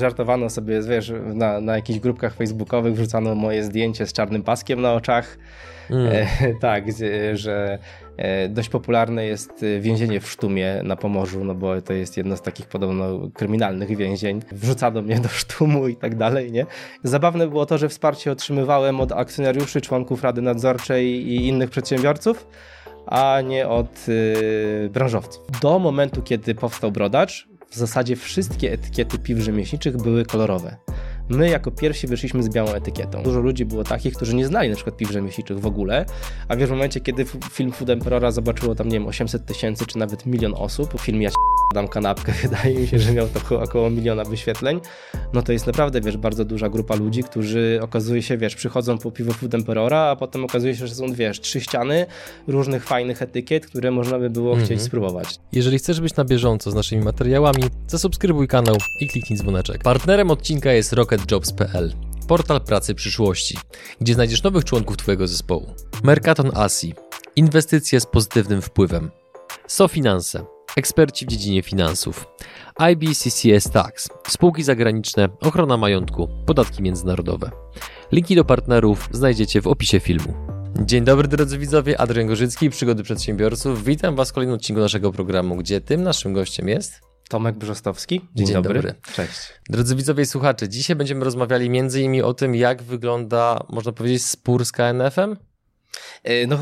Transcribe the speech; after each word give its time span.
Żartowano 0.00 0.50
sobie, 0.50 0.82
wiesz, 0.82 1.12
na, 1.34 1.60
na 1.60 1.76
jakichś 1.76 1.98
grupkach 1.98 2.34
facebookowych 2.34 2.94
wrzucano 2.94 3.34
moje 3.34 3.64
zdjęcie 3.64 4.06
z 4.06 4.12
czarnym 4.12 4.42
paskiem 4.42 4.80
na 4.80 4.92
oczach. 4.92 5.38
Mm. 5.90 6.06
E, 6.12 6.26
tak, 6.60 6.84
że 7.32 7.78
e, 8.16 8.48
dość 8.48 8.68
popularne 8.68 9.26
jest 9.26 9.64
więzienie 9.80 10.20
w 10.20 10.30
Sztumie 10.30 10.80
na 10.84 10.96
Pomorzu, 10.96 11.44
no 11.44 11.54
bo 11.54 11.82
to 11.82 11.92
jest 11.92 12.16
jedno 12.16 12.36
z 12.36 12.42
takich 12.42 12.66
podobno 12.66 13.28
kryminalnych 13.34 13.96
więzień. 13.96 14.42
Wrzucano 14.52 15.02
mnie 15.02 15.20
do 15.26 15.28
Sztumu 15.28 15.88
i 15.88 15.96
tak 15.96 16.16
dalej, 16.16 16.52
nie? 16.52 16.66
Zabawne 17.02 17.48
było 17.48 17.66
to, 17.66 17.78
że 17.78 17.88
wsparcie 17.88 18.32
otrzymywałem 18.32 19.00
od 19.00 19.12
akcjonariuszy, 19.12 19.80
członków 19.80 20.22
Rady 20.22 20.42
Nadzorczej 20.42 21.06
i 21.06 21.48
innych 21.48 21.70
przedsiębiorców, 21.70 22.46
a 23.06 23.40
nie 23.40 23.68
od 23.68 24.08
y, 24.08 24.90
branżowców. 24.92 25.46
Do 25.62 25.78
momentu, 25.78 26.22
kiedy 26.22 26.54
powstał 26.54 26.92
Brodacz, 26.92 27.48
w 27.70 27.76
zasadzie 27.76 28.16
wszystkie 28.16 28.72
etykiety 28.72 29.18
piw 29.18 29.38
rzemieślniczych 29.38 29.96
były 29.96 30.24
kolorowe. 30.24 30.76
My 31.30 31.48
jako 31.48 31.70
pierwsi 31.70 32.06
wyszliśmy 32.06 32.42
z 32.42 32.48
białą 32.48 32.72
etykietą. 32.72 33.22
Dużo 33.22 33.40
ludzi 33.40 33.64
było 33.64 33.84
takich, 33.84 34.14
którzy 34.14 34.34
nie 34.34 34.46
znali 34.46 34.68
na 34.68 34.74
przykład 34.74 34.96
piw 34.96 35.10
rzemieślniczych 35.10 35.60
w 35.60 35.66
ogóle, 35.66 36.06
a 36.48 36.56
wiesz, 36.56 36.68
w 36.68 36.72
momencie, 36.72 37.00
kiedy 37.00 37.24
film 37.52 37.72
Food 37.72 37.90
Emperora 37.90 38.30
zobaczyło 38.30 38.74
tam, 38.74 38.88
nie 38.88 38.92
wiem, 38.92 39.08
800 39.08 39.46
tysięcy 39.46 39.86
czy 39.86 39.98
nawet 39.98 40.26
milion 40.26 40.54
osób, 40.56 41.00
film 41.00 41.22
Ja 41.22 41.30
dam 41.74 41.88
kanapkę, 41.88 42.32
wydaje 42.42 42.74
mi 42.74 42.86
się, 42.86 42.98
że 42.98 43.12
miał 43.12 43.28
to 43.28 43.60
około 43.60 43.90
miliona 43.90 44.24
wyświetleń, 44.24 44.80
no 45.32 45.42
to 45.42 45.52
jest 45.52 45.66
naprawdę, 45.66 46.00
wiesz, 46.00 46.16
bardzo 46.16 46.44
duża 46.44 46.68
grupa 46.68 46.94
ludzi, 46.94 47.22
którzy 47.22 47.78
okazuje 47.82 48.22
się, 48.22 48.36
wiesz, 48.36 48.54
przychodzą 48.54 48.98
po 48.98 49.10
piwo 49.10 49.32
Food 49.32 49.54
Emperora, 49.54 50.00
a 50.00 50.16
potem 50.16 50.44
okazuje 50.44 50.76
się, 50.76 50.86
że 50.86 50.94
są, 50.94 51.12
wiesz, 51.12 51.40
trzy 51.40 51.60
ściany 51.60 52.06
różnych 52.46 52.84
fajnych 52.84 53.22
etykiet, 53.22 53.66
które 53.66 53.90
można 53.90 54.18
by 54.18 54.30
było 54.30 54.54
chcieć 54.54 54.70
mhm. 54.70 54.86
spróbować. 54.86 55.38
Jeżeli 55.52 55.78
chcesz 55.78 56.00
być 56.00 56.16
na 56.16 56.24
bieżąco 56.24 56.70
z 56.70 56.74
naszymi 56.74 57.04
materiałami, 57.04 57.62
zasubskrybuj 57.88 58.48
kanał 58.48 58.76
i 59.00 59.08
kliknij 59.08 59.38
dzwoneczek. 59.38 59.82
Partnerem 59.82 60.30
odcinka 60.30 60.72
jest 60.72 60.92
rocketjobs.pl 61.20 61.92
portal 62.28 62.60
pracy 62.60 62.94
przyszłości, 62.94 63.58
gdzie 64.00 64.14
znajdziesz 64.14 64.42
nowych 64.42 64.64
członków 64.64 64.96
Twojego 64.96 65.28
zespołu. 65.28 65.74
Mercaton 66.02 66.50
ASI. 66.54 66.94
Inwestycje 67.36 68.00
z 68.00 68.06
pozytywnym 68.06 68.62
wpływem. 68.62 69.10
SoFinanse 69.66 70.44
eksperci 70.76 71.26
w 71.26 71.28
dziedzinie 71.28 71.62
finansów, 71.62 72.26
IBCCS 72.92 73.70
Tax, 73.70 74.08
spółki 74.28 74.62
zagraniczne, 74.62 75.28
ochrona 75.40 75.76
majątku, 75.76 76.28
podatki 76.46 76.82
międzynarodowe. 76.82 77.50
Linki 78.12 78.34
do 78.34 78.44
partnerów 78.44 79.08
znajdziecie 79.12 79.62
w 79.62 79.66
opisie 79.66 80.00
filmu. 80.00 80.34
Dzień 80.80 81.04
dobry 81.04 81.28
drodzy 81.28 81.58
widzowie, 81.58 82.00
Adrian 82.00 82.26
Gorzycki, 82.26 82.70
Przygody 82.70 83.02
Przedsiębiorców. 83.02 83.84
Witam 83.84 84.16
Was 84.16 84.30
w 84.30 84.32
kolejnym 84.32 84.56
odcinku 84.56 84.80
naszego 84.80 85.12
programu, 85.12 85.56
gdzie 85.56 85.80
tym 85.80 86.02
naszym 86.02 86.32
gościem 86.32 86.68
jest... 86.68 87.09
Tomek 87.30 87.56
Brzostowski. 87.56 88.20
Dzień, 88.34 88.46
Dzień 88.46 88.54
dobry. 88.54 88.74
dobry. 88.74 88.94
Cześć. 89.14 89.38
Drodzy 89.68 89.96
widzowie 89.96 90.22
i 90.22 90.26
słuchacze, 90.26 90.68
dzisiaj 90.68 90.96
będziemy 90.96 91.24
rozmawiali 91.24 91.70
między 91.70 92.00
innymi 92.00 92.22
o 92.22 92.34
tym, 92.34 92.54
jak 92.54 92.82
wygląda, 92.82 93.64
można 93.68 93.92
powiedzieć, 93.92 94.26
spór 94.26 94.64
z 94.64 94.72
KNF-em, 94.72 95.36
E, 96.24 96.46
no, 96.46 96.58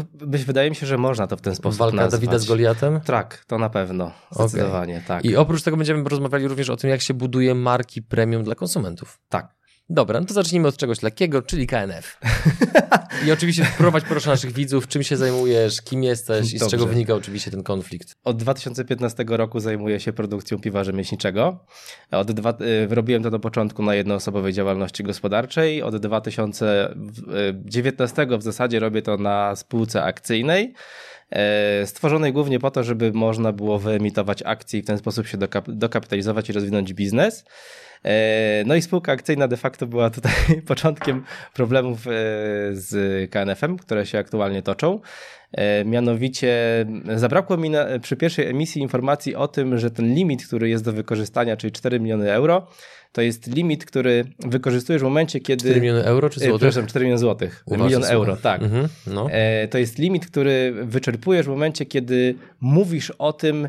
wydaje 0.47 0.71
mi 0.71 0.77
się, 0.77 0.87
że 0.87 0.99
można 0.99 1.27
to 1.27 1.37
w 1.37 1.41
ten 1.41 1.55
sposób 1.55 1.79
Walka 1.79 1.97
nazwać. 1.97 2.21
Dawida 2.21 2.39
z 2.39 2.47
Goliatem? 2.47 3.01
Tak, 3.01 3.45
to 3.47 3.59
na 3.59 3.71
pewno. 3.71 4.13
Zdecydowanie, 4.31 4.95
okay. 4.95 5.07
tak. 5.07 5.25
I 5.25 5.37
oprócz 5.37 5.63
tego 5.63 5.77
będziemy 5.77 6.09
rozmawiali 6.09 6.49
również 6.49 6.71
o 6.71 6.77
tym, 6.77 6.91
jak 6.91 7.01
się 7.01 7.15
buduje 7.15 7.55
marki 7.55 8.03
premium 8.03 8.45
dla 8.45 8.55
konsumentów. 8.55 9.21
Tak. 9.29 9.58
Dobra, 9.91 10.21
no 10.21 10.27
to 10.27 10.35
zacznijmy 10.35 10.69
od 10.69 10.77
czegoś 10.77 11.03
lekkiego, 11.03 11.43
czyli 11.43 11.67
KNF. 11.67 12.21
I 13.27 13.33
oczywiście 13.33 13.65
wprowadź 13.65 14.05
proszę 14.05 14.31
naszych 14.31 14.53
widzów, 14.53 14.89
czym 14.89 15.03
się 15.03 15.17
zajmujesz, 15.17 15.83
kim 15.83 16.05
jesteś 16.05 16.53
i 16.53 16.59
Dobrze. 16.59 16.69
z 16.69 16.71
czego 16.71 16.87
wynika 16.87 17.15
oczywiście 17.15 17.51
ten 17.51 17.63
konflikt. 17.63 18.17
Od 18.25 18.37
2015 18.37 19.25
roku 19.29 19.61
zajmuję 19.61 20.01
się 20.01 20.13
produkcją 20.13 20.59
piwa 20.59 20.85
rzemieślniczego. 20.85 21.65
Od 22.11 22.33
dwa, 22.33 22.51
y, 22.51 22.95
robiłem 22.95 23.23
to 23.23 23.31
do 23.31 23.41
początku 23.41 23.83
na 23.83 23.95
jednoosobowej 23.95 24.53
działalności 24.53 25.05
gospodarczej. 25.05 25.83
Od 25.83 25.97
2019 25.97 28.39
w 28.39 28.43
zasadzie 28.43 28.81
robię 28.81 29.03
to 29.03 29.17
na 29.17 29.57
spółce 29.57 30.03
akcyjnej 30.03 30.75
e, 31.31 31.87
stworzonej 31.87 32.33
głównie 32.33 32.59
po 32.59 32.71
to, 32.71 32.85
żeby 32.85 33.13
można 33.13 33.53
było 33.53 33.79
wyemitować 33.79 34.43
akcje 34.43 34.81
i 34.81 34.83
w 34.83 34.87
ten 34.87 34.99
sposób 34.99 35.27
się 35.27 35.39
dokapitalizować 35.67 36.49
i 36.49 36.53
rozwinąć 36.53 36.95
biznes. 36.95 37.45
E, 38.05 38.65
no 38.67 38.75
i 38.75 38.83
spółka 38.83 39.13
akcyjna 39.13 39.49
de 39.49 39.57
facto 39.57 39.87
była 39.87 40.11
tutaj 40.11 40.33
początkiem 40.67 41.25
problemów 41.55 42.07
e, 42.07 42.11
z 42.73 43.31
KNF-em, 43.31 43.77
które 43.77 44.07
się 44.07 44.19
aktualnie 44.19 44.63
toczą. 44.63 45.01
E, 45.53 45.85
mianowicie 45.85 46.57
zabrakło 47.15 47.57
mi 47.57 47.71
na, 47.71 47.87
przy 48.03 48.17
pierwszej 48.17 48.47
emisji 48.47 48.83
informacji 48.83 49.35
o 49.35 49.49
tym, 49.49 49.79
że 49.79 49.91
ten 49.91 50.15
limit, 50.15 50.47
który 50.47 50.69
jest 50.69 50.85
do 50.85 50.93
wykorzystania, 50.93 51.57
czyli 51.57 51.73
4 51.73 52.01
miliony 52.01 52.33
euro, 52.33 52.67
to 53.13 53.23
jest 53.23 53.47
limit, 53.47 53.85
który 53.85 54.25
wykorzystujesz 54.39 55.03
w 55.03 55.05
momencie, 55.05 55.41
kiedy. 55.41 55.61
4 55.61 55.81
miliony 55.81 56.05
euro 56.05 56.31
czy 56.31 56.41
złotych? 56.41 56.57
Przepraszam, 56.57 56.87
4 56.87 57.05
miliony 57.05 57.19
złotych. 57.19 57.65
Milion 57.71 58.05
euro, 58.05 58.37
tak. 58.37 58.63
Mhm, 58.63 58.89
no. 59.07 59.29
To 59.71 59.79
jest 59.79 59.99
limit, 59.99 60.27
który 60.27 60.75
wyczerpujesz 60.83 61.47
w 61.47 61.49
momencie, 61.49 61.87
kiedy 61.87 62.35
mówisz 62.61 63.11
o 63.11 63.33
tym, 63.33 63.69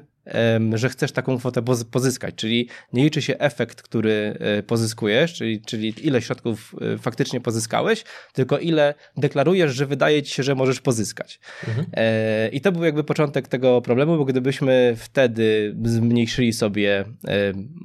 że 0.75 0.89
chcesz 0.89 1.11
taką 1.11 1.37
kwotę 1.37 1.61
pozyskać, 1.91 2.35
czyli 2.35 2.69
nie 2.93 3.03
liczy 3.03 3.21
się 3.21 3.37
efekt, 3.37 3.81
który 3.81 4.37
e, 4.39 4.63
pozyskujesz, 4.63 5.33
czyli, 5.33 5.61
czyli 5.61 5.93
ile 6.07 6.21
środków 6.21 6.75
e, 6.81 6.97
faktycznie 6.97 7.41
pozyskałeś, 7.41 8.03
tylko 8.33 8.57
ile 8.57 8.93
deklarujesz, 9.17 9.75
że 9.75 9.85
wydaje 9.85 10.23
ci 10.23 10.33
się, 10.33 10.43
że 10.43 10.55
możesz 10.55 10.81
pozyskać. 10.81 11.39
Mhm. 11.67 11.87
E, 11.93 12.49
I 12.49 12.61
to 12.61 12.71
był 12.71 12.83
jakby 12.83 13.03
początek 13.03 13.47
tego 13.47 13.81
problemu, 13.81 14.17
bo 14.17 14.25
gdybyśmy 14.25 14.93
wtedy 14.97 15.75
zmniejszyli 15.83 16.53
sobie 16.53 17.05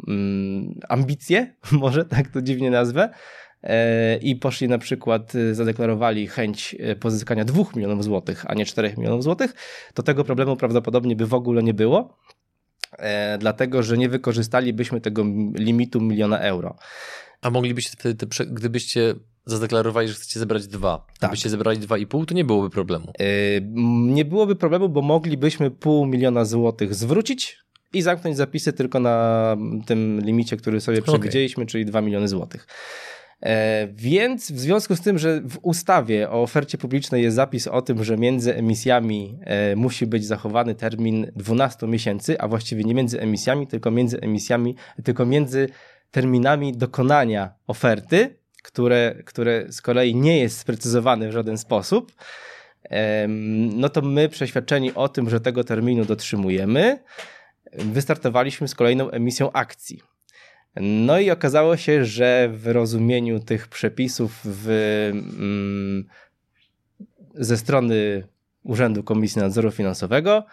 mm, 0.08 0.80
ambicje, 0.88 1.54
może 1.72 2.04
tak 2.04 2.28
to 2.28 2.42
dziwnie 2.42 2.70
nazwę, 2.70 3.10
i 4.20 4.36
poszli 4.36 4.68
na 4.68 4.78
przykład, 4.78 5.32
zadeklarowali 5.52 6.26
chęć 6.26 6.76
pozyskania 7.00 7.44
2 7.44 7.64
milionów 7.76 8.04
złotych, 8.04 8.44
a 8.48 8.54
nie 8.54 8.66
4 8.66 8.94
milionów 8.98 9.22
złotych, 9.22 9.54
to 9.94 10.02
tego 10.02 10.24
problemu 10.24 10.56
prawdopodobnie 10.56 11.16
by 11.16 11.26
w 11.26 11.34
ogóle 11.34 11.62
nie 11.62 11.74
było 11.74 12.18
dlatego 13.38 13.82
że 13.82 13.98
nie 13.98 14.08
wykorzystalibyśmy 14.08 15.00
tego 15.00 15.24
limitu 15.54 16.00
miliona 16.00 16.38
euro. 16.38 16.76
A 17.42 17.50
moglibyście 17.50 17.90
wtedy, 17.90 18.26
gdybyście 18.46 19.14
zadeklarowali, 19.46 20.08
że 20.08 20.14
chcecie 20.14 20.40
zebrać 20.40 20.66
dwa, 20.66 21.06
tak. 21.06 21.16
gdybyście 21.18 21.50
zebrali 21.50 21.78
dwa 21.78 21.98
i 21.98 22.06
pół, 22.06 22.26
to 22.26 22.34
nie 22.34 22.44
byłoby 22.44 22.70
problemu. 22.70 23.12
E, 23.18 23.24
nie 24.14 24.24
byłoby 24.24 24.56
problemu, 24.56 24.88
bo 24.88 25.02
moglibyśmy 25.02 25.70
pół 25.70 26.06
miliona 26.06 26.44
złotych 26.44 26.94
zwrócić 26.94 27.58
i 27.92 28.02
zamknąć 28.02 28.36
zapisy 28.36 28.72
tylko 28.72 29.00
na 29.00 29.56
tym 29.86 30.20
limicie, 30.20 30.56
który 30.56 30.80
sobie 30.80 31.02
przewidzieliśmy, 31.02 31.62
okay. 31.62 31.70
czyli 31.70 31.86
2 31.86 32.00
miliony 32.00 32.28
złotych. 32.28 32.66
E, 33.44 33.88
więc 33.92 34.52
w 34.52 34.58
związku 34.58 34.96
z 34.96 35.00
tym, 35.00 35.18
że 35.18 35.40
w 35.40 35.58
ustawie 35.62 36.30
o 36.30 36.42
ofercie 36.42 36.78
publicznej 36.78 37.22
jest 37.22 37.36
zapis 37.36 37.66
o 37.66 37.82
tym, 37.82 38.04
że 38.04 38.16
między 38.16 38.56
emisjami 38.56 39.38
e, 39.42 39.76
musi 39.76 40.06
być 40.06 40.26
zachowany 40.26 40.74
termin 40.74 41.26
12 41.36 41.86
miesięcy, 41.86 42.40
a 42.40 42.48
właściwie 42.48 42.84
nie 42.84 42.94
między 42.94 43.20
emisjami, 43.20 43.66
tylko 43.66 43.90
między 43.90 44.20
emisjami, 44.20 44.76
tylko 45.04 45.26
między 45.26 45.68
terminami 46.10 46.72
dokonania 46.72 47.54
oferty, 47.66 48.36
które, 48.62 49.14
które 49.24 49.72
z 49.72 49.82
kolei 49.82 50.14
nie 50.14 50.38
jest 50.38 50.58
sprecyzowane 50.58 51.28
w 51.28 51.32
żaden 51.32 51.58
sposób, 51.58 52.12
no 53.74 53.88
to 53.88 54.02
my 54.02 54.28
przeświadczeni 54.28 54.94
o 54.94 55.08
tym, 55.08 55.30
że 55.30 55.40
tego 55.40 55.64
terminu 55.64 56.04
dotrzymujemy, 56.04 56.98
wystartowaliśmy 57.72 58.68
z 58.68 58.74
kolejną 58.74 59.10
emisją 59.10 59.52
akcji. 59.52 60.13
No 60.76 61.18
i 61.18 61.30
okazało 61.30 61.76
się, 61.76 62.04
że 62.04 62.48
w 62.52 62.66
rozumieniu 62.66 63.40
tych 63.40 63.68
przepisów 63.68 64.40
w, 64.44 64.68
mm, 65.12 66.04
ze 67.34 67.56
strony 67.56 68.26
Urzędu 68.62 69.02
Komisji 69.02 69.40
Nadzoru 69.40 69.70
Finansowego 69.70 70.44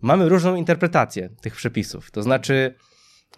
mamy 0.00 0.28
różną 0.28 0.54
interpretację 0.54 1.28
tych 1.40 1.56
przepisów. 1.56 2.10
To 2.10 2.22
znaczy, 2.22 2.74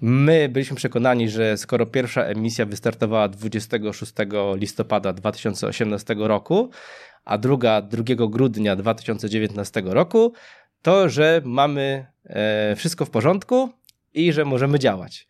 my 0.01 0.49
byliśmy 0.49 0.77
przekonani, 0.77 1.29
że 1.29 1.57
skoro 1.57 1.87
pierwsza 1.87 2.23
emisja 2.23 2.67
wystartowała 2.67 3.29
26 3.29 4.13
listopada 4.57 5.13
2018 5.13 6.15
roku, 6.19 6.71
a 7.25 7.39
druga 7.39 7.83
2 7.83 8.03
grudnia 8.29 8.77
2019 8.77 9.83
roku, 9.85 10.33
to 10.83 11.09
że 11.09 11.43
mamy 11.45 12.07
e, 12.25 12.77
wszystko 12.77 13.05
w 13.05 13.11
porządku 13.11 13.71
i 14.15 14.33
że 14.33 14.45
możemy 14.45 14.79
działać. 14.79 15.27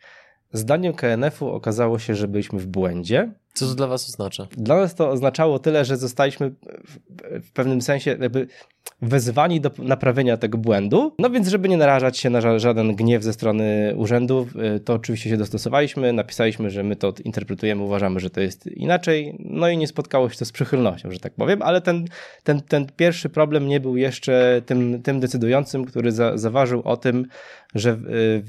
Zdaniem 0.54 0.92
KNF-u 0.92 1.48
okazało 1.48 1.98
się, 1.98 2.14
że 2.14 2.28
byliśmy 2.28 2.58
w 2.58 2.66
błędzie. 2.66 3.32
Co 3.54 3.66
to 3.66 3.74
dla 3.74 3.86
was 3.86 4.08
oznacza? 4.08 4.46
Dla 4.56 4.76
nas 4.76 4.94
to 4.94 5.10
oznaczało 5.10 5.58
tyle, 5.58 5.84
że 5.84 5.96
zostaliśmy 5.96 6.54
w 7.42 7.52
pewnym 7.52 7.82
sensie 7.82 8.16
jakby 8.20 8.46
wezwani 9.02 9.60
do 9.60 9.70
naprawienia 9.78 10.36
tego 10.36 10.58
błędu. 10.58 11.14
No 11.18 11.30
więc, 11.30 11.48
żeby 11.48 11.68
nie 11.68 11.76
narażać 11.76 12.18
się 12.18 12.30
na 12.30 12.58
żaden 12.58 12.94
gniew 12.94 13.22
ze 13.22 13.32
strony 13.32 13.94
urzędu, 13.96 14.46
y, 14.76 14.80
to 14.80 14.94
oczywiście 14.94 15.30
się 15.30 15.36
dostosowaliśmy, 15.36 16.12
napisaliśmy, 16.12 16.70
że 16.70 16.82
my 16.82 16.96
to 16.96 17.14
interpretujemy, 17.24 17.82
uważamy, 17.82 18.20
że 18.20 18.30
to 18.30 18.40
jest 18.40 18.66
inaczej, 18.66 19.36
no 19.38 19.68
i 19.68 19.76
nie 19.76 19.86
spotkało 19.86 20.30
się 20.30 20.38
to 20.38 20.44
z 20.44 20.52
przychylnością, 20.52 21.10
że 21.10 21.18
tak 21.18 21.34
powiem, 21.34 21.62
ale 21.62 21.80
ten, 21.80 22.04
ten, 22.44 22.62
ten 22.62 22.86
pierwszy 22.96 23.28
problem 23.28 23.68
nie 23.68 23.80
był 23.80 23.96
jeszcze 23.96 24.62
tym, 24.66 25.02
tym 25.02 25.20
decydującym, 25.20 25.84
który 25.84 26.12
za, 26.12 26.38
zaważył 26.38 26.82
o 26.84 26.96
tym, 26.96 27.26
że 27.74 27.90
y, 27.90 28.44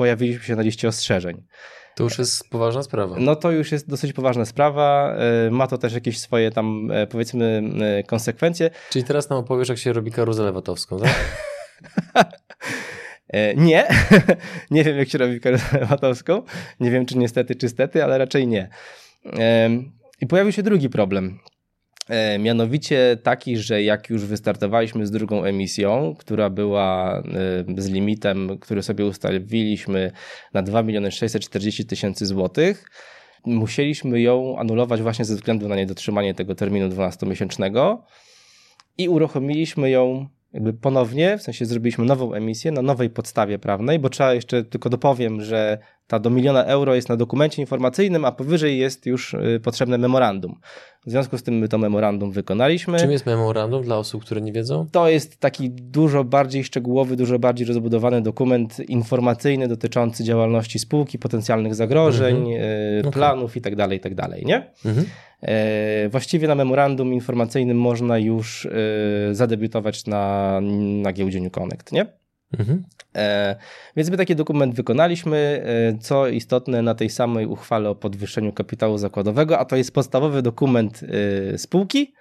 pojawiliśmy 0.00 0.44
się 0.44 0.56
na 0.56 0.62
liście 0.62 0.88
ostrzeżeń. 0.88 1.42
To 1.96 2.04
już 2.04 2.18
jest 2.18 2.50
poważna 2.50 2.82
sprawa. 2.82 3.16
No 3.18 3.36
to 3.36 3.50
już 3.50 3.72
jest 3.72 3.88
dosyć 3.88 4.12
poważna 4.12 4.44
sprawa. 4.44 5.14
E, 5.46 5.50
ma 5.50 5.66
to 5.66 5.78
też 5.78 5.92
jakieś 5.92 6.20
swoje 6.20 6.50
tam, 6.50 6.90
e, 6.90 7.06
powiedzmy, 7.06 7.62
e, 7.80 8.02
konsekwencje. 8.02 8.70
Czyli 8.90 9.04
teraz 9.04 9.30
nam 9.30 9.38
opowiesz, 9.38 9.68
jak 9.68 9.78
się 9.78 9.92
robi 9.92 10.10
karuzelę 10.10 10.52
watowską, 10.52 10.98
tak? 10.98 11.14
nie. 13.56 13.88
nie 14.70 14.84
wiem, 14.84 14.98
jak 14.98 15.08
się 15.08 15.18
robi 15.18 15.40
karuzelę 15.40 15.86
watowską. 15.86 16.42
Nie 16.80 16.90
wiem, 16.90 17.06
czy 17.06 17.18
niestety, 17.18 17.54
czy 17.54 17.68
stety, 17.68 18.04
ale 18.04 18.18
raczej 18.18 18.46
nie. 18.46 18.68
I 20.20 20.26
pojawił 20.26 20.52
się 20.52 20.62
drugi 20.62 20.88
problem. 20.88 21.38
E, 22.10 22.38
mianowicie 22.38 23.18
taki, 23.22 23.56
że 23.56 23.82
jak 23.82 24.10
już 24.10 24.24
wystartowaliśmy 24.24 25.06
z 25.06 25.10
drugą 25.10 25.44
emisją, 25.44 26.14
która 26.18 26.50
była 26.50 27.18
e, 27.76 27.82
z 27.82 27.88
limitem, 27.88 28.58
który 28.58 28.82
sobie 28.82 29.06
ustaliliśmy 29.06 30.12
na 30.54 30.62
2 30.62 30.82
miliony 30.82 31.10
640 31.10 31.86
tysięcy 31.86 32.26
złotych, 32.26 32.90
musieliśmy 33.44 34.20
ją 34.20 34.58
anulować 34.58 35.02
właśnie 35.02 35.24
ze 35.24 35.34
względu 35.34 35.68
na 35.68 35.76
niedotrzymanie 35.76 36.34
tego 36.34 36.54
terminu 36.54 36.88
12-miesięcznego 36.88 37.98
i 38.98 39.08
uruchomiliśmy 39.08 39.90
ją 39.90 40.28
jakby 40.52 40.72
ponownie, 40.72 41.38
w 41.38 41.42
sensie 41.42 41.66
zrobiliśmy 41.66 42.04
nową 42.04 42.34
emisję 42.34 42.72
na 42.72 42.82
nowej 42.82 43.10
podstawie 43.10 43.58
prawnej, 43.58 43.98
bo 43.98 44.08
trzeba 44.08 44.34
jeszcze 44.34 44.64
tylko 44.64 44.90
dopowiem, 44.90 45.42
że 45.42 45.78
ta 46.10 46.18
do 46.18 46.30
miliona 46.30 46.64
euro 46.64 46.94
jest 46.94 47.08
na 47.08 47.16
dokumencie 47.16 47.62
informacyjnym, 47.62 48.24
a 48.24 48.32
powyżej 48.32 48.78
jest 48.78 49.06
już 49.06 49.34
y, 49.34 49.60
potrzebne 49.64 49.98
memorandum. 49.98 50.54
W 51.06 51.10
związku 51.10 51.38
z 51.38 51.42
tym 51.42 51.54
my 51.54 51.68
to 51.68 51.78
memorandum 51.78 52.32
wykonaliśmy. 52.32 52.98
Czym 52.98 53.10
jest 53.10 53.26
memorandum 53.26 53.82
dla 53.82 53.96
osób, 53.96 54.24
które 54.24 54.40
nie 54.40 54.52
wiedzą? 54.52 54.86
To 54.92 55.08
jest 55.08 55.40
taki 55.40 55.70
dużo 55.70 56.24
bardziej 56.24 56.64
szczegółowy, 56.64 57.16
dużo 57.16 57.38
bardziej 57.38 57.66
rozbudowany 57.66 58.22
dokument 58.22 58.78
informacyjny 58.88 59.68
dotyczący 59.68 60.24
działalności 60.24 60.78
spółki, 60.78 61.18
potencjalnych 61.18 61.74
zagrożeń, 61.74 62.52
mhm. 62.54 63.12
planów 63.12 63.56
itd., 63.56 63.76
tak 63.76 63.92
itd., 63.92 64.14
tak 64.16 64.42
nie? 64.42 64.70
Mhm. 64.84 65.06
E, 65.42 66.08
właściwie 66.08 66.48
na 66.48 66.54
memorandum 66.54 67.14
informacyjnym 67.14 67.80
można 67.80 68.18
już 68.18 68.66
e, 68.66 68.70
zadebiutować 69.34 70.06
na, 70.06 70.60
na 71.02 71.12
giełdzie 71.12 71.40
New 71.40 71.52
Connect, 71.52 71.92
nie? 71.92 72.19
Mhm. 72.58 72.84
E, 73.16 73.56
więc 73.96 74.10
my 74.10 74.16
taki 74.16 74.36
dokument 74.36 74.74
wykonaliśmy. 74.74 75.64
Co 76.00 76.28
istotne, 76.28 76.82
na 76.82 76.94
tej 76.94 77.10
samej 77.10 77.46
uchwale 77.46 77.90
o 77.90 77.94
podwyższeniu 77.94 78.52
kapitału 78.52 78.98
zakładowego, 78.98 79.58
a 79.58 79.64
to 79.64 79.76
jest 79.76 79.94
podstawowy 79.94 80.42
dokument 80.42 81.00
spółki 81.56 82.14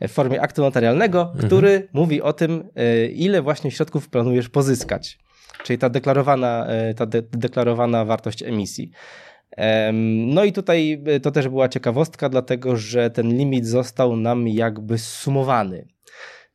w 0.00 0.10
formie 0.10 0.40
aktu 0.40 0.62
notarialnego, 0.62 1.22
mhm. 1.22 1.46
który 1.46 1.88
mówi 1.92 2.22
o 2.22 2.32
tym, 2.32 2.68
ile 3.12 3.42
właśnie 3.42 3.70
środków 3.70 4.08
planujesz 4.08 4.48
pozyskać. 4.48 5.18
Czyli 5.64 5.78
ta 5.78 5.90
deklarowana, 5.90 6.66
ta 6.96 7.06
de 7.06 7.22
deklarowana 7.22 8.04
wartość 8.04 8.42
emisji. 8.42 8.90
No 10.26 10.44
i 10.44 10.52
tutaj 10.52 11.02
e, 11.06 11.20
to 11.20 11.30
też 11.30 11.48
była 11.48 11.68
ciekawostka, 11.68 12.28
dlatego 12.28 12.76
że 12.76 13.10
ten 13.10 13.36
limit 13.36 13.66
został 13.66 14.16
nam 14.16 14.48
jakby 14.48 14.98
sumowany. 14.98 15.88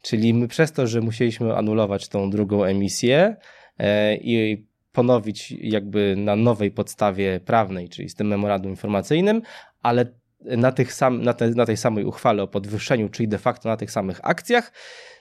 Czyli 0.03 0.33
my 0.33 0.47
przez 0.47 0.71
to, 0.71 0.87
że 0.87 1.01
musieliśmy 1.01 1.55
anulować 1.55 2.07
tą 2.07 2.29
drugą 2.29 2.63
emisję 2.63 3.35
e, 3.79 4.15
i 4.15 4.65
ponowić 4.91 5.51
jakby 5.51 6.15
na 6.17 6.35
nowej 6.35 6.71
podstawie 6.71 7.39
prawnej, 7.39 7.89
czyli 7.89 8.09
z 8.09 8.15
tym 8.15 8.27
memorandum 8.27 8.71
informacyjnym, 8.71 9.41
ale 9.81 10.05
na, 10.41 10.71
tych 10.71 10.93
sam, 10.93 11.21
na, 11.21 11.33
te, 11.33 11.49
na 11.49 11.65
tej 11.65 11.77
samej 11.77 12.05
uchwale 12.05 12.43
o 12.43 12.47
podwyższeniu, 12.47 13.09
czyli 13.09 13.27
de 13.27 13.37
facto 13.37 13.69
na 13.69 13.77
tych 13.77 13.91
samych 13.91 14.19
akcjach, 14.23 14.71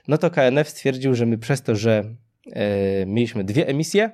no 0.09 0.19
to 0.19 0.31
KNF 0.31 0.69
stwierdził, 0.69 1.15
że 1.15 1.27
my 1.27 1.39
przez 1.39 1.63
to, 1.63 1.77
że 1.77 2.05
e, 2.53 3.07
mieliśmy 3.07 3.45
dwie 3.45 3.69
emisje, 3.69 4.11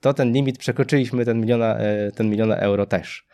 to 0.00 0.14
ten 0.14 0.32
limit 0.32 0.58
przekroczyliśmy 0.58 1.24
ten 1.24 1.40
miliona, 1.40 1.78
e, 1.78 2.12
ten 2.12 2.30
miliona 2.30 2.56
euro 2.56 2.86
też. 2.86 3.26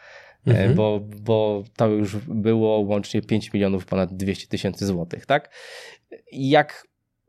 E, 0.46 0.50
mhm. 0.50 0.74
Bo, 0.74 1.00
bo 1.22 1.64
to 1.76 1.88
już 1.88 2.16
było 2.16 2.78
łącznie 2.78 3.22
5 3.22 3.52
milionów 3.52 3.86
ponad 3.86 4.16
200 4.16 4.46
tysięcy 4.46 4.86
złotych, 4.86 5.26
tak? 5.26 5.50
Jak 6.32 6.86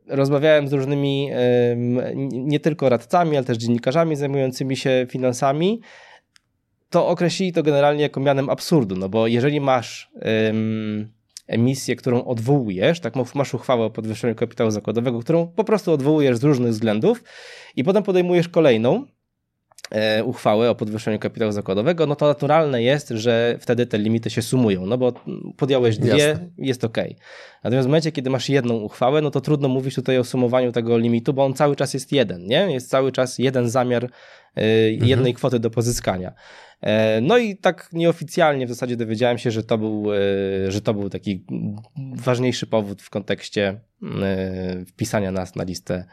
rozmawiałem 0.07 0.67
z 0.67 0.73
różnymi 0.73 1.29
nie 2.31 2.59
tylko 2.59 2.89
radcami, 2.89 3.37
ale 3.37 3.45
też 3.45 3.57
dziennikarzami 3.57 4.15
zajmującymi 4.15 4.77
się 4.77 5.07
finansami, 5.09 5.81
to 6.89 7.07
określili 7.07 7.53
to 7.53 7.63
generalnie 7.63 8.01
jako 8.01 8.19
mianem 8.19 8.49
absurdu, 8.49 8.95
no 8.95 9.09
bo 9.09 9.27
jeżeli 9.27 9.61
masz 9.61 10.11
emisję, 11.47 11.95
którą 11.95 12.25
odwołujesz, 12.25 12.99
tak 12.99 13.13
masz 13.35 13.53
uchwałę 13.53 13.85
o 13.85 13.89
podwyższeniu 13.89 14.35
kapitału 14.35 14.71
zakładowego, 14.71 15.19
którą 15.19 15.47
po 15.47 15.63
prostu 15.63 15.91
odwołujesz 15.91 16.37
z 16.37 16.43
różnych 16.43 16.71
względów 16.71 17.23
i 17.75 17.83
potem 17.83 18.03
podejmujesz 18.03 18.49
kolejną, 18.49 19.05
uchwały 20.25 20.69
o 20.69 20.75
podwyższeniu 20.75 21.19
kapitału 21.19 21.51
zakładowego, 21.51 22.05
no 22.05 22.15
to 22.15 22.27
naturalne 22.27 22.83
jest, 22.83 23.09
że 23.09 23.57
wtedy 23.59 23.85
te 23.85 23.97
limity 23.97 24.29
się 24.29 24.41
sumują, 24.41 24.85
no 24.85 24.97
bo 24.97 25.13
podjąłeś 25.57 25.97
dwie, 25.97 26.17
Jasne. 26.17 26.49
jest 26.57 26.83
ok. 26.83 26.97
Natomiast 27.63 27.87
w 27.87 27.89
momencie, 27.89 28.11
kiedy 28.11 28.29
masz 28.29 28.49
jedną 28.49 28.75
uchwałę, 28.75 29.21
no 29.21 29.31
to 29.31 29.41
trudno 29.41 29.67
mówić 29.67 29.95
tutaj 29.95 30.17
o 30.17 30.23
sumowaniu 30.23 30.71
tego 30.71 30.97
limitu, 30.97 31.33
bo 31.33 31.45
on 31.45 31.53
cały 31.53 31.75
czas 31.75 31.93
jest 31.93 32.11
jeden, 32.11 32.45
nie? 32.45 32.73
Jest 32.73 32.89
cały 32.89 33.11
czas 33.11 33.39
jeden 33.39 33.69
zamiar 33.69 34.03
e, 34.03 34.09
mhm. 34.89 35.09
jednej 35.09 35.33
kwoty 35.33 35.59
do 35.59 35.69
pozyskania. 35.69 36.33
E, 36.81 37.21
no 37.21 37.37
i 37.37 37.57
tak 37.57 37.89
nieoficjalnie 37.93 38.65
w 38.65 38.69
zasadzie 38.69 38.97
dowiedziałem 38.97 39.37
się, 39.37 39.51
że 39.51 39.63
to 39.63 39.77
był, 39.77 40.05
że 40.67 40.81
to 40.81 40.93
był 40.93 41.09
taki 41.09 41.45
ważniejszy 42.15 42.67
powód 42.67 43.01
w 43.01 43.09
kontekście 43.09 43.81
wpisania 44.87 45.31
nas 45.31 45.55
na 45.55 45.63
listę 45.63 46.05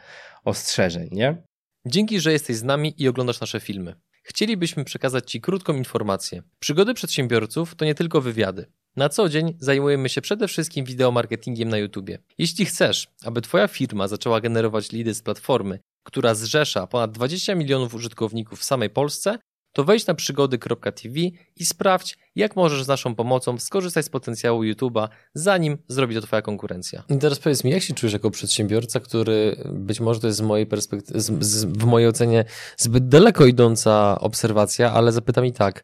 ostrzeżeń, 0.45 1.09
nie? 1.11 1.48
Dzięki, 1.85 2.19
że 2.19 2.31
jesteś 2.31 2.55
z 2.55 2.63
nami 2.63 2.93
i 2.97 3.07
oglądasz 3.07 3.39
nasze 3.41 3.59
filmy. 3.59 3.95
Chcielibyśmy 4.23 4.83
przekazać 4.83 5.31
Ci 5.31 5.41
krótką 5.41 5.73
informację. 5.73 6.43
Przygody 6.59 6.93
przedsiębiorców 6.93 7.75
to 7.75 7.85
nie 7.85 7.95
tylko 7.95 8.21
wywiady. 8.21 8.65
Na 8.95 9.09
co 9.09 9.29
dzień 9.29 9.57
zajmujemy 9.59 10.09
się 10.09 10.21
przede 10.21 10.47
wszystkim 10.47 10.85
wideomarketingiem 10.85 11.69
na 11.69 11.77
YouTube. 11.77 12.09
Jeśli 12.37 12.65
chcesz, 12.65 13.07
aby 13.25 13.41
Twoja 13.41 13.67
firma 13.67 14.07
zaczęła 14.07 14.41
generować 14.41 14.91
lidy 14.91 15.13
z 15.13 15.21
platformy, 15.21 15.79
która 16.03 16.35
zrzesza 16.35 16.87
ponad 16.87 17.11
20 17.11 17.55
milionów 17.55 17.93
użytkowników 17.93 18.59
w 18.59 18.63
samej 18.63 18.89
Polsce, 18.89 19.39
to 19.73 19.83
wejdź 19.83 20.07
na 20.07 20.13
przygody.tv 20.13 21.19
i 21.55 21.65
sprawdź, 21.65 22.17
jak 22.35 22.55
możesz 22.55 22.83
z 22.83 22.87
naszą 22.87 23.15
pomocą 23.15 23.57
skorzystać 23.57 24.05
z 24.05 24.09
potencjału 24.09 24.63
YouTube'a, 24.63 25.07
zanim 25.33 25.77
zrobi 25.87 26.15
to 26.15 26.21
Twoja 26.21 26.41
konkurencja. 26.41 27.03
I 27.09 27.17
teraz 27.17 27.39
powiedz 27.39 27.63
mi, 27.63 27.71
jak 27.71 27.83
się 27.83 27.93
czujesz 27.93 28.13
jako 28.13 28.31
przedsiębiorca, 28.31 28.99
który 28.99 29.63
być 29.65 29.99
może 29.99 30.19
to 30.19 30.27
jest 30.27 30.39
z 30.39 30.41
mojej 30.41 30.65
perspektywy, 30.65 31.19
w 31.67 31.85
mojej 31.85 32.07
ocenie 32.09 32.45
zbyt 32.77 33.07
daleko 33.07 33.45
idąca 33.45 34.19
obserwacja, 34.19 34.93
ale 34.93 35.11
zapytam 35.11 35.45
i 35.45 35.53
tak, 35.53 35.83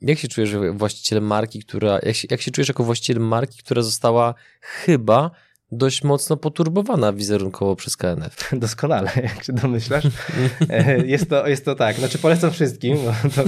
jak 0.00 0.18
się 0.18 0.28
czujesz 0.28 0.50
właścicielem 0.72 1.26
marki, 1.26 1.60
która, 1.62 1.98
jak 2.02 2.16
się, 2.16 2.28
jak 2.30 2.40
się 2.40 2.50
czujesz 2.50 2.68
jako 2.68 2.84
właściciel 2.84 3.20
marki, 3.20 3.58
która 3.58 3.82
została 3.82 4.34
chyba 4.60 5.30
dość 5.72 6.04
mocno 6.04 6.36
poturbowana 6.36 7.12
wizerunkowo 7.12 7.76
przez 7.76 7.96
KNF. 7.96 8.50
Doskonale, 8.52 9.10
jak 9.22 9.44
się 9.44 9.52
domyślasz. 9.52 10.04
E, 10.68 11.06
jest 11.06 11.30
to, 11.30 11.46
jest 11.46 11.64
to 11.64 11.74
tak, 11.74 11.96
znaczy 11.96 12.18
polecam 12.18 12.50
wszystkim. 12.50 12.98
To, 13.34 13.42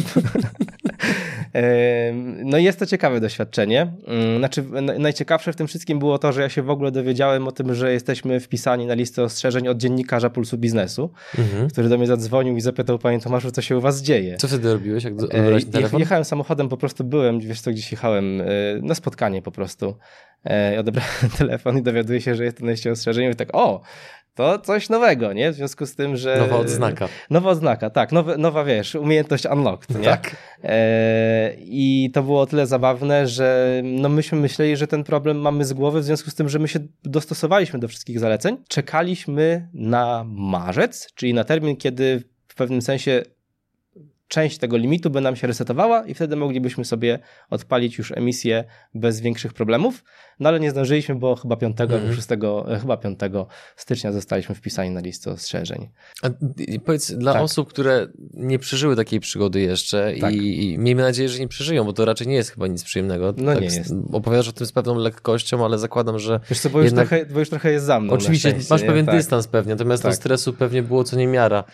no 2.44 2.58
jest 2.58 2.78
to 2.78 2.86
ciekawe 2.86 3.20
doświadczenie. 3.20 3.92
Mm, 4.06 4.38
znaczy 4.38 4.64
najciekawsze 4.98 5.52
w 5.52 5.56
tym 5.56 5.66
wszystkim 5.66 5.98
było 5.98 6.18
to, 6.18 6.32
że 6.32 6.42
ja 6.42 6.48
się 6.48 6.62
w 6.62 6.70
ogóle 6.70 6.90
dowiedziałem 6.90 7.48
o 7.48 7.52
tym, 7.52 7.74
że 7.74 7.92
jesteśmy 7.92 8.40
wpisani 8.40 8.86
na 8.86 8.94
listę 8.94 9.22
ostrzeżeń 9.22 9.68
od 9.68 9.78
dziennikarza 9.78 10.30
Pulsu 10.30 10.58
Biznesu, 10.58 11.10
mhm. 11.38 11.70
który 11.70 11.88
do 11.88 11.98
mnie 11.98 12.06
zadzwonił 12.06 12.56
i 12.56 12.60
zapytał, 12.60 12.98
panie 12.98 13.20
Tomaszu, 13.20 13.50
co 13.50 13.62
się 13.62 13.76
u 13.76 13.80
was 13.80 14.02
dzieje. 14.02 14.36
Co 14.36 14.48
wtedy 14.48 14.72
robiłeś, 14.72 15.04
jak 15.04 15.14
odebrałeś 15.22 15.64
telefon? 15.64 16.00
Jechałem 16.00 16.24
samochodem, 16.24 16.68
po 16.68 16.76
prostu 16.76 17.04
byłem, 17.04 17.40
wiesz 17.40 17.60
co, 17.60 17.70
gdzieś 17.70 17.92
jechałem, 17.92 18.40
e, 18.40 18.44
na 18.82 18.94
spotkanie 18.94 19.42
po 19.42 19.52
prostu. 19.52 19.96
E, 20.46 20.76
odebrałem 20.80 21.30
telefon 21.38 21.78
i 21.78 21.82
dowiaduję 21.82 22.20
się, 22.20 22.34
że 22.34 22.44
jest 22.44 22.58
to 22.58 22.64
na 22.64 22.70
liście 22.70 22.90
ostrzeżeń 22.90 23.30
i 23.30 23.34
tak, 23.34 23.48
o, 23.52 23.80
to 24.34 24.58
coś 24.58 24.88
nowego, 24.88 25.32
nie? 25.32 25.52
W 25.52 25.54
związku 25.54 25.86
z 25.86 25.94
tym, 25.94 26.16
że... 26.16 26.36
Nowa 26.38 26.56
odznaka. 26.56 27.08
Nowa 27.30 27.50
odznaka, 27.50 27.90
tak. 27.90 28.12
Nowy, 28.12 28.38
nowa, 28.38 28.64
wiesz, 28.64 28.94
umiejętność 28.94 29.46
unlocked, 29.46 29.98
nie? 29.98 30.04
Tak. 30.04 30.36
E, 30.64 31.54
I 31.58 32.10
to 32.14 32.22
było 32.22 32.40
o 32.40 32.46
tyle 32.46 32.66
zabawne, 32.66 33.26
że 33.26 33.80
no 33.84 34.08
myśmy 34.08 34.38
myśleli, 34.38 34.76
że 34.76 34.86
ten 34.86 35.04
problem 35.04 35.36
mamy 35.36 35.64
z 35.64 35.72
głowy, 35.72 36.00
w 36.00 36.04
związku 36.04 36.30
z 36.30 36.34
tym, 36.34 36.48
że 36.48 36.58
my 36.58 36.68
się 36.68 36.78
dostosowaliśmy 37.04 37.78
do 37.78 37.88
wszystkich 37.88 38.18
zaleceń. 38.18 38.56
Czekaliśmy 38.68 39.68
na 39.74 40.24
marzec, 40.28 41.12
czyli 41.14 41.34
na 41.34 41.44
termin, 41.44 41.76
kiedy 41.76 42.22
w 42.48 42.54
pewnym 42.54 42.82
sensie 42.82 43.22
część 44.32 44.58
tego 44.58 44.76
limitu 44.76 45.10
by 45.10 45.20
nam 45.20 45.36
się 45.36 45.46
resetowała 45.46 46.06
i 46.06 46.14
wtedy 46.14 46.36
moglibyśmy 46.36 46.84
sobie 46.84 47.18
odpalić 47.50 47.98
już 47.98 48.12
emisję 48.12 48.64
bez 48.94 49.20
większych 49.20 49.52
problemów. 49.52 50.04
No 50.40 50.48
ale 50.48 50.60
nie 50.60 50.70
zdążyliśmy, 50.70 51.14
bo 51.14 51.36
chyba 51.36 51.56
5 51.56 51.80
mm. 51.80 52.14
6, 52.14 52.28
chyba 52.80 52.96
5 52.96 53.18
stycznia 53.76 54.12
zostaliśmy 54.12 54.54
wpisani 54.54 54.90
na 54.90 55.00
listę 55.00 55.30
ostrzeżeń. 55.30 55.88
A 56.22 56.30
powiedz, 56.84 57.12
dla 57.12 57.32
tak. 57.32 57.42
osób, 57.42 57.68
które 57.68 58.06
nie 58.34 58.58
przeżyły 58.58 58.96
takiej 58.96 59.20
przygody 59.20 59.60
jeszcze 59.60 60.14
tak. 60.20 60.34
i, 60.34 60.72
i, 60.72 60.78
miejmy 60.78 61.02
nadzieję, 61.02 61.28
że 61.28 61.38
nie 61.38 61.48
przeżyją, 61.48 61.84
bo 61.84 61.92
to 61.92 62.04
raczej 62.04 62.26
nie 62.26 62.34
jest 62.34 62.50
chyba 62.50 62.66
nic 62.66 62.84
przyjemnego. 62.84 63.34
No 63.36 63.52
tak 63.52 63.60
nie 63.60 63.66
jest. 63.66 63.94
Opowiadasz 64.12 64.48
o 64.48 64.52
tym 64.52 64.66
z 64.66 64.72
pewną 64.72 64.94
lekkością, 64.94 65.64
ale 65.64 65.78
zakładam, 65.78 66.18
że... 66.18 66.40
Wiesz 66.50 66.60
co, 66.60 66.70
bo, 66.70 66.82
jednak... 66.82 67.02
już, 67.02 67.08
trochę, 67.08 67.26
bo 67.34 67.38
już 67.38 67.50
trochę 67.50 67.72
jest 67.72 67.86
za 67.86 68.00
mną. 68.00 68.12
Oczywiście, 68.12 68.54
masz 68.70 68.82
pewien 68.82 69.06
tak. 69.06 69.14
dystans 69.14 69.46
pewnie, 69.46 69.74
natomiast 69.74 70.02
tak. 70.02 70.14
stresu 70.14 70.52
pewnie 70.52 70.82
było 70.82 71.04
co 71.04 71.16
niemiara. 71.16 71.64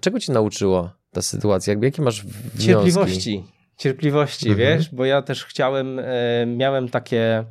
Czego 0.00 0.20
ci 0.20 0.32
nauczyło 0.32 0.97
ta 1.12 1.22
sytuacja? 1.22 1.74
Jakie 1.82 2.02
masz 2.02 2.24
wnioski? 2.24 2.66
Cierpliwości. 2.66 3.44
Cierpliwości, 3.76 4.48
mhm. 4.48 4.68
wiesz, 4.78 4.94
bo 4.94 5.04
ja 5.04 5.22
też 5.22 5.44
chciałem, 5.44 5.98
e, 5.98 6.46
miałem 6.46 6.88
takie 6.88 7.44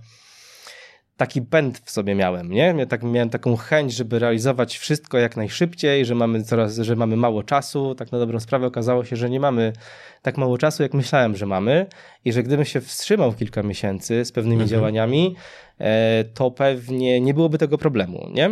taki 1.18 1.42
pęd 1.42 1.80
w 1.80 1.92
sobie 1.92 2.16
miałem, 2.16 2.50
nie? 2.50 2.88
Tak, 2.88 3.04
miałem 3.04 3.30
taką 3.30 3.56
chęć, 3.56 3.94
żeby 3.94 4.20
realizować 4.20 4.78
wszystko 4.78 5.18
jak 5.18 5.38
najszybciej, 5.38 6.06
że 6.06 6.16
mamy 6.16 6.44
coraz, 6.44 6.76
że 6.76 6.96
mamy 6.96 7.16
mało 7.16 7.44
czasu. 7.44 7.96
Tak 7.96 8.12
na 8.12 8.20
dobrą 8.20 8.40
sprawę 8.40 8.68
okazało 8.68 9.06
się, 9.06 9.16
że 9.16 9.30
nie 9.30 9.40
mamy 9.40 9.74
tak 10.22 10.38
mało 10.38 10.58
czasu, 10.58 10.84
jak 10.84 10.94
myślałem, 10.94 11.36
że 11.36 11.46
mamy 11.46 11.86
i 12.26 12.34
że 12.34 12.44
gdybym 12.44 12.66
się 12.66 12.82
wstrzymał 12.82 13.34
kilka 13.34 13.64
miesięcy 13.64 14.26
z 14.26 14.32
pewnymi 14.32 14.62
mhm. 14.62 14.70
działaniami, 14.70 15.36
e, 15.80 16.24
to 16.24 16.52
pewnie 16.52 17.22
nie 17.22 17.34
byłoby 17.34 17.58
tego 17.58 17.78
problemu, 17.78 18.30
nie? 18.34 18.50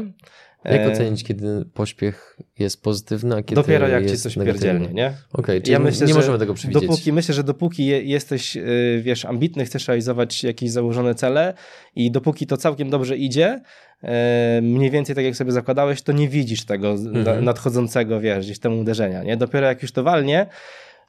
Jak 0.66 0.82
e, 0.82 0.92
ocenić, 0.92 1.24
kiedy 1.24 1.66
pośpiech 1.74 2.38
jest 2.60 2.84
pozytywny, 2.84 3.36
a 3.36 3.44
kiedy 3.44 3.56
Dopiero 3.56 3.88
jak 3.88 4.10
ci 4.10 4.18
coś 4.18 4.36
pierdzielnie, 4.36 4.88
nie? 4.88 5.14
Okej, 5.34 5.60
okay, 5.60 5.72
ja 5.72 5.80
myślę, 5.80 6.08
nie 6.08 6.14
możemy 6.14 6.40
tego 6.40 6.54
przewidzieć. 6.54 6.82
Dopóki, 6.82 7.14
myślę, 7.14 7.34
że 7.34 7.44
dopóki 7.44 7.86
jesteś, 7.88 8.58
y, 8.58 9.02
wiesz, 9.04 9.26
ambitny, 9.26 9.66
chcesz 9.66 9.88
realizować 9.88 10.44
jakieś 10.44 10.72
założone 10.72 11.16
cele 11.16 11.54
i 11.96 12.12
dopóki 12.12 12.48
to 12.48 12.58
całkiem 12.58 12.90
dobrze 12.90 13.18
idzie, 13.18 13.62
e, 14.04 14.60
mniej 14.64 14.92
więcej 14.92 15.16
tak 15.16 15.26
jak 15.26 15.36
sobie 15.36 15.52
zakładałeś, 15.52 16.02
to 16.02 16.12
nie 16.12 16.30
widzisz 16.30 16.66
tego 16.66 16.92
mhm. 16.92 17.46
nadchodzącego, 17.46 18.22
wiesz, 18.22 18.46
gdzieś 18.46 18.60
temu 18.60 18.80
uderzenia, 18.80 19.24
nie? 19.24 19.38
Dopiero 19.38 19.68
jak 19.68 19.82
już 19.82 19.92
to 19.92 20.04
walnie, 20.04 20.48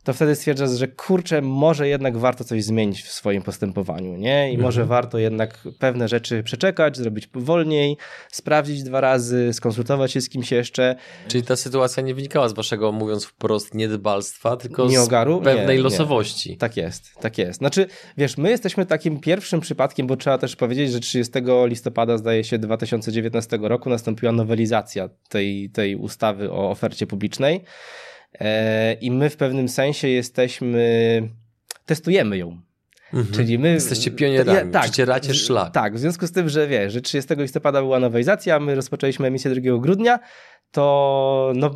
to 0.07 0.13
wtedy 0.13 0.35
stwierdzasz, 0.35 0.71
że 0.71 0.89
kurczę, 0.89 1.43
może 1.43 1.89
jednak 1.89 2.17
warto 2.17 2.45
coś 2.45 2.65
zmienić 2.65 3.03
w 3.03 3.13
swoim 3.13 3.43
postępowaniu, 3.43 4.17
nie? 4.17 4.47
I 4.47 4.51
mhm. 4.51 4.63
może 4.63 4.85
warto 4.85 5.19
jednak 5.19 5.59
pewne 5.79 6.09
rzeczy 6.09 6.43
przeczekać, 6.43 6.97
zrobić 6.97 7.29
wolniej, 7.35 7.97
sprawdzić 8.31 8.83
dwa 8.83 9.01
razy, 9.01 9.53
skonsultować 9.53 10.13
się 10.13 10.21
z 10.21 10.29
kimś 10.29 10.53
jeszcze. 10.53 10.97
Czyli 11.29 11.45
ta 11.45 11.57
sytuacja 11.57 12.03
nie 12.03 12.15
wynikała 12.15 12.49
z 12.49 12.53
waszego, 12.53 12.93
mówiąc 12.93 13.25
wprost, 13.25 13.75
niedbalstwa, 13.75 14.57
tylko 14.57 14.87
nie 14.87 15.01
ogaru? 15.01 15.41
z 15.41 15.45
pewnej 15.45 15.77
nie, 15.77 15.83
losowości. 15.83 16.51
Nie. 16.51 16.57
Tak 16.57 16.77
jest, 16.77 17.15
tak 17.21 17.39
jest. 17.39 17.59
Znaczy, 17.59 17.87
wiesz, 18.17 18.39
my 18.39 18.51
jesteśmy 18.51 18.87
takim 18.87 19.21
pierwszym 19.21 19.61
przypadkiem, 19.61 20.07
bo 20.07 20.17
trzeba 20.17 20.39
też 20.39 20.57
powiedzieć, 20.57 20.93
że 20.93 21.01
30 21.01 21.33
listopada, 21.65 22.19
zdaje 22.19 22.45
się, 22.45 22.59
2019 22.59 23.59
roku 23.63 23.91
nastąpiła 23.91 24.33
nowelizacja 24.33 25.09
tej, 25.29 25.71
tej 25.71 25.97
ustawy 25.97 26.51
o 26.51 26.71
ofercie 26.71 27.07
publicznej. 27.07 27.65
E, 28.41 28.93
i 28.93 29.11
my 29.11 29.31
w 29.31 29.37
pewnym 29.37 29.69
sensie 29.69 30.09
jesteśmy, 30.09 31.29
testujemy 31.87 32.39
ją. 32.39 32.61
Mhm. 33.15 33.35
Czyli 33.35 33.59
my. 33.59 33.73
Jesteście 33.73 34.11
pionierami, 34.11 34.59
ja, 34.59 34.73
tak, 34.73 34.83
przecieracie 34.83 35.35
szlak. 35.35 35.73
Tak, 35.73 35.95
w 35.95 35.99
związku 35.99 36.27
z 36.27 36.33
tym, 36.33 36.49
że 36.49 36.67
wiesz, 36.67 36.93
że 36.93 37.01
30 37.01 37.35
listopada 37.35 37.81
była 37.81 38.01
nowelizacja, 38.01 38.61
my 38.61 38.75
rozpoczęliśmy 38.75 39.27
emisję 39.27 39.51
2 39.51 39.79
grudnia, 39.79 40.19
to 40.71 41.53
no, 41.55 41.71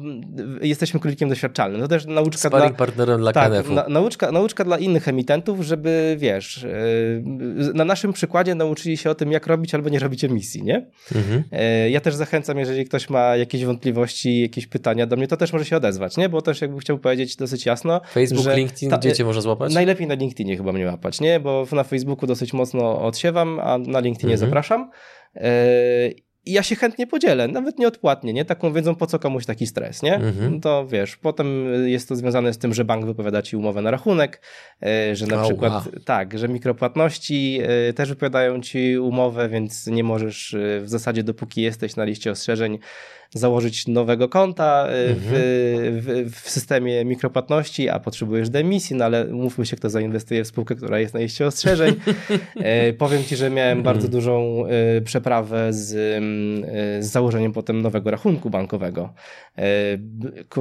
jesteśmy 0.62 1.00
królikiem 1.00 1.28
doświadczalnym. 1.28 1.80
To 1.80 1.88
też 1.88 2.06
nauczka 2.06 2.48
Sparring 2.48 2.76
dla... 2.76 2.86
partnerem 2.86 3.20
dla 3.20 3.32
tak, 3.32 3.68
na, 3.68 3.88
nauczka, 3.88 4.32
nauczka 4.32 4.64
dla 4.64 4.78
innych 4.78 5.08
emitentów, 5.08 5.60
żeby, 5.60 6.16
wiesz, 6.18 6.66
yy, 7.58 7.72
na 7.74 7.84
naszym 7.84 8.12
przykładzie 8.12 8.54
nauczyli 8.54 8.96
się 8.96 9.10
o 9.10 9.14
tym, 9.14 9.32
jak 9.32 9.46
robić 9.46 9.74
albo 9.74 9.88
nie 9.88 9.98
robić 9.98 10.24
emisji, 10.24 10.62
nie? 10.62 10.90
Mhm. 11.14 11.44
Yy, 11.52 11.90
ja 11.90 12.00
też 12.00 12.14
zachęcam, 12.14 12.58
jeżeli 12.58 12.84
ktoś 12.84 13.10
ma 13.10 13.36
jakieś 13.36 13.64
wątpliwości, 13.64 14.40
jakieś 14.40 14.66
pytania 14.66 15.06
do 15.06 15.16
mnie, 15.16 15.28
to 15.28 15.36
też 15.36 15.52
może 15.52 15.64
się 15.64 15.76
odezwać, 15.76 16.16
nie? 16.16 16.28
Bo 16.28 16.42
też 16.42 16.60
jakby 16.60 16.78
chciał 16.78 16.98
powiedzieć 16.98 17.36
dosyć 17.36 17.66
jasno, 17.66 18.00
Facebook, 18.12 18.44
że 18.44 18.56
LinkedIn, 18.56 18.90
ta, 18.90 18.98
gdzie 18.98 19.12
cię 19.12 19.24
można 19.24 19.42
złapać? 19.42 19.74
Najlepiej 19.74 20.06
na 20.06 20.14
LinkedInie 20.14 20.56
chyba 20.56 20.72
mnie 20.72 20.86
łapać, 20.86 21.20
nie? 21.20 21.40
Bo 21.40 21.66
na 21.72 21.84
Facebooku 21.84 22.26
dosyć 22.26 22.52
mocno 22.52 23.02
odsiewam, 23.02 23.60
a 23.60 23.78
na 23.78 24.00
LinkedInie 24.00 24.34
mhm. 24.34 24.50
zapraszam. 24.50 24.90
Yy, 25.34 26.29
i 26.44 26.52
ja 26.52 26.62
się 26.62 26.76
chętnie 26.76 27.06
podzielę, 27.06 27.48
nawet 27.48 27.78
nieodpłatnie, 27.78 28.32
nie? 28.32 28.44
Taką 28.44 28.72
wiedzą, 28.72 28.94
po 28.94 29.06
co 29.06 29.18
komuś 29.18 29.46
taki 29.46 29.66
stres, 29.66 30.02
nie? 30.02 30.14
Mhm. 30.14 30.54
No 30.54 30.60
to 30.60 30.86
wiesz, 30.86 31.16
potem 31.16 31.66
jest 31.86 32.08
to 32.08 32.16
związane 32.16 32.52
z 32.52 32.58
tym, 32.58 32.74
że 32.74 32.84
bank 32.84 33.06
wypowiada 33.06 33.42
ci 33.42 33.56
umowę 33.56 33.82
na 33.82 33.90
rachunek, 33.90 34.42
e, 34.82 35.16
że 35.16 35.26
na 35.26 35.36
oh, 35.36 35.44
przykład, 35.44 35.72
wow. 35.72 35.84
tak, 36.04 36.38
że 36.38 36.48
mikropłatności 36.48 37.60
e, 37.62 37.92
też 37.92 38.08
wypowiadają 38.08 38.60
ci 38.60 38.98
umowę, 38.98 39.48
więc 39.48 39.86
nie 39.86 40.04
możesz 40.04 40.54
e, 40.54 40.80
w 40.80 40.88
zasadzie, 40.88 41.22
dopóki 41.22 41.62
jesteś 41.62 41.96
na 41.96 42.04
liście 42.04 42.30
ostrzeżeń, 42.30 42.78
założyć 43.34 43.88
nowego 43.88 44.28
konta 44.28 44.88
y, 44.88 44.92
mhm. 44.92 45.20
w, 45.20 46.30
w, 46.30 46.36
w, 46.36 46.50
systemie 46.50 47.04
mikropłatności, 47.04 47.88
a 47.88 47.98
potrzebujesz 48.00 48.50
demisji, 48.50 48.96
no 48.96 49.04
ale 49.04 49.24
mówmy 49.24 49.66
się, 49.66 49.76
kto 49.76 49.90
zainwestuje 49.90 50.44
w 50.44 50.46
spółkę, 50.46 50.74
która 50.74 50.98
jest 50.98 51.14
na 51.14 51.20
liście 51.20 51.46
ostrzeżeń. 51.46 51.94
e, 52.56 52.92
powiem 52.92 53.24
Ci, 53.24 53.36
że 53.36 53.50
miałem 53.50 53.78
mhm. 53.78 53.94
bardzo 53.94 54.08
dużą 54.08 54.64
e, 54.66 55.00
przeprawę 55.00 55.72
z, 55.72 55.92
e, 55.92 57.02
z 57.02 57.06
założeniem 57.06 57.52
potem 57.52 57.82
nowego 57.82 58.10
rachunku 58.10 58.50
bankowego. 58.50 59.12
E, 59.58 59.62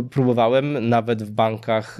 próbowałem 0.09 0.89
nawet 0.89 1.23
w 1.23 1.31
bankach... 1.31 1.99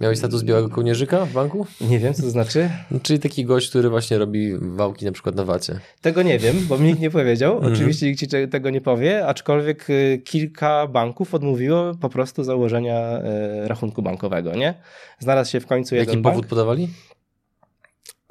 Miałeś 0.00 0.18
status 0.18 0.42
białego 0.42 0.68
kołnierzyka 0.68 1.26
w 1.26 1.32
banku? 1.32 1.66
Nie 1.80 1.98
wiem, 1.98 2.14
co 2.14 2.22
to 2.22 2.30
znaczy. 2.30 2.70
No, 2.90 3.00
czyli 3.02 3.18
taki 3.18 3.44
gość, 3.44 3.68
który 3.68 3.90
właśnie 3.90 4.18
robi 4.18 4.52
wałki 4.60 5.04
na 5.04 5.12
przykład 5.12 5.34
na 5.34 5.44
wacie. 5.44 5.80
Tego 6.00 6.22
nie 6.22 6.38
wiem, 6.38 6.56
bo 6.68 6.78
mi 6.78 6.88
nikt 6.88 7.00
nie 7.00 7.10
powiedział. 7.10 7.54
Mhm. 7.54 7.72
Oczywiście 7.72 8.06
nikt 8.06 8.20
ci 8.20 8.28
tego 8.28 8.70
nie 8.70 8.80
powie, 8.80 9.26
aczkolwiek 9.26 9.71
aczkolwiek 9.72 9.90
y, 9.90 10.22
kilka 10.24 10.86
banków 10.86 11.34
odmówiło 11.34 11.94
po 11.94 12.08
prostu 12.08 12.44
założenia 12.44 13.22
y, 13.64 13.68
rachunku 13.68 14.02
bankowego, 14.02 14.54
nie? 14.54 14.74
Znalazł 15.18 15.50
się 15.50 15.60
w 15.60 15.66
końcu 15.66 15.94
jeden 15.94 16.08
Jaki 16.08 16.22
bank. 16.22 16.34
powód 16.34 16.48
podawali? 16.48 16.88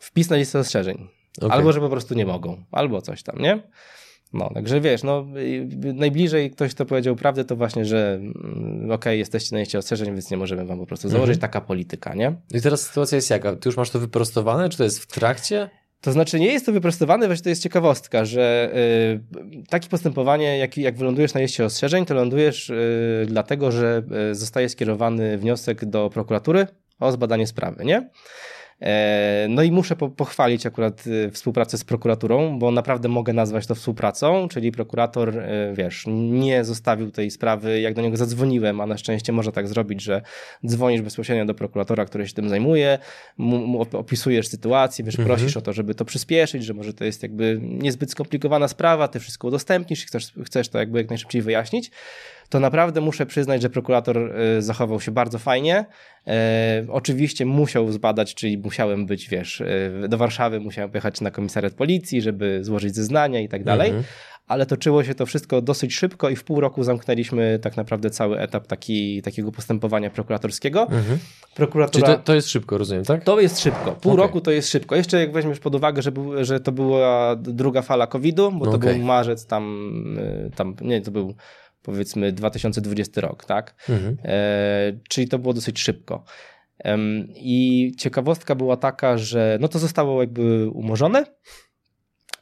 Wpis 0.02 0.30
na 0.30 0.36
listę 0.38 0.60
ostrzeżeń. 0.60 1.08
Okay. 1.38 1.52
Albo, 1.52 1.72
że 1.72 1.80
po 1.80 1.90
prostu 1.90 2.14
nie 2.14 2.26
mogą, 2.26 2.64
albo 2.72 3.02
coś 3.02 3.24
tam, 3.24 3.40
nie? 3.40 3.62
No, 4.34 4.50
także 4.54 4.82
wiesz, 4.82 5.04
no, 5.04 5.26
y, 5.38 5.94
najbliżej 5.94 6.52
ktoś, 6.52 6.76
kto 6.76 6.86
powiedział 6.86 7.16
prawdę, 7.16 7.46
to 7.46 7.56
właśnie, 7.56 7.86
że 7.86 8.14
mm, 8.14 8.84
okej, 8.86 8.96
okay, 8.96 9.18
jesteście 9.18 9.56
na 9.56 9.60
liście 9.60 9.78
ostrzeżeń, 9.78 10.08
więc 10.14 10.32
nie 10.32 10.38
możemy 10.38 10.66
wam 10.66 10.80
po 10.80 10.86
prostu 10.86 11.10
założyć. 11.10 11.36
Mhm. 11.36 11.52
Taka 11.52 11.62
polityka, 11.62 12.14
nie? 12.14 12.36
I 12.54 12.62
teraz 12.62 12.82
sytuacja 12.82 13.16
jest 13.16 13.30
jaka? 13.30 13.56
Ty 13.56 13.70
już 13.70 13.78
masz 13.78 13.90
to 13.90 14.00
wyprostowane, 14.00 14.70
czy 14.70 14.78
to 14.78 14.84
jest 14.84 15.00
w 15.00 15.08
trakcie? 15.08 15.70
To 16.02 16.12
znaczy 16.12 16.40
nie 16.40 16.54
jest 16.54 16.66
to 16.66 16.72
wyprostowane, 16.72 17.28
właśnie 17.28 17.44
to 17.44 17.50
jest 17.50 17.64
ciekawostka, 17.64 18.26
że 18.26 18.72
y, 18.76 19.68
takie 19.70 19.90
postępowanie, 19.90 20.58
jak, 20.58 20.78
jak 20.78 20.98
wylądujesz 20.98 21.34
na 21.34 21.42
liście 21.42 21.66
ostrzeżeń, 21.66 22.06
to 22.06 22.14
lądujesz 22.14 22.70
y, 22.70 23.26
dlatego, 23.28 23.72
że 23.72 24.04
y, 24.32 24.36
zostaje 24.36 24.70
skierowany 24.70 25.38
wniosek 25.38 25.86
do 25.86 26.10
prokuratury 26.10 26.68
o 27.00 27.12
zbadanie 27.12 27.48
sprawy, 27.48 27.86
nie? 27.86 28.10
E, 28.82 29.48
no 29.50 29.64
i 29.64 29.72
muszę 29.72 29.96
pochwalić 29.96 30.66
akurat 30.66 31.08
y, 31.08 31.32
współpracę 31.32 31.78
z 31.78 31.84
prokuraturą, 31.84 32.60
bo 32.60 32.72
naprawdę 32.72 33.08
mogę 33.10 33.34
nazwać 33.34 33.68
to 33.68 33.76
współpracą, 33.76 34.48
czyli 34.48 34.72
prokurator, 34.72 35.38
y, 35.38 35.74
wiesz, 35.74 36.04
nie 36.08 36.64
zostawił 36.64 37.12
tej 37.12 37.32
sprawy, 37.32 37.82
jak 37.82 37.94
do 37.94 38.02
niego 38.02 38.18
zadzwoniłem, 38.18 38.82
a 38.82 38.86
na 38.86 38.98
szczęście 38.98 39.34
może 39.34 39.52
tak 39.52 39.68
zrobić, 39.68 40.02
że 40.02 40.22
dzwonisz 40.66 41.02
bezpośrednio 41.02 41.46
do 41.46 41.54
prokuratora, 41.54 42.06
który 42.06 42.28
się 42.28 42.34
tym 42.34 42.50
zajmuje, 42.50 43.00
mu, 43.38 43.58
mu 43.58 43.82
opisujesz 43.82 44.48
sytuację, 44.48 45.06
wiesz, 45.06 45.20
mhm. 45.20 45.38
prosisz 45.38 45.58
o 45.58 45.62
to, 45.62 45.74
żeby 45.74 45.96
to 45.96 46.06
przyspieszyć, 46.06 46.64
że 46.64 46.74
może 46.74 46.94
to 46.94 47.06
jest 47.06 47.24
jakby 47.24 47.60
niezbyt 47.62 48.12
skomplikowana 48.12 48.68
sprawa, 48.68 49.08
ty 49.08 49.20
wszystko 49.20 49.48
udostępnisz 49.48 50.04
i 50.04 50.08
chcesz, 50.08 50.34
chcesz 50.46 50.70
to 50.70 50.80
jakby 50.80 50.98
jak 50.98 51.10
najszybciej 51.10 51.42
wyjaśnić 51.42 51.92
to 52.52 52.60
naprawdę 52.60 53.02
muszę 53.02 53.26
przyznać, 53.26 53.62
że 53.62 53.70
prokurator 53.70 54.18
y, 54.58 54.62
zachował 54.62 55.02
się 55.02 55.12
bardzo 55.12 55.40
fajnie. 55.40 55.86
E, 56.28 56.86
oczywiście 56.90 57.46
musiał 57.46 57.92
zbadać, 57.92 58.36
czyli 58.36 58.58
musiałem 58.58 59.06
być, 59.06 59.30
wiesz, 59.30 59.62
y, 59.62 60.08
do 60.10 60.18
Warszawy 60.18 60.60
musiałem 60.60 60.92
pojechać 60.92 61.22
na 61.22 61.32
komisariat 61.32 61.74
policji, 61.74 62.22
żeby 62.22 62.64
złożyć 62.64 62.96
zeznania 62.96 63.40
i 63.40 63.50
tak 63.50 63.64
dalej. 63.64 63.88
Mhm. 63.88 64.06
Ale 64.48 64.66
toczyło 64.66 65.04
się 65.04 65.16
to 65.16 65.26
wszystko 65.26 65.62
dosyć 65.62 65.96
szybko 65.96 66.30
i 66.30 66.36
w 66.36 66.44
pół 66.44 66.60
roku 66.60 66.84
zamknęliśmy 66.84 67.60
tak 67.62 67.78
naprawdę 67.78 68.10
cały 68.10 68.40
etap 68.40 68.68
taki, 68.68 69.22
takiego 69.22 69.52
postępowania 69.52 70.10
prokuratorskiego. 70.10 70.82
Mhm. 70.82 71.20
Prokuratura... 71.56 72.08
Czyli 72.08 72.18
to, 72.18 72.24
to, 72.24 72.36
jest 72.36 72.50
szybko, 72.50 72.78
rozumiem, 72.78 73.06
tak? 73.06 73.24
To 73.24 73.40
jest 73.40 73.60
szybko. 73.60 73.92
Pół 73.92 74.12
okay. 74.12 74.26
roku 74.26 74.42
to 74.42 74.52
jest 74.52 74.70
szybko. 74.70 74.96
Jeszcze 74.96 75.20
jak 75.20 75.32
weźmiesz 75.34 75.60
pod 75.60 75.76
uwagę, 75.76 76.02
że, 76.02 76.12
był, 76.12 76.44
że 76.46 76.60
to 76.60 76.72
była 76.72 77.36
druga 77.36 77.82
fala 77.82 78.08
COVID-u, 78.08 78.52
bo 78.52 78.66
to 78.66 78.72
okay. 78.72 78.94
był 78.94 79.04
marzec 79.04 79.46
tam, 79.46 79.94
tam, 80.56 80.76
nie, 80.82 81.02
to 81.02 81.12
był 81.12 81.36
powiedzmy 81.82 82.32
2020 82.32 83.22
rok, 83.22 83.46
tak? 83.46 83.76
Mhm. 83.90 84.18
E, 84.24 85.00
czyli 85.10 85.28
to 85.28 85.40
było 85.40 85.54
dosyć 85.54 85.80
szybko. 85.80 86.24
E, 86.84 86.98
I 87.36 87.92
ciekawostka 87.98 88.56
była 88.56 88.78
taka, 88.78 89.18
że 89.18 89.58
no 89.62 89.68
to 89.68 89.80
zostało 89.80 90.22
jakby 90.22 90.70
umorzone, 90.70 91.26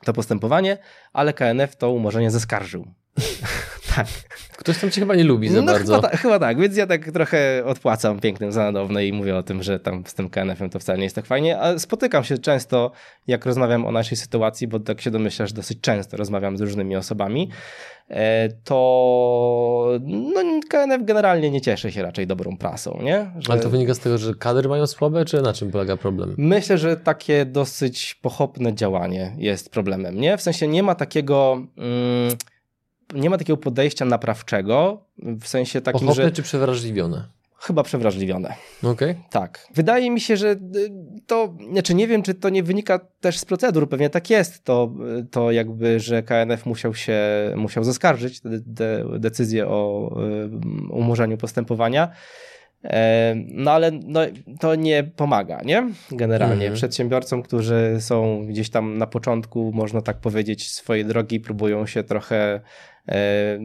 to 0.05 0.13
postępowanie, 0.13 0.77
ale 1.13 1.33
KNF 1.33 1.75
to 1.75 1.91
umorzenie 1.91 2.31
zaskarżył. 2.31 2.87
Tak. 4.03 4.37
Ktoś 4.57 4.79
tam 4.79 4.91
cię 4.91 5.01
chyba 5.01 5.15
nie 5.15 5.23
lubi 5.23 5.49
za 5.49 5.61
no, 5.61 5.65
bardzo. 5.65 5.95
Chyba, 5.95 6.09
ta, 6.09 6.17
chyba, 6.17 6.39
tak, 6.39 6.59
więc 6.59 6.77
ja 6.77 6.87
tak 6.87 7.11
trochę 7.11 7.65
odpłacam 7.65 8.19
pięknym 8.19 8.51
za 8.51 8.63
nadowne 8.63 9.05
i 9.05 9.13
mówię 9.13 9.35
o 9.35 9.43
tym, 9.43 9.63
że 9.63 9.79
tam 9.79 10.03
z 10.05 10.13
tym 10.13 10.29
KNF-em 10.29 10.69
to 10.69 10.79
wcale 10.79 10.97
nie 10.97 11.03
jest 11.03 11.15
tak 11.15 11.25
fajnie, 11.25 11.59
a 11.59 11.79
spotykam 11.79 12.23
się 12.23 12.37
często, 12.37 12.91
jak 13.27 13.45
rozmawiam 13.45 13.85
o 13.85 13.91
naszej 13.91 14.17
sytuacji, 14.17 14.67
bo 14.67 14.79
tak 14.79 15.01
się 15.01 15.11
domyślasz, 15.11 15.53
dosyć 15.53 15.81
często 15.81 16.17
rozmawiam 16.17 16.57
z 16.57 16.61
różnymi 16.61 16.95
osobami, 16.95 17.49
e, 18.09 18.49
to 18.49 19.99
no, 20.01 20.41
KNF 20.69 21.05
generalnie 21.05 21.51
nie 21.51 21.61
cieszy 21.61 21.91
się 21.91 22.01
raczej 22.01 22.27
dobrą 22.27 22.57
prasą, 22.57 22.99
nie? 23.03 23.31
Że... 23.37 23.51
Ale 23.51 23.61
to 23.61 23.69
wynika 23.69 23.93
z 23.93 23.99
tego, 23.99 24.17
że 24.17 24.35
kadry 24.35 24.69
mają 24.69 24.87
słabe, 24.87 25.25
czy 25.25 25.41
na 25.41 25.53
czym 25.53 25.71
polega 25.71 25.97
problem? 25.97 26.35
Myślę, 26.37 26.77
że 26.77 26.97
takie 26.97 27.45
dosyć 27.45 28.15
pochopne 28.21 28.73
działanie 28.73 29.35
jest 29.37 29.69
problemem, 29.69 30.19
nie? 30.19 30.37
W 30.37 30.41
sensie 30.41 30.67
nie 30.67 30.83
ma 30.83 30.95
takiego... 30.95 31.61
Mm, 31.77 32.35
nie 33.13 33.29
ma 33.29 33.37
takiego 33.37 33.57
podejścia 33.57 34.05
naprawczego, 34.05 35.05
w 35.17 35.47
sensie 35.47 35.81
takim, 35.81 35.99
Pochopne 35.99 36.23
że... 36.23 36.31
czy 36.31 36.43
przewrażliwione? 36.43 37.39
chyba 37.59 37.83
przewrażliwione. 37.83 38.53
Okej. 38.83 38.91
Okay. 38.91 39.15
Tak. 39.29 39.67
Wydaje 39.75 40.11
mi 40.11 40.21
się, 40.21 40.37
że 40.37 40.55
to, 41.27 41.55
znaczy 41.71 41.95
nie 41.95 42.07
wiem, 42.07 42.23
czy 42.23 42.33
to 42.33 42.49
nie 42.49 42.63
wynika 42.63 42.99
też 43.19 43.39
z 43.39 43.45
procedur, 43.45 43.89
pewnie 43.89 44.09
tak 44.09 44.29
jest, 44.29 44.63
to, 44.63 44.93
to 45.31 45.51
jakby, 45.51 45.99
że 45.99 46.23
KNF 46.23 46.65
musiał 46.65 46.95
się, 46.95 47.19
musiał 47.55 47.83
zaskarżyć 47.83 48.41
de, 48.41 48.59
de, 48.65 49.05
decyzję 49.19 49.67
o 49.67 50.11
umorzeniu 50.89 51.37
postępowania. 51.37 52.11
No 53.45 53.71
ale 53.71 53.91
no, 53.91 54.19
to 54.59 54.75
nie 54.75 55.03
pomaga, 55.03 55.61
nie? 55.65 55.89
Generalnie 56.11 56.53
mhm. 56.53 56.73
przedsiębiorcom, 56.73 57.43
którzy 57.43 57.97
są 57.99 58.45
gdzieś 58.47 58.69
tam 58.69 58.97
na 58.97 59.07
początku, 59.07 59.71
można 59.73 60.01
tak 60.01 60.17
powiedzieć, 60.17 60.71
swojej 60.71 61.05
drogi, 61.05 61.39
próbują 61.39 61.85
się 61.85 62.03
trochę, 62.03 62.53
e, 62.55 62.61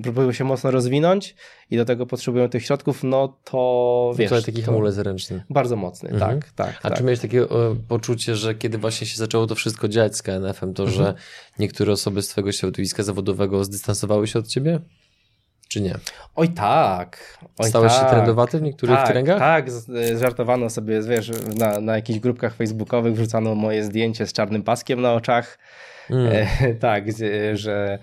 próbują 0.03 0.33
się 0.33 0.45
mocno 0.45 0.71
rozwinąć 0.71 1.35
i 1.71 1.77
do 1.77 1.85
tego 1.85 2.07
potrzebują 2.07 2.49
tych 2.49 2.65
środków, 2.65 3.05
no 3.05 3.37
to 3.45 4.13
wiesz. 4.17 4.31
To 4.31 4.43
taki 4.43 4.63
hamulec 4.63 4.99
ręczny. 4.99 5.45
Bardzo 5.51 5.77
mocny, 5.77 6.11
mhm. 6.11 6.41
tak, 6.41 6.53
tak. 6.53 6.79
A 6.83 6.89
tak. 6.89 6.99
czy 6.99 7.05
miałeś 7.05 7.21
takie 7.21 7.43
e, 7.43 7.47
poczucie, 7.89 8.37
że 8.37 8.55
kiedy 8.55 8.79
właśnie 8.79 9.07
się 9.07 9.17
zaczęło 9.17 9.47
to 9.47 9.55
wszystko 9.55 9.89
dziać 9.89 10.17
z 10.17 10.23
KNF-em, 10.23 10.75
to 10.75 10.83
mhm. 10.83 11.03
że 11.03 11.15
niektóre 11.59 11.93
osoby 11.93 12.23
z 12.23 12.29
twojego 12.29 12.53
środowiska 12.53 13.03
zawodowego 13.03 13.65
zdystansowały 13.65 14.27
się 14.27 14.39
od 14.39 14.47
ciebie? 14.47 14.81
czy 15.69 15.81
nie? 15.81 15.95
Oj 16.37 16.49
tak. 16.49 17.39
Oj 17.59 17.69
Stałeś 17.69 17.93
tak. 17.93 18.03
się 18.03 18.11
trendowaty 18.11 18.59
w 18.59 18.63
niektórych 18.63 18.97
tak, 18.97 19.11
kręgach? 19.11 19.39
Tak, 19.39 19.67
żartowano 20.21 20.71
sobie, 20.71 21.03
wiesz, 21.03 21.31
na, 21.57 21.81
na 21.81 21.97
jakichś 21.97 22.19
grupkach 22.19 22.55
facebookowych 22.55 23.15
wrzucano 23.15 23.55
moje 23.55 23.85
zdjęcie 23.85 24.27
z 24.27 24.33
czarnym 24.33 24.63
paskiem 24.63 25.01
na 25.01 25.13
oczach. 25.13 25.59
Mm. 26.11 26.33
E, 26.33 26.75
tak, 26.89 27.05
że 27.55 27.73
E, 27.73 27.99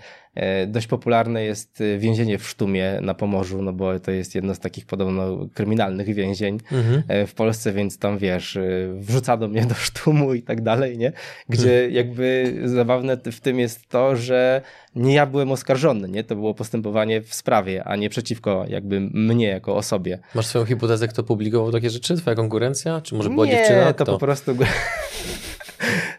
dość 0.66 0.86
popularne 0.86 1.44
jest 1.44 1.80
e, 1.80 1.98
więzienie 1.98 2.38
w 2.38 2.48
Sztumie 2.48 2.98
na 3.02 3.14
Pomorzu, 3.14 3.62
no 3.62 3.72
bo 3.72 4.00
to 4.00 4.10
jest 4.10 4.34
jedno 4.34 4.54
z 4.54 4.58
takich 4.58 4.86
podobno 4.86 5.48
kryminalnych 5.54 6.14
więzień 6.14 6.58
mhm. 6.72 7.02
E, 7.08 7.26
w 7.26 7.34
Polsce, 7.34 7.72
więc 7.72 7.98
tam 7.98 8.18
wiesz, 8.18 8.58
wrzucano 8.94 9.48
mnie 9.48 9.66
do 9.66 9.74
Sztumu 9.74 10.34
i 10.34 10.42
tak 10.42 10.60
dalej, 10.60 10.98
nie? 10.98 11.12
Gdzie 11.48 11.74
mhm. 11.74 11.92
jakby 11.92 12.54
zabawne 12.64 13.16
w 13.16 13.40
tym 13.40 13.58
jest 13.58 13.88
to, 13.88 14.16
że 14.16 14.62
nie 14.94 15.14
ja 15.14 15.26
byłem 15.26 15.52
oskarżony, 15.52 16.08
nie? 16.08 16.24
To 16.24 16.34
było 16.34 16.54
postępowanie 16.54 17.22
w 17.22 17.34
sprawie, 17.34 17.84
a 17.84 17.96
nie 17.96 18.10
przeciwko 18.10 18.64
jakby 18.68 19.00
mnie 19.00 19.46
jako 19.46 19.76
osobie. 19.76 20.18
Masz 20.34 20.46
swoją 20.46 20.64
hipotezę, 20.64 21.08
kto 21.08 21.22
publikował 21.22 21.72
takie 21.72 21.90
rzeczy? 21.90 22.16
Twoja 22.16 22.36
konkurencja? 22.36 23.00
Czy 23.00 23.14
może 23.14 23.30
była 23.30 23.46
nie, 23.46 23.52
dziewczyna? 23.52 23.92
to 23.92 24.04
po 24.04 24.18
prostu... 24.18 24.56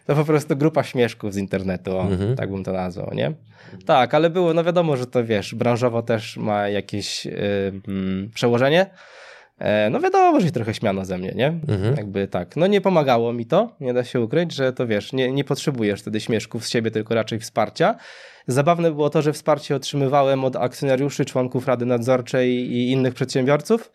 to 0.06 0.14
po 0.14 0.24
prostu 0.24 0.56
grupa 0.56 0.82
śmieszków 0.82 1.34
z 1.34 1.36
internetu, 1.36 1.96
o, 1.96 2.02
mhm. 2.02 2.36
tak 2.36 2.50
bym 2.50 2.64
to 2.64 2.72
nazwał, 2.72 3.10
nie? 3.14 3.32
Tak, 3.86 4.14
ale 4.14 4.30
było, 4.30 4.54
no 4.54 4.64
wiadomo, 4.64 4.96
że 4.96 5.06
to 5.06 5.24
wiesz, 5.24 5.54
branżowo 5.54 6.02
też 6.02 6.36
ma 6.36 6.68
jakieś 6.68 7.26
yy, 7.26 7.32
przełożenie. 8.34 8.90
E, 9.58 9.90
no 9.90 10.00
wiadomo, 10.00 10.40
że 10.40 10.46
się 10.46 10.52
trochę 10.52 10.74
śmiano 10.74 11.04
ze 11.04 11.18
mnie, 11.18 11.32
nie? 11.36 11.46
Mhm. 11.46 11.96
Jakby 11.96 12.28
tak. 12.28 12.56
No 12.56 12.66
nie 12.66 12.80
pomagało 12.80 13.32
mi 13.32 13.46
to, 13.46 13.76
nie 13.80 13.94
da 13.94 14.04
się 14.04 14.20
ukryć, 14.20 14.52
że 14.52 14.72
to 14.72 14.86
wiesz, 14.86 15.12
nie, 15.12 15.32
nie 15.32 15.44
potrzebujesz 15.44 16.00
wtedy 16.00 16.20
śmieszków 16.20 16.66
z 16.66 16.68
siebie, 16.68 16.90
tylko 16.90 17.14
raczej 17.14 17.38
wsparcia. 17.38 17.94
Zabawne 18.46 18.90
było 18.90 19.10
to, 19.10 19.22
że 19.22 19.32
wsparcie 19.32 19.76
otrzymywałem 19.76 20.44
od 20.44 20.56
akcjonariuszy, 20.56 21.24
członków 21.24 21.66
Rady 21.66 21.86
Nadzorczej 21.86 22.50
i 22.50 22.90
innych 22.90 23.14
przedsiębiorców, 23.14 23.92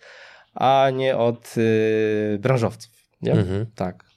a 0.54 0.90
nie 0.94 1.18
od 1.18 1.58
yy, 1.58 2.40
branżowców, 2.40 2.92
nie? 3.22 3.32
Mhm. 3.32 3.66
Tak. 3.76 4.09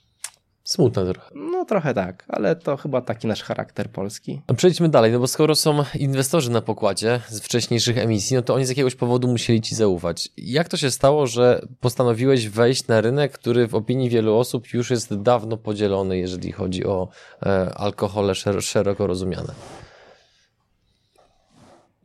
Smutne 0.65 1.13
trochę. 1.13 1.31
No 1.35 1.65
trochę 1.65 1.95
tak, 1.95 2.25
ale 2.29 2.57
to 2.57 2.77
chyba 2.77 3.01
taki 3.01 3.27
nasz 3.27 3.43
charakter 3.43 3.91
polski. 3.91 4.43
A 4.47 4.55
przejdźmy 4.55 4.89
dalej, 4.89 5.13
no 5.13 5.19
bo 5.19 5.27
skoro 5.27 5.55
są 5.55 5.85
inwestorzy 5.95 6.51
na 6.51 6.61
pokładzie 6.61 7.21
z 7.29 7.41
wcześniejszych 7.41 7.99
emisji, 7.99 8.37
no 8.37 8.43
to 8.43 8.55
oni 8.55 8.67
z 8.67 8.69
jakiegoś 8.69 8.95
powodu 8.95 9.29
musieli 9.29 9.61
ci 9.61 9.75
zaufać. 9.75 10.29
Jak 10.37 10.69
to 10.69 10.77
się 10.77 10.91
stało, 10.91 11.27
że 11.27 11.67
postanowiłeś 11.81 12.49
wejść 12.49 12.87
na 12.87 13.01
rynek, 13.01 13.33
który 13.33 13.67
w 13.67 13.75
opinii 13.75 14.11
wielu 14.11 14.37
osób 14.37 14.73
już 14.73 14.91
jest 14.91 15.15
dawno 15.15 15.57
podzielony, 15.57 16.19
jeżeli 16.19 16.53
chodzi 16.53 16.87
o 16.87 17.09
e, 17.43 17.75
alkohole 17.75 18.35
szer 18.35 18.63
szeroko 18.63 19.07
rozumiane? 19.07 19.55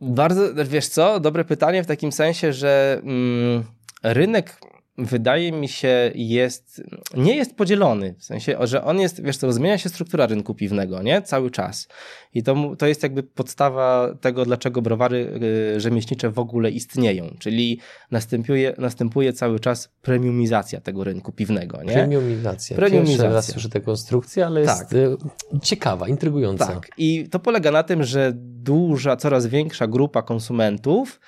Bardzo, 0.00 0.42
wiesz 0.64 0.88
co, 0.88 1.20
dobre 1.20 1.44
pytanie 1.44 1.82
w 1.82 1.86
takim 1.86 2.12
sensie, 2.12 2.52
że 2.52 3.00
mm, 3.02 3.64
rynek 4.02 4.60
wydaje 4.98 5.52
mi 5.52 5.68
się, 5.68 6.12
jest, 6.14 6.82
nie 7.16 7.36
jest 7.36 7.56
podzielony. 7.56 8.14
W 8.18 8.24
sensie, 8.24 8.56
że 8.62 8.84
on 8.84 9.00
jest, 9.00 9.22
wiesz 9.22 9.36
co, 9.36 9.52
zmienia 9.52 9.78
się 9.78 9.88
struktura 9.88 10.26
rynku 10.26 10.54
piwnego, 10.54 11.02
nie? 11.02 11.22
Cały 11.22 11.50
czas. 11.50 11.88
I 12.34 12.42
to, 12.42 12.76
to 12.78 12.86
jest 12.86 13.02
jakby 13.02 13.22
podstawa 13.22 14.14
tego, 14.20 14.44
dlaczego 14.44 14.82
browary 14.82 15.40
y, 15.76 15.80
rzemieślnicze 15.80 16.30
w 16.30 16.38
ogóle 16.38 16.70
istnieją. 16.70 17.36
Czyli 17.38 17.80
następuje, 18.10 18.74
następuje 18.78 19.32
cały 19.32 19.60
czas 19.60 19.88
premiumizacja 20.02 20.80
tego 20.80 21.04
rynku 21.04 21.32
piwnego, 21.32 21.82
nie? 21.82 21.92
Premiumizacja. 21.92 22.76
Premiumizacja. 22.76 23.22
Pierwszy 23.22 23.34
raz 23.34 23.46
słyszę 23.52 23.68
tę 23.68 23.80
konstrukcję, 23.80 24.46
ale 24.46 24.60
jest 24.60 24.78
tak. 24.78 24.92
Y, 24.92 25.16
ciekawa, 25.62 26.08
intrygująca. 26.08 26.66
Tak. 26.66 26.90
I 26.98 27.28
to 27.30 27.38
polega 27.38 27.70
na 27.70 27.82
tym, 27.82 28.04
że 28.04 28.32
duża, 28.36 29.16
coraz 29.16 29.46
większa 29.46 29.86
grupa 29.86 30.22
konsumentów 30.22 31.20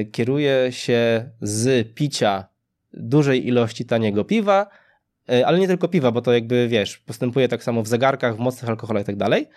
y, 0.00 0.04
kieruje 0.04 0.72
się 0.72 1.30
z 1.40 1.94
picia 1.94 2.53
dużej 2.96 3.46
ilości 3.46 3.84
taniego 3.84 4.24
piwa, 4.24 4.66
e, 5.30 5.46
ale 5.46 5.58
nie 5.58 5.66
tylko 5.66 5.88
piwa, 5.88 6.12
bo 6.12 6.22
to 6.22 6.32
jakby 6.32 6.68
wiesz, 6.68 6.98
postępuje 6.98 7.48
tak 7.48 7.62
samo 7.62 7.82
w 7.82 7.88
zegarkach, 7.88 8.36
w 8.36 8.38
mocnych 8.38 8.70
alkoholach 8.70 9.02
i 9.02 9.06
tak 9.06 9.16
dalej. 9.16 9.48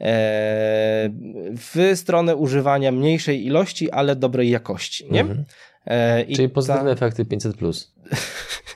E, 0.00 1.10
w 1.56 1.92
stronę 1.94 2.36
używania 2.36 2.92
mniejszej 2.92 3.46
ilości, 3.46 3.90
ale 3.90 4.16
dobrej 4.16 4.50
jakości. 4.50 5.06
Nie? 5.10 5.20
Mhm. 5.20 5.44
E, 5.84 6.26
Czyli 6.34 6.48
pozytywne 6.48 6.84
ta... 6.84 7.06
efekty 7.06 7.24
500. 7.24 7.56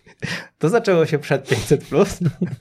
To 0.63 0.69
zaczęło 0.69 1.07
się 1.07 1.19
przed 1.19 1.49
500, 1.49 1.85
plus. 1.85 2.19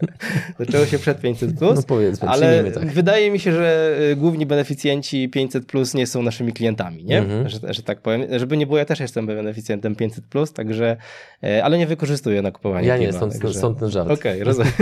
zaczęło 0.60 0.86
się 0.86 1.00
przed 1.00 1.22
500, 1.22 1.58
plus, 1.58 1.76
no 1.76 1.84
powiedzmy, 1.84 2.30
ale 2.30 2.72
tak. 2.72 2.86
wydaje 2.86 3.32
mi 3.32 3.40
się, 3.40 3.54
że 3.54 3.98
y, 4.12 4.16
główni 4.16 4.46
beneficjenci 4.46 5.30
500 5.30 5.66
plus 5.66 5.94
nie 5.94 6.08
są 6.08 6.24
naszymi 6.24 6.54
klientami, 6.54 7.06
nie? 7.06 7.20
Mhm. 7.20 7.50
Że, 7.50 7.60
że, 7.74 7.84
tak 7.84 8.02
powiem. 8.02 8.40
Żeby 8.40 8.58
nie 8.58 8.68
było, 8.68 8.78
ja 8.78 8.86
też 8.86 9.00
jestem 9.00 9.26
beneficjentem 9.26 9.96
500, 9.96 10.26
plus, 10.26 10.54
także, 10.54 10.98
y, 11.44 11.64
ale 11.64 11.78
nie 11.78 11.88
wykorzystuję 11.88 12.42
na 12.42 12.52
kupowanie. 12.52 12.88
Ja 12.88 12.98
nie, 12.98 13.14
stąd, 13.14 13.40
także... 13.40 13.60
stąd 13.60 13.80
ten 13.80 13.90
żart. 13.90 14.12
Okej, 14.12 14.42
okay, 14.42 14.44
rozumiem. 14.50 14.74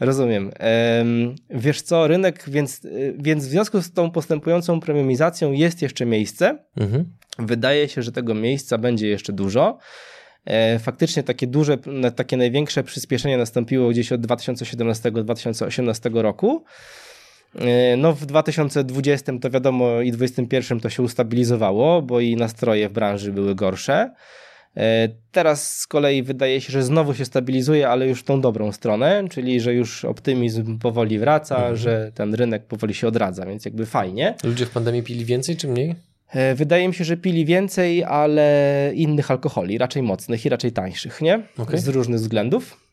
Rozumiem. 0.00 0.50
Wiesz 1.50 1.82
co, 1.82 2.06
rynek, 2.06 2.44
więc, 2.48 2.84
y, 2.84 3.16
więc 3.18 3.46
w 3.46 3.48
związku 3.50 3.82
z 3.82 3.92
tą 3.92 4.10
postępującą 4.10 4.80
premiumizacją 4.80 5.52
jest 5.52 5.82
jeszcze 5.82 6.06
miejsce. 6.06 6.58
Mhm. 6.76 7.04
Wydaje 7.38 7.88
się, 7.88 8.02
że 8.02 8.12
tego 8.12 8.34
miejsca 8.34 8.78
będzie 8.78 9.08
jeszcze 9.08 9.32
dużo. 9.32 9.78
E, 10.46 10.78
faktycznie 10.78 11.22
takie 11.22 11.46
duże, 11.46 11.78
takie 12.16 12.36
największe 12.36 12.82
przyspieszenie 12.82 13.38
nastąpiło 13.38 13.88
gdzieś 13.88 14.12
od 14.12 14.20
2017-2018 14.20 16.20
roku. 16.20 16.64
E, 17.58 17.96
no 17.96 18.12
w 18.12 18.26
2020 18.26 19.38
to 19.38 19.50
wiadomo 19.50 20.00
i 20.00 20.12
2021 20.12 20.80
to 20.80 20.90
się 20.90 21.02
ustabilizowało, 21.02 22.02
bo 22.02 22.20
i 22.20 22.36
nastroje 22.36 22.88
w 22.88 22.92
branży 22.92 23.32
były 23.32 23.54
gorsze. 23.54 24.10
E, 24.76 25.08
teraz 25.32 25.78
z 25.78 25.86
kolei 25.86 26.22
wydaje 26.22 26.60
się, 26.60 26.72
że 26.72 26.82
znowu 26.82 27.14
się 27.14 27.24
stabilizuje, 27.24 27.88
ale 27.88 28.08
już 28.08 28.20
w 28.20 28.24
tą 28.24 28.40
dobrą 28.40 28.72
stronę, 28.72 29.24
czyli 29.30 29.60
że 29.60 29.74
już 29.74 30.04
optymizm 30.04 30.78
powoli 30.78 31.18
wraca, 31.18 31.56
mhm. 31.56 31.76
że 31.76 32.12
ten 32.14 32.34
rynek 32.34 32.66
powoli 32.66 32.94
się 32.94 33.08
odradza, 33.08 33.46
więc 33.46 33.64
jakby 33.64 33.86
fajnie. 33.86 34.34
Ludzie 34.44 34.66
w 34.66 34.70
pandemii 34.70 35.02
pili 35.02 35.24
więcej 35.24 35.56
czy 35.56 35.68
mniej? 35.68 35.94
E, 36.34 36.54
wydaje 36.54 36.88
mi 36.88 36.94
się, 36.94 37.04
że 37.04 37.16
pili 37.16 37.44
więcej, 37.44 38.04
ale 38.04 38.90
innych 38.94 39.30
alkoholi, 39.30 39.78
raczej 39.78 40.02
mocnych 40.02 40.46
i 40.46 40.48
raczej 40.48 40.72
tańszych, 40.72 41.20
nie? 41.20 41.42
Okay. 41.58 41.78
Z 41.78 41.88
różnych 41.88 42.20
względów. 42.20 42.84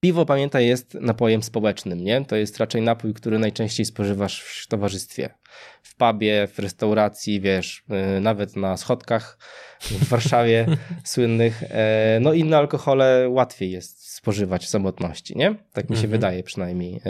Piwo, 0.00 0.26
pamiętaj, 0.26 0.66
jest 0.66 0.94
napojem 0.94 1.42
społecznym, 1.42 2.04
nie? 2.04 2.24
To 2.24 2.36
jest 2.36 2.58
raczej 2.58 2.82
napój, 2.82 3.14
który 3.14 3.38
najczęściej 3.38 3.86
spożywasz 3.86 4.42
w 4.42 4.66
towarzystwie. 4.66 5.34
W 5.82 5.96
pubie, 5.96 6.48
w 6.48 6.58
restauracji, 6.58 7.40
wiesz, 7.40 7.84
e, 7.90 8.20
nawet 8.20 8.56
na 8.56 8.76
schodkach 8.76 9.38
w 9.80 10.08
Warszawie 10.08 10.66
słynnych. 11.04 11.62
E, 11.62 12.18
no 12.20 12.32
inne 12.32 12.56
alkohole 12.56 13.28
łatwiej 13.28 13.70
jest 13.70 14.14
spożywać 14.14 14.64
w 14.64 14.68
samotności, 14.68 15.36
nie? 15.36 15.54
Tak 15.72 15.90
mi 15.90 15.96
się 15.96 16.00
mm 16.00 16.08
-hmm. 16.08 16.12
wydaje 16.12 16.42
przynajmniej, 16.42 17.00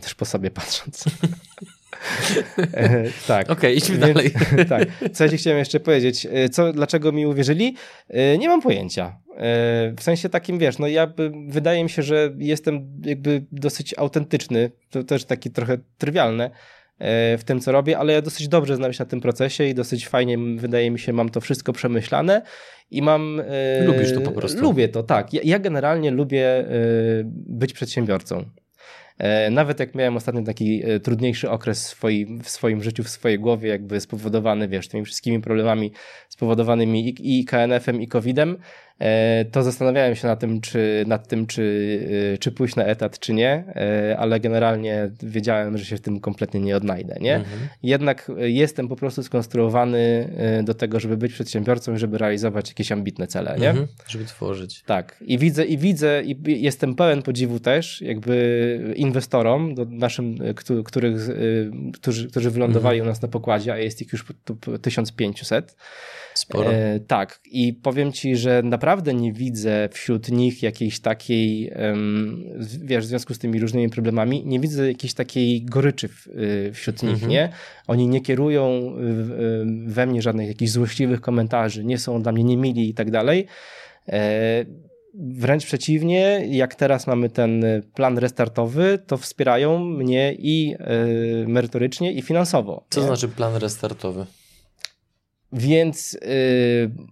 też 0.00 0.14
po 0.14 0.24
sobie 0.24 0.50
patrząc. 0.50 1.04
E, 2.74 3.04
tak. 3.26 3.50
Okej, 3.50 3.56
okay, 3.56 3.72
idźmy 3.72 3.98
Więc, 3.98 4.14
dalej. 4.14 4.30
tak. 4.68 4.88
Co 5.12 5.24
ja 5.24 5.30
ci 5.30 5.36
chciałem 5.36 5.58
jeszcze 5.58 5.80
powiedzieć? 5.80 6.26
E, 6.30 6.48
co, 6.48 6.72
dlaczego 6.72 7.12
mi 7.12 7.26
uwierzyli? 7.26 7.76
E, 8.08 8.38
nie 8.38 8.48
mam 8.48 8.62
pojęcia. 8.62 9.18
W 9.96 10.02
sensie 10.02 10.28
takim, 10.28 10.58
wiesz, 10.58 10.78
no 10.78 10.86
ja 10.86 11.12
wydaje 11.48 11.84
mi 11.84 11.90
się, 11.90 12.02
że 12.02 12.34
jestem 12.38 13.00
jakby 13.04 13.44
dosyć 13.52 13.94
autentyczny, 13.98 14.70
to 14.90 15.04
też 15.04 15.24
taki 15.24 15.50
trochę 15.50 15.78
trywialne 15.98 16.50
w 17.38 17.40
tym, 17.46 17.60
co 17.60 17.72
robię, 17.72 17.98
ale 17.98 18.12
ja 18.12 18.22
dosyć 18.22 18.48
dobrze 18.48 18.76
znam 18.76 18.92
się 18.92 19.04
na 19.04 19.10
tym 19.10 19.20
procesie 19.20 19.64
i 19.64 19.74
dosyć 19.74 20.08
fajnie, 20.08 20.38
wydaje 20.56 20.90
mi 20.90 20.98
się, 20.98 21.12
mam 21.12 21.28
to 21.28 21.40
wszystko 21.40 21.72
przemyślane 21.72 22.42
i 22.90 23.02
mam... 23.02 23.42
Lubisz 23.84 24.14
to 24.14 24.20
po 24.20 24.32
prostu. 24.32 24.62
Lubię 24.62 24.88
to, 24.88 25.02
tak. 25.02 25.32
Ja, 25.32 25.40
ja 25.44 25.58
generalnie 25.58 26.10
lubię 26.10 26.64
być 27.46 27.72
przedsiębiorcą. 27.72 28.44
E, 29.18 29.50
nawet 29.50 29.80
jak 29.80 29.94
miałem 29.94 30.16
ostatnio 30.16 30.42
taki 30.42 30.84
e, 30.84 31.00
trudniejszy 31.00 31.50
okres 31.50 31.84
w 31.84 31.88
swoim, 31.88 32.42
w 32.42 32.48
swoim 32.48 32.82
życiu, 32.82 33.04
w 33.04 33.08
swojej 33.08 33.38
głowie, 33.38 33.68
jakby 33.68 34.00
spowodowany, 34.00 34.68
wiesz, 34.68 34.88
tymi 34.88 35.04
wszystkimi 35.04 35.40
problemami 35.40 35.92
spowodowanymi 36.28 37.08
i, 37.08 37.40
i 37.40 37.44
KNF-em, 37.44 38.02
i 38.02 38.08
COVID-em, 38.08 38.56
to 39.52 39.62
zastanawiałem 39.62 40.14
się 40.14 40.28
nad 40.28 40.40
tym, 40.40 40.60
czy, 40.60 41.04
nad 41.06 41.28
tym 41.28 41.46
czy, 41.46 41.98
e, 42.34 42.38
czy 42.38 42.52
pójść 42.52 42.76
na 42.76 42.84
etat, 42.84 43.18
czy 43.18 43.34
nie, 43.34 43.64
e, 43.76 44.16
ale 44.18 44.40
generalnie 44.40 45.10
wiedziałem, 45.22 45.78
że 45.78 45.84
się 45.84 45.96
w 45.96 46.00
tym 46.00 46.20
kompletnie 46.20 46.60
nie 46.60 46.76
odnajdę. 46.76 47.16
Nie? 47.20 47.36
Mhm. 47.36 47.68
Jednak 47.82 48.30
jestem 48.38 48.88
po 48.88 48.96
prostu 48.96 49.22
skonstruowany 49.22 50.28
do 50.64 50.74
tego, 50.74 51.00
żeby 51.00 51.16
być 51.16 51.32
przedsiębiorcą 51.32 51.94
i 51.94 51.98
żeby 51.98 52.18
realizować 52.18 52.68
jakieś 52.68 52.92
ambitne 52.92 53.26
cele. 53.26 53.56
Nie? 53.58 53.70
Mhm. 53.70 53.88
Żeby 54.08 54.24
tworzyć. 54.24 54.82
Tak. 54.82 55.16
I 55.20 55.38
widzę, 55.38 55.64
i 55.64 55.78
widzę, 55.78 56.22
i 56.22 56.62
jestem 56.62 56.94
pełen 56.94 57.22
podziwu 57.22 57.60
też 57.60 58.00
jakby 58.00 58.94
inwestorom, 58.96 59.74
do 59.74 59.84
naszym, 59.84 60.38
których, 60.84 61.12
którzy, 61.94 62.28
którzy 62.28 62.50
wylądowali 62.50 62.98
mhm. 62.98 63.08
u 63.08 63.12
nas 63.12 63.22
na 63.22 63.28
pokładzie, 63.28 63.72
a 63.72 63.78
jest 63.78 64.02
ich 64.02 64.12
już 64.12 64.24
1500 64.82 65.76
Sporo. 66.34 66.72
E, 66.72 67.00
tak. 67.00 67.40
I 67.44 67.72
powiem 67.72 68.12
ci, 68.12 68.36
że 68.36 68.62
naprawdę 68.62 69.14
nie 69.14 69.32
widzę 69.32 69.88
wśród 69.92 70.30
nich 70.30 70.62
jakiejś 70.62 71.00
takiej, 71.00 71.72
um, 71.76 72.44
wiesz, 72.82 73.04
w 73.04 73.08
związku 73.08 73.34
z 73.34 73.38
tymi 73.38 73.60
różnymi 73.60 73.90
problemami, 73.90 74.42
nie 74.46 74.60
widzę 74.60 74.88
jakiejś 74.88 75.14
takiej 75.14 75.64
goryczy 75.64 76.08
w, 76.08 76.26
y, 76.26 76.70
wśród 76.74 77.02
nich, 77.02 77.12
mhm. 77.12 77.30
nie? 77.30 77.48
Oni 77.86 78.08
nie 78.08 78.20
kierują 78.20 78.94
we 79.86 80.06
mnie 80.06 80.22
żadnych 80.22 80.48
jakichś 80.48 80.70
złośliwych 80.70 81.20
komentarzy, 81.20 81.84
nie 81.84 81.98
są 81.98 82.22
dla 82.22 82.32
mnie 82.32 82.44
niemili 82.44 82.88
i 82.88 82.94
tak 82.94 83.10
dalej. 83.10 83.46
E, 84.08 84.64
wręcz 85.14 85.66
przeciwnie, 85.66 86.46
jak 86.50 86.74
teraz 86.74 87.06
mamy 87.06 87.30
ten 87.30 87.64
plan 87.94 88.18
restartowy, 88.18 88.98
to 89.06 89.16
wspierają 89.16 89.78
mnie 89.78 90.34
i 90.38 90.76
y, 91.44 91.48
merytorycznie, 91.48 92.12
i 92.12 92.22
finansowo. 92.22 92.84
Co 92.90 93.00
nie? 93.00 93.06
znaczy 93.06 93.28
plan 93.28 93.56
restartowy? 93.56 94.26
Więc 95.54 96.14
y, 96.14 96.18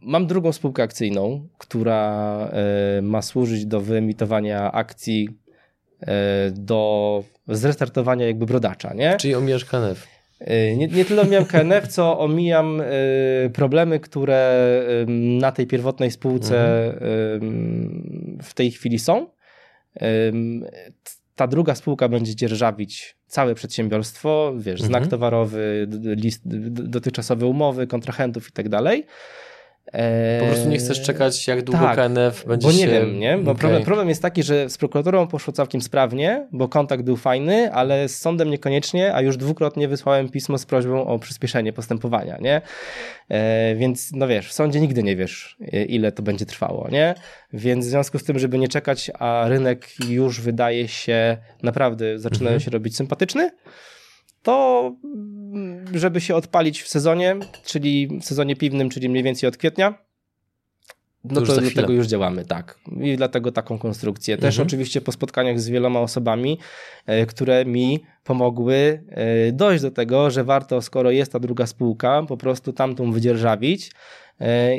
mam 0.03 0.27
drugą 0.27 0.53
spółkę 0.53 0.83
akcyjną, 0.83 1.49
która 1.59 2.51
y, 2.99 3.03
ma 3.03 3.23
służyć 3.23 3.67
do 3.67 3.81
wyemitowania 3.81 4.73
akcji 4.73 5.29
y, 6.03 6.07
do 6.51 7.25
zrestartowania 7.49 8.27
jakby 8.27 8.47
brodacza, 8.47 8.95
nie? 8.95 9.17
Czyli 9.17 9.35
omijasz 9.35 9.65
KNF. 9.65 10.07
Y, 10.41 10.77
nie, 10.77 10.87
nie 10.87 11.05
tyle 11.05 11.23
omijam 11.23 11.45
KNF, 11.45 11.89
co 11.89 12.19
omijam 12.19 12.81
y, 12.81 13.51
problemy, 13.55 14.01
które 14.01 14.67
na 15.41 15.53
tej 15.53 15.67
pierwotnej 15.67 16.11
spółce 16.11 16.85
mhm. 16.95 18.39
w 18.43 18.55
tej 18.55 18.71
chwili 18.71 18.99
są 18.99 19.27
ta 21.35 21.47
druga 21.47 21.75
spółka 21.75 22.09
będzie 22.09 22.37
dzierżawić 22.37 23.17
całe 23.27 23.55
przedsiębiorstwo, 23.55 24.53
wiesz, 24.57 24.81
mhm. 24.81 24.89
znak 24.89 25.07
towarowy, 25.07 25.89
list, 26.03 26.43
dotychczasowe 26.69 27.47
umowy, 27.47 27.87
kontrahentów 27.87 28.49
i 28.49 28.53
tak 28.53 28.69
dalej. 28.69 29.07
Po 30.41 30.47
prostu 30.47 30.69
nie 30.69 30.79
chcesz 30.79 31.03
czekać, 31.03 31.49
jak 31.49 31.63
długo 31.63 31.81
tak, 31.81 31.97
KNF 31.97 32.45
będzie 32.47 32.67
bo 32.67 32.73
nie 32.73 32.79
się... 32.79 32.89
wiem, 32.91 33.19
nie? 33.19 33.39
Bo 33.39 33.51
okay. 33.51 33.61
problem, 33.61 33.85
problem 33.85 34.09
jest 34.09 34.23
taki, 34.23 34.43
że 34.43 34.71
z 34.71 34.79
prokuraturą 34.79 35.27
poszło 35.27 35.53
całkiem 35.53 35.81
sprawnie, 35.81 36.47
bo 36.53 36.69
kontakt 36.69 37.03
był 37.03 37.17
fajny, 37.17 37.73
ale 37.73 38.09
z 38.09 38.19
sądem 38.19 38.51
niekoniecznie, 38.51 39.15
a 39.15 39.21
już 39.21 39.37
dwukrotnie 39.37 39.89
wysłałem 39.89 40.29
pismo 40.29 40.59
z 40.59 40.67
prośbą 40.67 41.07
o 41.07 41.19
przyspieszenie 41.19 41.73
postępowania, 41.73 42.39
nie? 42.41 42.61
E, 43.29 43.75
więc, 43.75 44.13
no 44.13 44.29
wiesz, 44.29 44.49
w 44.49 44.53
sądzie 44.53 44.81
nigdy 44.81 45.03
nie 45.03 45.17
wiesz, 45.17 45.57
ile 45.89 46.13
to 46.13 46.23
będzie 46.23 46.47
trwało, 46.47 46.89
nie? 46.93 47.15
Więc 47.53 47.87
w 47.87 47.89
związku 47.89 48.19
z 48.19 48.25
tym, 48.25 48.39
żeby 48.39 48.59
nie 48.59 48.69
czekać, 48.69 49.11
a 49.19 49.45
rynek 49.49 49.89
już 50.09 50.41
wydaje 50.41 50.89
się 50.89 51.37
naprawdę, 51.63 52.19
zaczyna 52.19 52.51
mhm. 52.51 52.61
się 52.61 52.71
robić 52.71 52.97
sympatyczny, 52.97 53.51
to 54.43 54.93
żeby 55.95 56.21
się 56.21 56.35
odpalić 56.35 56.83
w 56.83 56.89
sezonie, 56.89 57.37
czyli 57.65 58.19
w 58.21 58.25
sezonie 58.25 58.57
piwnym, 58.57 58.91
czyli 58.91 59.09
mniej 59.09 59.23
więcej 59.23 59.49
od 59.49 59.57
kwietnia, 59.57 59.95
no 61.25 61.41
to, 61.41 61.47
to 61.47 61.61
do 61.61 61.71
tego 61.71 61.93
już 61.93 62.07
działamy, 62.07 62.45
tak. 62.45 62.79
I 63.01 63.17
dlatego 63.17 63.53
taką 63.53 63.79
konstrukcję. 63.79 64.37
Też 64.37 64.55
mhm. 64.55 64.67
oczywiście 64.67 65.01
po 65.01 65.13
spotkaniach 65.13 65.61
z 65.61 65.69
wieloma 65.69 66.01
osobami, 66.01 66.59
e, 67.07 67.27
które 67.27 67.65
mi 67.65 68.05
pomogły 68.25 69.05
e, 69.09 69.53
dojść 69.53 69.83
do 69.83 69.91
tego, 69.91 70.31
że 70.31 70.45
warto, 70.45 70.83
skoro 70.83 71.11
jest 71.11 71.33
ta 71.33 71.39
druga 71.39 71.67
spółka, 71.67 72.23
po 72.29 72.37
prostu 72.37 72.73
tamtą 72.73 73.13
wydzierżawić, 73.13 73.91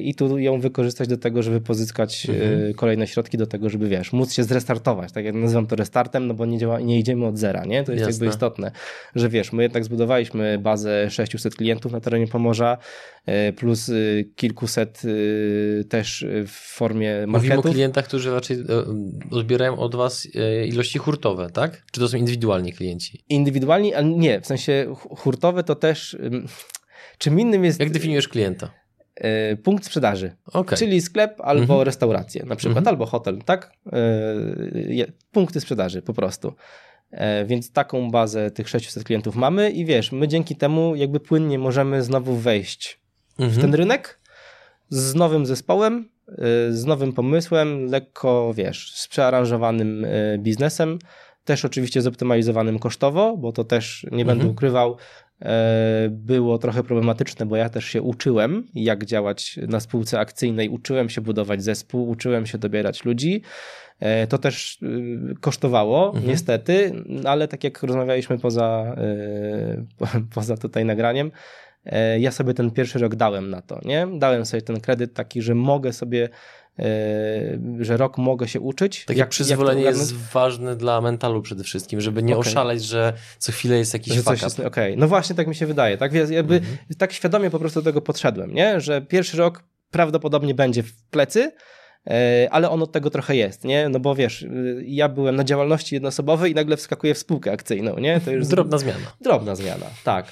i 0.02 0.16
tu 0.16 0.38
ją 0.38 0.60
wykorzystać 0.60 1.08
do 1.08 1.18
tego, 1.18 1.44
żeby 1.44 1.62
pozyskać 1.62 2.30
e, 2.30 2.34
mhm. 2.34 2.74
kolejne 2.74 3.08
środki 3.08 3.38
do 3.38 3.48
tego, 3.48 3.70
żeby 3.70 3.90
wiesz, 3.90 4.14
móc 4.14 4.34
się 4.34 4.44
zrestartować. 4.44 5.12
Tak 5.12 5.26
jak 5.26 5.36
nazywam 5.36 5.68
to 5.68 5.76
restartem, 5.76 6.28
no 6.28 6.34
bo 6.34 6.46
nie, 6.46 6.58
działa, 6.58 6.80
nie 6.80 7.00
idziemy 7.00 7.26
od 7.26 7.38
zera, 7.38 7.66
nie? 7.66 7.84
To 7.84 7.92
jest 7.92 8.06
Jasne. 8.06 8.14
jakby 8.14 8.36
istotne, 8.36 8.72
że 9.16 9.30
wiesz, 9.30 9.54
my 9.54 9.64
jednak 9.64 9.84
zbudowaliśmy 9.84 10.58
bazę 10.60 11.10
600 11.10 11.56
klientów 11.56 11.92
na 11.92 12.00
terenie 12.00 12.28
Pomorza, 12.28 12.78
e, 13.26 13.54
plus 13.54 13.92
kilkuset 14.36 15.02
też 15.90 16.26
w 16.48 16.76
formie 16.76 17.28
marketów. 17.28 17.56
Mówimy 17.56 17.58
o 17.58 17.74
klientach, 17.74 18.06
którzy 18.06 18.32
raczej 18.32 18.58
odbierają 19.32 19.80
od 19.80 19.96
was 19.96 20.28
ilości 20.66 21.00
hurtowe, 21.00 21.50
tak? 21.50 21.84
Czy 21.92 22.00
to 22.00 22.08
są 22.08 22.18
indywidualni 22.18 22.74
klienci? 22.74 23.24
Indywidualni, 23.30 23.94
ale 23.94 24.08
nie, 24.08 24.42
w 24.42 24.48
sensie 24.48 24.96
hurtowe 25.18 25.64
to 25.64 25.76
też... 25.76 26.18
Czym 27.18 27.40
innym 27.40 27.66
jest... 27.66 27.80
Jak 27.80 27.90
definiujesz 27.90 28.28
klienta? 28.28 28.83
E, 29.16 29.56
punkt 29.56 29.86
sprzedaży, 29.86 30.36
okay. 30.54 30.78
czyli 30.78 31.02
sklep 31.02 31.42
albo 31.42 31.62
mhm. 31.62 31.82
restaurację 31.82 32.46
na 32.46 32.56
przykład, 32.56 32.78
mhm. 32.78 32.94
albo 32.94 33.06
hotel, 33.06 33.38
tak? 33.46 33.72
E, 33.94 34.02
punkty 35.32 35.60
sprzedaży 35.60 36.02
po 36.02 36.14
prostu. 36.14 36.54
E, 37.12 37.46
więc 37.46 37.72
taką 37.72 38.12
bazę 38.12 38.52
tych 38.52 38.70
600 38.70 39.04
klientów 39.04 39.36
mamy 39.36 39.72
i 39.72 39.86
wiesz, 39.86 40.12
my 40.12 40.28
dzięki 40.28 40.56
temu 40.56 40.96
jakby 40.96 41.20
płynnie 41.20 41.60
możemy 41.60 42.04
znowu 42.04 42.36
wejść 42.36 43.00
w 43.40 43.42
mhm. 43.42 43.62
ten 43.62 43.76
rynek 43.76 44.20
z 44.90 45.16
nowym 45.16 45.46
zespołem, 45.46 46.10
z 46.70 46.86
nowym 46.86 47.14
pomysłem, 47.14 47.86
lekko, 47.86 48.54
wiesz, 48.54 48.94
z 48.96 49.08
przearanżowanym 49.08 50.06
biznesem, 50.38 51.00
też 51.46 51.66
oczywiście 51.66 52.02
zoptymalizowanym 52.02 52.80
kosztowo, 52.80 53.38
bo 53.38 53.52
to 53.52 53.64
też 53.64 54.08
nie 54.12 54.26
będę 54.26 54.48
ukrywał, 54.48 54.98
było 56.10 56.58
trochę 56.58 56.84
problematyczne, 56.84 57.46
bo 57.46 57.56
ja 57.56 57.70
też 57.70 57.86
się 57.86 58.02
uczyłem, 58.02 58.68
jak 58.74 59.06
działać 59.06 59.60
na 59.68 59.80
spółce 59.80 60.20
akcyjnej, 60.20 60.70
uczyłem 60.70 61.10
się 61.10 61.22
budować 61.22 61.64
zespół, 61.64 62.10
uczyłem 62.10 62.46
się 62.46 62.58
dobierać 62.58 63.06
ludzi. 63.06 63.42
E, 64.00 64.28
to 64.28 64.38
też 64.38 64.82
y, 64.82 65.36
kosztowało, 65.42 66.08
mhm. 66.08 66.28
niestety, 66.28 66.92
ale 67.26 67.48
tak 67.48 67.64
jak 67.64 67.84
rozmawialiśmy 67.84 68.40
poza, 68.40 68.96
e, 68.98 70.22
poza 70.36 70.58
tutaj 70.58 70.86
nagraniem, 70.86 71.32
ja 72.20 72.32
sobie 72.32 72.54
ten 72.54 72.72
pierwszy 72.72 73.00
rok 73.00 73.16
dałem 73.16 73.50
na 73.50 73.62
to, 73.62 73.80
nie? 73.86 74.08
Dałem 74.14 74.46
sobie 74.46 74.62
ten 74.62 74.80
kredyt 74.80 75.14
taki, 75.14 75.42
że 75.42 75.56
mogę 75.56 75.94
sobie 75.94 76.30
E, 76.80 76.86
że 77.80 77.98
rok 77.98 78.18
mogę 78.18 78.48
się 78.48 78.60
uczyć. 78.60 79.06
Takie 79.06 79.20
jak, 79.20 79.30
przyzwolenie 79.30 79.82
jak 79.84 79.96
jest 79.96 80.14
ważne 80.16 80.76
dla 80.76 81.02
mentalu 81.02 81.42
przede 81.42 81.64
wszystkim, 81.64 82.02
żeby 82.02 82.24
nie 82.24 82.38
okay. 82.38 82.52
oszaleć, 82.52 82.84
że 82.84 83.14
co 83.38 83.52
chwilę 83.52 83.78
jest 83.78 83.94
jakiś 83.94 84.20
fakt. 84.20 84.44
Okej, 84.44 84.66
okay. 84.66 84.96
no 84.98 85.08
właśnie 85.08 85.36
tak 85.36 85.48
mi 85.48 85.56
się 85.56 85.66
wydaje. 85.66 85.98
Tak, 85.98 86.14
jakby, 86.14 86.56
mhm. 86.56 86.78
tak 86.98 87.14
świadomie 87.14 87.50
po 87.50 87.60
prostu 87.60 87.82
do 87.82 87.86
tego 87.86 88.02
podszedłem, 88.02 88.54
nie? 88.54 88.82
że 88.82 89.02
pierwszy 89.02 89.38
rok 89.38 89.64
prawdopodobnie 89.92 90.54
będzie 90.54 90.84
w 90.84 90.94
plecy, 91.04 91.52
e, 92.08 92.48
ale 92.52 92.70
on 92.70 92.84
od 92.84 92.92
tego 92.92 93.10
trochę 93.10 93.36
jest, 93.36 93.64
nie? 93.64 93.90
No 93.90 94.00
bo 94.00 94.16
wiesz, 94.16 94.46
ja 94.86 95.10
byłem 95.10 95.36
na 95.36 95.44
działalności 95.44 95.96
jednoosobowej 95.96 96.52
i 96.52 96.56
nagle 96.56 96.78
wskakuję 96.78 97.14
w 97.14 97.18
spółkę 97.18 97.52
akcyjną, 97.52 98.00
nie? 98.00 98.22
To 98.22 98.32
już 98.32 98.48
drobna 98.56 98.78
zmiana. 98.78 99.14
Drobna 99.22 99.56
zmiana, 99.56 99.86
tak. 100.04 100.26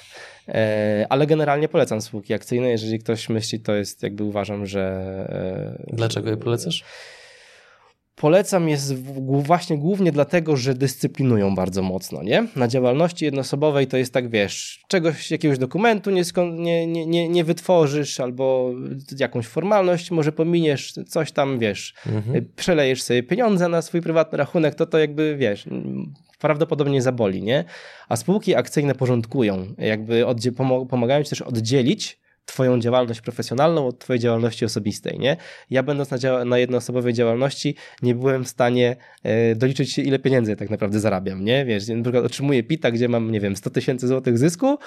E, 0.48 1.06
ale 1.08 1.26
generalnie 1.26 1.68
polecam 1.68 2.00
spółki 2.00 2.34
akcyjne. 2.34 2.68
Jeżeli 2.68 2.98
ktoś 2.98 3.28
myśli, 3.28 3.60
to 3.60 3.74
jest 3.74 4.02
jakby 4.02 4.24
uważam, 4.24 4.66
że. 4.66 4.82
E, 5.88 5.96
Dlaczego 5.96 6.30
je 6.30 6.36
polecasz? 6.36 6.84
Polecam 8.16 8.68
jest 8.68 8.94
właśnie 9.26 9.78
głównie 9.78 10.12
dlatego, 10.12 10.56
że 10.56 10.74
dyscyplinują 10.74 11.54
bardzo 11.54 11.82
mocno, 11.82 12.22
nie? 12.22 12.46
Na 12.56 12.68
działalności 12.68 13.24
jednoosobowej 13.24 13.86
to 13.86 13.96
jest 13.96 14.12
tak, 14.12 14.30
wiesz, 14.30 14.82
czegoś, 14.88 15.30
jakiegoś 15.30 15.58
dokumentu 15.58 16.10
nie, 16.10 16.22
nie, 16.86 17.06
nie, 17.06 17.28
nie 17.28 17.44
wytworzysz 17.44 18.20
albo 18.20 18.70
jakąś 19.18 19.46
formalność 19.46 20.10
może 20.10 20.32
pominiesz, 20.32 20.92
coś 20.92 21.32
tam, 21.32 21.58
wiesz, 21.58 21.94
mhm. 22.06 22.46
przelejesz 22.56 23.02
sobie 23.02 23.22
pieniądze 23.22 23.68
na 23.68 23.82
swój 23.82 24.00
prywatny 24.00 24.38
rachunek, 24.38 24.74
to 24.74 24.86
to 24.86 24.98
jakby, 24.98 25.36
wiesz, 25.36 25.66
prawdopodobnie 26.42 27.02
zaboli, 27.02 27.42
nie? 27.42 27.64
A 28.08 28.16
spółki 28.16 28.54
akcyjne 28.54 28.94
porządkują, 28.94 29.74
jakby 29.78 30.24
pomagają 30.90 31.22
ci 31.22 31.30
też 31.30 31.42
oddzielić 31.42 32.22
twoją 32.44 32.80
działalność 32.80 33.20
profesjonalną 33.20 33.86
od 33.86 33.98
twojej 33.98 34.20
działalności 34.20 34.64
osobistej, 34.64 35.18
nie? 35.18 35.36
Ja 35.70 35.82
będąc 35.82 36.10
na, 36.10 36.18
dzia 36.18 36.44
na 36.44 36.58
jednoosobowej 36.58 37.12
działalności 37.12 37.76
nie 38.02 38.14
byłem 38.14 38.44
w 38.44 38.48
stanie 38.48 38.96
e, 39.22 39.54
doliczyć 39.54 39.92
się 39.92 40.02
ile 40.02 40.18
pieniędzy 40.18 40.56
tak 40.56 40.70
naprawdę 40.70 41.00
zarabiam, 41.00 41.44
nie? 41.44 41.64
Wiesz, 41.64 41.88
na 41.88 42.02
przykład 42.02 42.24
otrzymuję 42.24 42.62
PITA, 42.62 42.90
gdzie 42.90 43.08
mam, 43.08 43.30
nie 43.30 43.40
wiem, 43.40 43.56
100 43.56 43.70
tysięcy 43.70 44.08
złotych 44.08 44.38
zysku, 44.38 44.78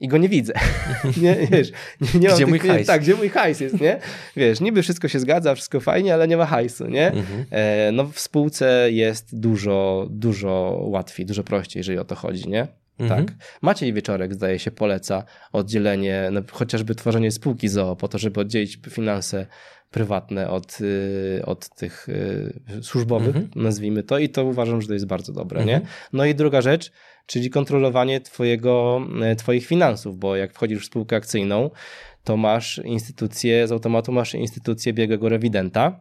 i 0.00 0.08
go 0.08 0.18
nie 0.18 0.28
widzę. 0.28 0.52
nie, 1.22 1.36
wiesz, 1.50 1.72
nie, 2.00 2.20
nie 2.20 2.28
gdzie 2.28 2.46
mój 2.46 2.60
tych, 2.60 2.70
hajs? 2.70 2.86
Tak, 2.86 3.00
gdzie 3.02 3.14
mój 3.14 3.28
hajs 3.28 3.60
jest, 3.60 3.80
nie? 3.80 4.00
Wiesz, 4.36 4.60
niby 4.60 4.82
wszystko 4.82 5.08
się 5.08 5.20
zgadza, 5.20 5.54
wszystko 5.54 5.80
fajnie, 5.80 6.14
ale 6.14 6.28
nie 6.28 6.36
ma 6.36 6.46
hajsu, 6.46 6.86
nie? 6.88 7.06
Mhm. 7.06 7.44
E, 7.50 7.92
no 7.92 8.04
w 8.04 8.20
spółce 8.20 8.92
jest 8.92 9.40
dużo, 9.40 10.06
dużo 10.10 10.78
łatwiej, 10.82 11.26
dużo 11.26 11.42
prościej, 11.42 11.80
jeżeli 11.80 11.98
o 11.98 12.04
to 12.04 12.14
chodzi, 12.14 12.48
nie? 12.48 12.66
Mhm. 12.98 13.26
Tak. 13.26 13.34
Maciej 13.62 13.92
Wieczorek, 13.92 14.34
zdaje 14.34 14.58
się, 14.58 14.70
poleca 14.70 15.24
oddzielenie, 15.52 16.28
no, 16.32 16.40
chociażby 16.52 16.94
tworzenie 16.94 17.30
spółki 17.30 17.68
ZOO, 17.68 17.96
po 17.96 18.08
to, 18.08 18.18
żeby 18.18 18.40
oddzielić 18.40 18.78
finanse 18.90 19.46
prywatne 19.90 20.50
od, 20.50 20.78
y, 20.80 21.42
od 21.46 21.68
tych 21.76 22.08
y, 22.08 22.82
służbowych, 22.82 23.36
Mhm. 23.36 23.48
nazwijmy 23.56 24.02
to, 24.02 24.18
i 24.18 24.28
to 24.28 24.44
uważam, 24.44 24.82
że 24.82 24.88
to 24.88 24.94
jest 24.94 25.06
bardzo 25.06 25.32
dobre, 25.32 25.60
Mhm. 25.60 25.80
nie? 25.82 25.88
No 26.12 26.24
i 26.24 26.34
druga 26.34 26.60
rzecz, 26.60 26.92
czyli 27.26 27.50
kontrolowanie 27.50 28.20
twojego, 28.20 29.00
y, 29.32 29.36
twoich 29.36 29.66
finansów, 29.66 30.18
bo 30.18 30.36
jak 30.36 30.52
wchodzisz 30.54 30.82
w 30.82 30.86
spółkę 30.86 31.16
akcyjną, 31.16 31.70
to 32.24 32.36
masz 32.36 32.80
instytucję, 32.84 33.68
z 33.68 33.72
automatu 33.72 34.12
masz 34.12 34.34
instytucję 34.34 34.92
biegłego 34.92 35.28
rewidenta, 35.28 36.00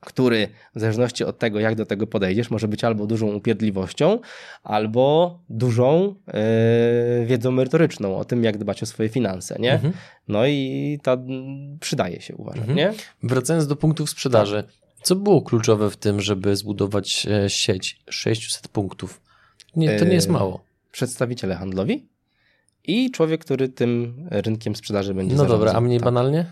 który 0.00 0.48
w 0.74 0.80
zależności 0.80 1.24
od 1.24 1.38
tego, 1.38 1.60
jak 1.60 1.74
do 1.74 1.86
tego 1.86 2.06
podejdziesz, 2.06 2.50
może 2.50 2.68
być 2.68 2.84
albo 2.84 3.06
dużą 3.06 3.32
upierdliwością, 3.34 4.18
albo 4.62 5.38
dużą 5.48 6.14
yy, 7.18 7.26
wiedzą 7.26 7.50
merytoryczną 7.50 8.16
o 8.16 8.24
tym, 8.24 8.44
jak 8.44 8.58
dbać 8.58 8.82
o 8.82 8.86
swoje 8.86 9.08
finanse, 9.08 9.56
nie? 9.58 9.72
Mhm. 9.72 9.92
No 10.28 10.46
i 10.46 10.98
ta 11.02 11.16
przydaje 11.80 12.20
się, 12.20 12.36
uważam, 12.36 12.60
Mhm. 12.60 12.78
nie? 12.78 12.92
Wracając 13.22 13.66
do 13.66 13.76
punktów 13.76 14.10
sprzedaży, 14.10 14.64
co 15.02 15.16
było 15.16 15.42
kluczowe 15.42 15.90
w 15.90 15.96
tym, 15.96 16.20
żeby 16.20 16.56
zbudować 16.56 17.26
e, 17.26 17.50
sieć 17.50 18.00
600 18.10 18.68
punktów? 18.68 19.21
Nie, 19.76 19.98
to 19.98 20.04
nie 20.04 20.14
jest 20.14 20.26
Yy, 20.26 20.32
mało. 20.32 20.64
Przedstawiciele 20.92 21.54
handlowi 21.54 22.08
i 22.84 23.10
człowiek, 23.10 23.44
który 23.44 23.68
tym 23.68 24.14
rynkiem 24.30 24.76
sprzedaży 24.76 25.14
będzie 25.14 25.36
No 25.36 25.44
dobra, 25.46 25.72
a 25.72 25.80
mniej 25.80 25.98
Tak. 25.98 26.04
banalnie? 26.04 26.46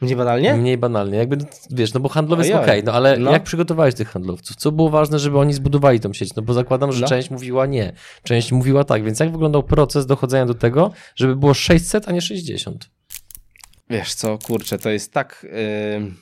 Mniej 0.00 0.16
banalnie? 0.16 0.54
Mniej 0.54 0.78
banalnie. 0.78 1.18
Jakby, 1.18 1.36
wiesz, 1.70 1.94
no 1.94 2.00
bo 2.00 2.08
handlowiec 2.08 2.50
okej, 2.50 2.84
no 2.84 2.92
ale 2.92 3.18
No. 3.18 3.32
jak 3.32 3.42
przygotowałeś 3.42 3.94
tych 3.94 4.08
handlowców? 4.08 4.56
Co 4.56 4.72
było 4.72 4.90
ważne, 4.90 5.18
żeby 5.18 5.38
oni 5.38 5.54
zbudowali 5.54 6.00
tą 6.00 6.12
sieć? 6.12 6.34
No 6.34 6.42
bo 6.42 6.52
zakładam, 6.54 6.92
że 6.92 7.00
No. 7.00 7.06
część 7.08 7.30
mówiła 7.30 7.66
nie, 7.66 7.92
część 8.22 8.52
mówiła 8.52 8.84
tak, 8.84 9.04
więc 9.04 9.20
jak 9.20 9.32
wyglądał 9.32 9.62
proces 9.62 10.06
dochodzenia 10.06 10.46
do 10.46 10.54
tego, 10.54 10.92
żeby 11.16 11.36
było 11.36 11.54
600, 11.54 12.08
a 12.08 12.12
nie 12.12 12.20
60? 12.20 12.90
Wiesz 13.90 14.14
co, 14.14 14.38
kurczę, 14.38 14.78
to 14.78 14.90
jest 14.90 15.12
tak... 15.12 15.46
Yy... 16.00 16.12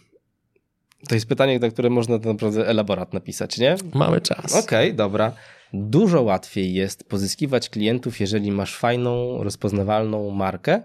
To 1.08 1.14
jest 1.14 1.26
pytanie, 1.26 1.58
na 1.58 1.70
które 1.70 1.90
można 1.90 2.18
naprawdę 2.18 2.66
elaborat 2.68 3.12
napisać, 3.14 3.58
nie? 3.58 3.76
Mamy 3.94 4.20
czas. 4.20 4.64
Okej, 4.64 4.94
dobra. 4.94 5.32
Dużo 5.72 6.22
łatwiej 6.22 6.74
jest 6.74 7.08
pozyskiwać 7.08 7.68
klientów, 7.68 8.20
jeżeli 8.20 8.52
masz 8.52 8.76
fajną, 8.76 9.42
rozpoznawalną 9.42 10.30
markę 10.30 10.82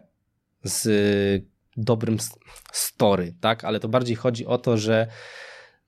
z 0.64 1.46
dobrym 1.78 2.18
story, 2.72 3.34
tak? 3.42 3.64
Ale 3.64 3.80
to 3.80 3.90
bardziej 3.90 4.16
chodzi 4.16 4.46
o 4.46 4.58
to, 4.58 4.78
że 4.78 5.08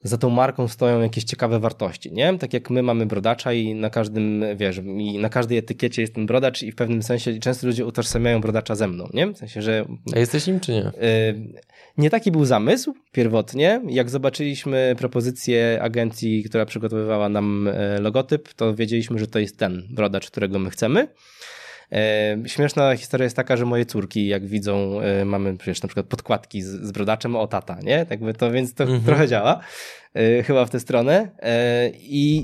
za 0.05 0.17
tą 0.17 0.29
marką 0.29 0.67
stoją 0.67 1.01
jakieś 1.01 1.23
ciekawe 1.23 1.59
wartości, 1.59 2.13
nie? 2.13 2.37
Tak 2.37 2.53
jak 2.53 2.69
my 2.69 2.83
mamy 2.83 3.05
brodacza 3.05 3.53
i 3.53 3.75
na 3.75 3.89
każdym, 3.89 4.43
wiesz, 4.55 4.77
i 4.77 5.17
na 5.17 5.29
każdej 5.29 5.57
etykiecie 5.57 6.01
jest 6.01 6.15
ten 6.15 6.25
brodacz 6.25 6.63
i 6.63 6.71
w 6.71 6.75
pewnym 6.75 7.03
sensie 7.03 7.39
często 7.39 7.67
ludzie 7.67 7.85
utożsamiają 7.85 8.41
brodacza 8.41 8.75
ze 8.75 8.87
mną, 8.87 9.09
nie? 9.13 9.27
W 9.27 9.37
sensie, 9.37 9.61
że 9.61 9.85
A 10.15 10.19
jesteś 10.19 10.47
nim 10.47 10.59
czy 10.59 10.71
nie? 10.71 10.87
Y, 10.87 10.93
Nie 11.97 12.09
taki 12.09 12.31
był 12.31 12.45
zamysł 12.45 12.95
pierwotnie. 13.11 13.81
Jak 13.87 14.09
zobaczyliśmy 14.09 14.95
propozycję 14.97 15.79
agencji, 15.81 16.43
która 16.43 16.65
przygotowywała 16.65 17.29
nam 17.29 17.67
e, 17.67 17.99
logotyp, 18.01 18.53
to 18.53 18.75
wiedzieliśmy, 18.75 19.19
że 19.19 19.27
to 19.27 19.39
jest 19.39 19.57
ten 19.57 19.87
brodacz, 19.89 20.31
którego 20.31 20.59
my 20.59 20.69
chcemy. 20.69 21.07
E, 21.91 22.37
Śmieszna 22.45 22.95
historia 22.95 23.23
jest 23.23 23.35
taka, 23.35 23.57
że 23.57 23.65
moje 23.65 23.85
córki, 23.85 24.27
jak 24.27 24.45
widzą, 24.45 25.01
e, 25.01 25.25
mamy 25.25 25.57
przecież 25.57 25.81
na 25.81 25.87
przykład 25.89 26.05
podkładki 26.05 26.61
z, 26.61 26.67
z 26.67 26.91
brodaczem 26.91 27.35
o 27.35 27.47
tata, 27.47 27.77
nie? 27.83 28.05
Jakby 28.09 28.33
to, 28.33 28.51
więc 28.51 28.73
to 28.73 28.83
Mhm. 28.83 29.03
trochę 29.03 29.27
działa 29.27 29.59
e, 30.13 30.43
chyba 30.43 30.65
w 30.65 30.69
tę 30.69 30.79
stronę. 30.79 31.31
I 31.93 32.43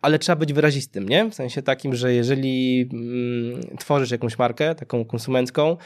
ale 0.00 0.18
trzeba 0.18 0.36
być 0.36 0.52
wyrazistym, 0.52 1.08
nie? 1.08 1.30
W 1.30 1.34
sensie 1.34 1.62
takim, 1.62 1.94
że 1.94 2.14
jeżeli 2.14 2.88
mm, 2.92 3.60
tworzysz 3.78 4.10
jakąś 4.10 4.38
markę, 4.38 4.74
taką 4.74 5.04
konsumencką, 5.04 5.76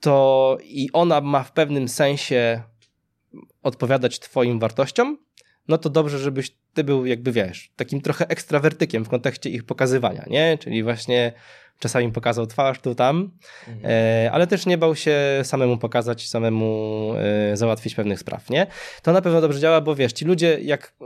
to 0.00 0.58
i 0.64 0.88
ona 0.92 1.20
ma 1.20 1.42
w 1.42 1.52
pewnym 1.52 1.88
sensie 1.88 2.62
odpowiadać 3.62 4.18
twoim 4.20 4.58
wartościom, 4.58 5.18
no 5.70 5.78
to 5.78 5.90
dobrze, 5.90 6.18
żebyś 6.18 6.50
ty 6.74 6.84
był 6.84 7.06
jakby, 7.06 7.32
wiesz, 7.32 7.72
takim 7.76 8.00
trochę 8.00 8.28
ekstrawertykiem 8.28 9.04
w 9.04 9.08
kontekście 9.08 9.50
ich 9.50 9.64
pokazywania, 9.64 10.24
nie? 10.30 10.58
Czyli 10.58 10.82
właśnie 10.82 11.32
czasami 11.80 12.12
pokazał 12.12 12.46
twarz 12.46 12.78
tu, 12.80 12.94
tam, 12.94 13.30
e, 13.84 14.30
ale 14.32 14.46
też 14.46 14.66
nie 14.66 14.78
bał 14.78 14.96
się 14.96 15.16
samemu 15.42 15.78
pokazać, 15.78 16.28
samemu 16.28 17.12
e, 17.52 17.56
załatwić 17.56 17.94
pewnych 17.94 18.20
spraw, 18.20 18.50
nie? 18.50 18.66
To 19.02 19.12
na 19.12 19.22
pewno 19.22 19.40
dobrze 19.40 19.60
działa, 19.60 19.80
bo 19.80 19.94
wiesz, 19.94 20.12
ci 20.12 20.24
ludzie 20.24 20.58
jak, 20.60 20.92
e, 21.02 21.04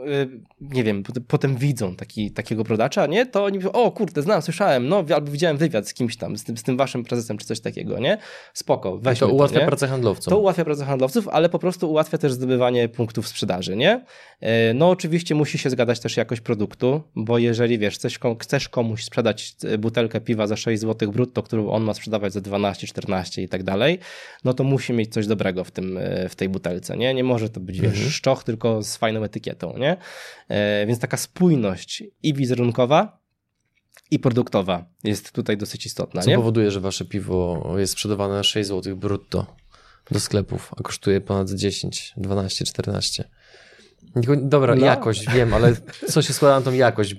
nie 0.60 0.84
wiem, 0.84 1.02
pot- 1.02 1.18
potem 1.28 1.56
widzą 1.56 1.96
taki, 1.96 2.30
takiego 2.30 2.64
brodacza, 2.64 3.06
nie? 3.06 3.26
To 3.26 3.44
oni 3.44 3.58
mówią, 3.58 3.70
o 3.72 3.90
kurde, 3.90 4.22
znam, 4.22 4.42
słyszałem, 4.42 4.88
no, 4.88 5.04
albo 5.14 5.30
widziałem 5.32 5.56
wywiad 5.56 5.88
z 5.88 5.94
kimś 5.94 6.16
tam, 6.16 6.36
z 6.38 6.44
tym, 6.44 6.56
z 6.56 6.62
tym 6.62 6.76
waszym 6.76 7.04
prezesem, 7.04 7.38
czy 7.38 7.46
coś 7.46 7.60
takiego, 7.60 7.98
nie? 7.98 8.18
Spoko, 8.54 8.98
weźmy 8.98 9.26
to 9.28 9.32
ułatwia 9.34 9.66
pracę 9.66 9.88
handlowcom. 9.88 10.30
To 10.30 10.38
ułatwia 10.38 10.64
pracę 10.64 10.84
handlowców, 10.84 11.28
ale 11.28 11.48
po 11.48 11.58
prostu 11.58 11.90
ułatwia 11.90 12.18
też 12.18 12.32
zdobywanie 12.32 12.88
punktów 12.88 13.28
sprzedaży, 13.28 13.76
nie? 13.76 14.04
E, 14.40 14.74
No 14.74 14.90
oczywiście 14.90 15.34
musi 15.34 15.58
się 15.58 15.70
zgadać 15.70 16.00
też 16.00 16.16
jakość 16.16 16.40
produktu, 16.40 17.02
bo 17.16 17.38
jeżeli 17.38 17.78
wiesz, 17.78 17.94
chcesz, 17.94 18.18
chcesz 18.42 18.68
komuś 18.68 19.04
sprzedać 19.04 19.54
e, 19.64 19.78
butelkę 19.78 20.20
piwa 20.20 20.46
za 20.46 20.56
6 20.64 20.82
zł 20.82 21.12
brutto, 21.12 21.42
którą 21.42 21.70
on 21.70 21.82
ma 21.84 21.94
sprzedawać 21.94 22.32
za 22.32 22.40
12, 22.40 22.86
14 22.86 23.42
i 23.42 23.48
tak 23.48 23.62
dalej, 23.62 23.98
no 24.44 24.54
to 24.54 24.64
musi 24.64 24.92
mieć 24.92 25.12
coś 25.12 25.26
dobrego 25.26 25.64
w, 25.64 25.70
tym, 25.70 25.98
e, 25.98 26.28
w 26.28 26.34
tej 26.36 26.48
butelce, 26.48 26.96
nie? 26.96 27.14
Nie 27.14 27.24
może 27.24 27.48
to 27.48 27.60
być, 27.60 27.80
wiesz, 27.80 27.92
Mhm. 27.92 28.10
szczoch, 28.10 28.44
tylko 28.44 28.82
z 28.82 28.96
fajną 28.96 29.22
etykietą, 29.24 29.78
nie? 29.78 29.96
E, 30.48 30.86
Więc 30.86 30.98
taka 31.00 31.16
spójność 31.16 32.02
i 32.22 32.34
wizerunkowa, 32.34 33.18
i 34.10 34.18
produktowa 34.18 34.84
jest 35.04 35.32
tutaj 35.32 35.56
dosyć 35.56 35.86
istotna, 35.86 36.22
Co 36.22 36.30
nie? 36.30 36.36
powoduje, 36.36 36.70
że 36.70 36.80
wasze 36.80 37.04
piwo 37.04 37.64
jest 37.78 37.92
sprzedawane 37.92 38.34
na 38.34 38.42
6 38.42 38.68
zł 38.68 38.96
brutto 38.96 39.46
do 40.10 40.20
sklepów, 40.20 40.70
a 40.76 40.82
kosztuje 40.82 41.20
ponad 41.20 41.50
10, 41.50 42.12
12, 42.16 42.64
14. 42.64 43.24
Tylko- 44.14 44.36
Dobra, 44.36 44.74
No. 44.74 44.86
jakość, 44.86 45.30
wiem, 45.34 45.54
ale 45.54 45.76
co 46.08 46.22
się 46.22 46.32
składa 46.32 46.58
na 46.58 46.64
tą 46.64 46.72
jakość? 46.72 47.16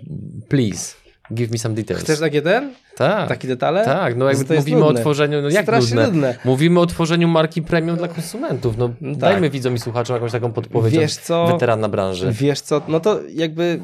Please, 0.49 0.95
give 1.33 1.51
me 1.51 1.57
some 1.57 1.75
details. 1.75 2.03
Chcesz 2.03 2.19
takie 2.19 2.41
ten? 2.41 2.73
tak, 2.95 3.29
Takie 3.29 3.47
detale? 3.47 3.85
tak, 3.85 4.17
no 4.17 4.29
jakby 4.29 4.55
mówimy 4.55 4.79
nudne. 4.81 4.99
o 4.99 5.03
tworzeniu, 5.03 5.41
no 5.41 5.49
jak 5.49 5.67
nudne? 5.67 6.05
nudne. 6.05 6.37
Mówimy 6.45 6.79
o 6.79 6.85
tworzeniu 6.85 7.27
marki 7.27 7.61
premium 7.61 7.97
dla 7.97 8.07
konsumentów, 8.07 8.77
no 8.77 8.89
Tak. 8.89 9.17
dajmy 9.17 9.49
widzom 9.49 9.75
i 9.75 9.79
słuchaczom 9.79 10.13
jakąś 10.15 10.31
taką 10.31 10.51
podpowiedź 10.51 10.93
Wiesz 10.93 11.15
co? 11.17 11.47
weterana 11.47 11.89
branży. 11.89 12.31
Wiesz 12.31 12.61
co, 12.61 12.81
no 12.87 12.99
to 12.99 13.19
jakby 13.29 13.79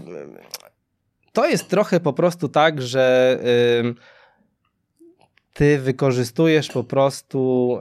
to 1.34 1.50
jest 1.50 1.70
trochę 1.70 2.00
po 2.00 2.14
prostu 2.14 2.50
tak, 2.50 2.82
że 2.82 3.38
ty 5.54 5.80
wykorzystujesz 5.80 6.68
po 6.68 6.84
prostu 6.84 7.80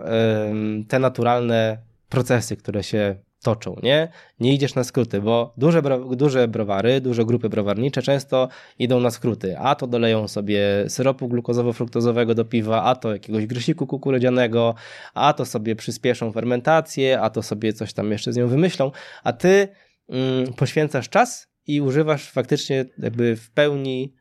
te 0.88 0.98
naturalne 0.98 1.78
procesy, 2.08 2.56
które 2.56 2.82
się 2.82 3.14
toczą, 3.42 3.76
nie? 3.82 4.08
Nie 4.40 4.54
idziesz 4.54 4.74
na 4.74 4.84
skróty, 4.84 5.20
bo 5.20 5.54
duże, 5.56 5.82
duże 6.16 6.48
browary, 6.48 7.00
duże 7.00 7.24
grupy 7.24 7.48
browarnicze 7.48 8.02
często 8.02 8.48
idą 8.78 9.00
na 9.00 9.10
skróty, 9.10 9.58
a 9.58 9.74
to 9.74 9.86
doleją 9.86 10.28
sobie 10.28 10.60
syropu 10.88 11.28
glukozowo-fruktozowego 11.28 12.34
do 12.34 12.44
piwa, 12.44 12.82
a 12.84 12.94
to 12.96 13.12
jakiegoś 13.12 13.46
grysiku 13.46 13.86
kukurydzianego, 13.86 14.74
a 15.14 15.32
to 15.32 15.44
sobie 15.44 15.76
przyspieszą 15.76 16.32
fermentację, 16.32 17.20
a 17.20 17.30
to 17.30 17.42
sobie 17.42 17.72
coś 17.72 17.92
tam 17.92 18.12
jeszcze 18.12 18.32
z 18.32 18.36
nią 18.36 18.48
wymyślą, 18.48 18.90
a 19.24 19.32
ty 19.32 19.68
mm, 20.08 20.52
poświęcasz 20.52 21.08
czas 21.08 21.48
i 21.66 21.80
używasz 21.80 22.30
faktycznie 22.30 22.84
jakby 22.98 23.36
w 23.36 23.50
pełni 23.50 24.19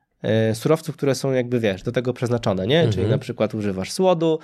surowców, 0.54 0.96
które 0.98 1.16
są 1.16 1.32
jakby, 1.32 1.60
wiesz, 1.60 1.84
do 1.84 1.92
tego 1.92 2.14
przeznaczone, 2.14 2.68
nie? 2.68 2.78
Mhm. 2.78 2.94
Czyli 2.94 3.08
na 3.08 3.18
przykład 3.18 3.56
używasz 3.56 3.92
słodu, 3.92 4.40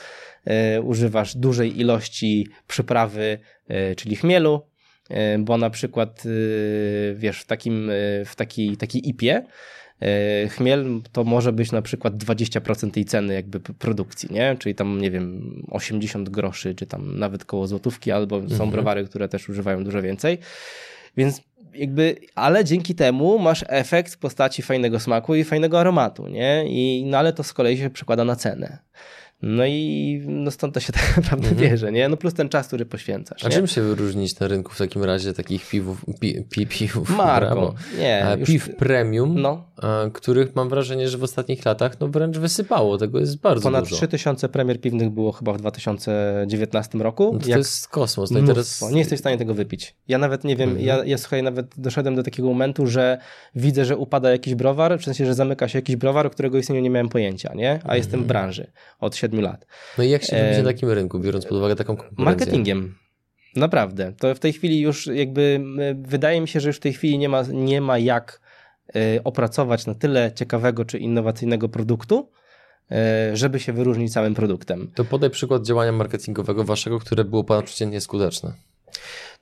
e, 0.46 0.82
używasz 0.82 1.36
dużej 1.36 1.80
ilości 1.80 2.48
przyprawy, 2.68 3.40
e, 3.68 3.96
czyli 3.96 4.16
chmielu, 4.16 4.62
e, 5.10 5.38
bo 5.40 5.58
na 5.58 5.70
przykład, 5.70 6.24
e, 6.26 6.30
wiesz, 7.16 7.42
w 7.42 7.46
takim, 7.46 7.90
e, 7.90 7.94
w 8.26 8.34
takiej, 8.36 8.78
takiej 8.78 9.10
ipie 9.10 9.46
e, 10.02 10.48
chmiel 10.50 10.86
to 11.12 11.24
może 11.24 11.54
być 11.54 11.72
na 11.72 11.82
przykład 11.82 12.14
20% 12.18 12.92
tej 12.92 13.06
ceny 13.06 13.34
jakby 13.34 13.60
produkcji, 13.60 14.30
nie? 14.32 14.56
Czyli 14.60 14.76
tam, 14.76 15.02
nie 15.02 15.12
wiem, 15.12 15.56
80 15.72 16.30
groszy, 16.30 16.76
czy 16.76 16.86
tam 16.86 17.20
nawet 17.20 17.46
koło 17.46 17.68
złotówki, 17.68 18.12
albo 18.12 18.40
są 18.40 18.46
Mhm. 18.46 18.70
browary, 18.72 19.06
które 19.06 19.30
też 19.30 19.50
używają 19.50 19.84
dużo 19.84 20.02
więcej. 20.02 20.38
Więc 21.18 21.42
jakby, 21.76 22.16
ale 22.36 22.64
dzięki 22.64 22.96
temu 22.96 23.40
masz 23.40 23.66
efekt 23.68 24.14
w 24.14 24.18
postaci 24.18 24.62
fajnego 24.62 25.00
smaku 25.00 25.36
i 25.36 25.44
fajnego 25.44 25.80
aromatu, 25.80 26.28
nie? 26.28 26.66
I, 26.68 27.06
no 27.06 27.18
ale 27.18 27.34
to 27.34 27.44
z 27.44 27.54
kolei 27.54 27.78
się 27.78 27.90
przekłada 27.90 28.24
na 28.26 28.36
cenę. 28.36 28.78
No 29.42 29.66
i 29.66 30.22
no 30.28 30.52
stąd 30.52 30.74
to 30.74 30.80
się 30.80 30.94
tak 31.00 31.18
naprawdę 31.18 31.48
mhm. 31.48 31.70
bierze, 31.70 31.92
nie? 31.92 32.10
No 32.10 32.18
plus 32.18 32.34
ten 32.34 32.50
czas, 32.50 32.68
który 32.68 32.86
poświęcasz. 32.86 33.44
A 33.44 33.48
nie? 33.48 33.56
czym 33.56 33.68
się 33.68 33.82
wyróżnić 33.82 34.40
na 34.40 34.48
rynku 34.48 34.74
w 34.74 34.78
takim 34.78 35.04
razie 35.04 35.34
takich 35.34 35.70
piwów, 35.70 36.06
pi, 36.20 36.44
pi, 36.50 36.68
piwów 36.68 37.10
Marką, 37.18 37.74
nie. 38.00 38.26
A, 38.26 38.38
piw 38.38 38.76
premium, 38.76 39.42
no. 39.42 39.66
a, 39.78 40.06
których 40.14 40.56
mam 40.56 40.70
wrażenie, 40.70 41.10
że 41.10 41.18
w 41.18 41.24
ostatnich 41.24 41.66
latach 41.66 42.00
no 42.00 42.08
wręcz 42.08 42.38
wysypało. 42.38 42.98
Tego 42.98 43.20
jest 43.20 43.38
bardzo 43.38 43.64
Ponad 43.64 43.84
dużo. 43.84 43.96
Ponad 43.96 44.10
3000 44.10 44.50
premier 44.50 44.82
piwnych 44.82 45.10
było 45.10 45.32
chyba 45.32 45.54
w 45.54 45.58
2019 45.58 46.98
roku. 46.98 47.30
No 47.34 47.40
to, 47.40 47.46
to 47.46 47.58
jest 47.58 47.88
kosmos. 47.88 48.32
No 48.32 48.42
teraz... 48.48 48.82
Nie 48.92 49.00
jesteś 49.00 49.18
w 49.18 49.22
stanie 49.22 49.38
tego 49.38 49.54
wypić. 49.54 49.96
Ja 50.08 50.18
nawet 50.18 50.44
nie 50.44 50.56
wiem, 50.56 50.70
mhm. 50.70 50.88
ja, 50.88 51.06
ja 51.06 51.18
słuchaj, 51.18 51.44
nawet 51.44 51.68
doszedłem 51.78 52.16
do 52.16 52.24
takiego 52.24 52.48
momentu, 52.48 52.88
że 52.88 53.18
widzę, 53.56 53.86
że 53.86 53.98
upada 53.98 54.32
jakiś 54.32 54.56
browar, 54.56 55.00
w 55.00 55.04
sensie, 55.04 55.26
że 55.26 55.34
zamyka 55.34 55.68
się 55.68 55.78
jakiś 55.78 55.96
browar, 55.96 56.28
o 56.28 56.30
którego 56.30 56.58
istnieniu 56.58 56.82
nie 56.82 56.90
miałem 56.90 57.10
pojęcia, 57.10 57.54
nie? 57.54 57.72
A 57.72 57.76
mhm. 57.76 57.98
jestem 57.98 58.24
w 58.24 58.26
branży 58.26 58.72
od 59.00 59.16
7 59.26 59.42
lat. 59.42 59.66
No 59.98 60.04
i 60.04 60.10
jak 60.10 60.24
się 60.24 60.44
robi 60.44 60.58
na 60.58 60.64
takim 60.64 60.90
rynku, 60.90 61.20
biorąc 61.20 61.46
pod 61.46 61.58
uwagę 61.58 61.76
taką 61.76 61.96
konkurencję? 61.98 62.26
Marketingiem. 62.26 62.96
Naprawdę. 63.56 64.14
To 64.20 64.36
w 64.36 64.40
tej 64.40 64.54
chwili 64.54 64.82
już 64.82 65.08
jakby 65.08 65.62
wydaje 66.02 66.42
mi 66.42 66.48
się, 66.48 66.60
że 66.60 66.70
już 66.70 66.78
w 66.78 66.80
tej 66.80 66.94
chwili 66.94 67.18
nie 67.18 67.30
ma, 67.30 67.42
nie 67.42 67.82
ma 67.82 67.98
jak 67.98 68.42
y, 68.96 69.24
opracować 69.24 69.86
na 69.86 69.96
tyle 69.96 70.32
ciekawego 70.36 70.86
czy 70.86 70.98
innowacyjnego 70.98 71.70
produktu, 71.70 72.30
y, 72.92 72.96
żeby 73.38 73.60
się 73.60 73.74
wyróżnić 73.74 74.14
samym 74.14 74.36
produktem. 74.36 74.92
To 74.96 75.06
podaj 75.06 75.30
przykład 75.30 75.66
działania 75.66 75.92
marketingowego 75.92 76.64
waszego, 76.64 77.00
które 77.00 77.24
było 77.24 77.44
ponadprzeciętnie 77.44 78.02
skuteczne. 78.02 78.54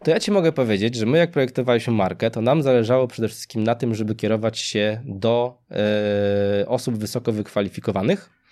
To 0.04 0.12
ja 0.12 0.20
ci 0.20 0.32
mogę 0.32 0.52
powiedzieć, 0.52 0.96
że 0.96 1.06
my 1.06 1.18
jak 1.18 1.32
projektowaliśmy 1.32 1.94
markę, 1.94 2.32
to 2.32 2.42
nam 2.42 2.64
zależało 2.64 3.08
przede 3.08 3.28
wszystkim 3.28 3.64
na 3.64 3.76
tym, 3.76 3.96
żeby 3.96 4.16
kierować 4.16 4.60
się 4.60 5.02
do 5.06 5.58
y, 6.62 6.68
osób 6.68 6.98
wysoko 6.98 7.32
wykwalifikowanych, 7.32 8.30
E, 8.30 8.43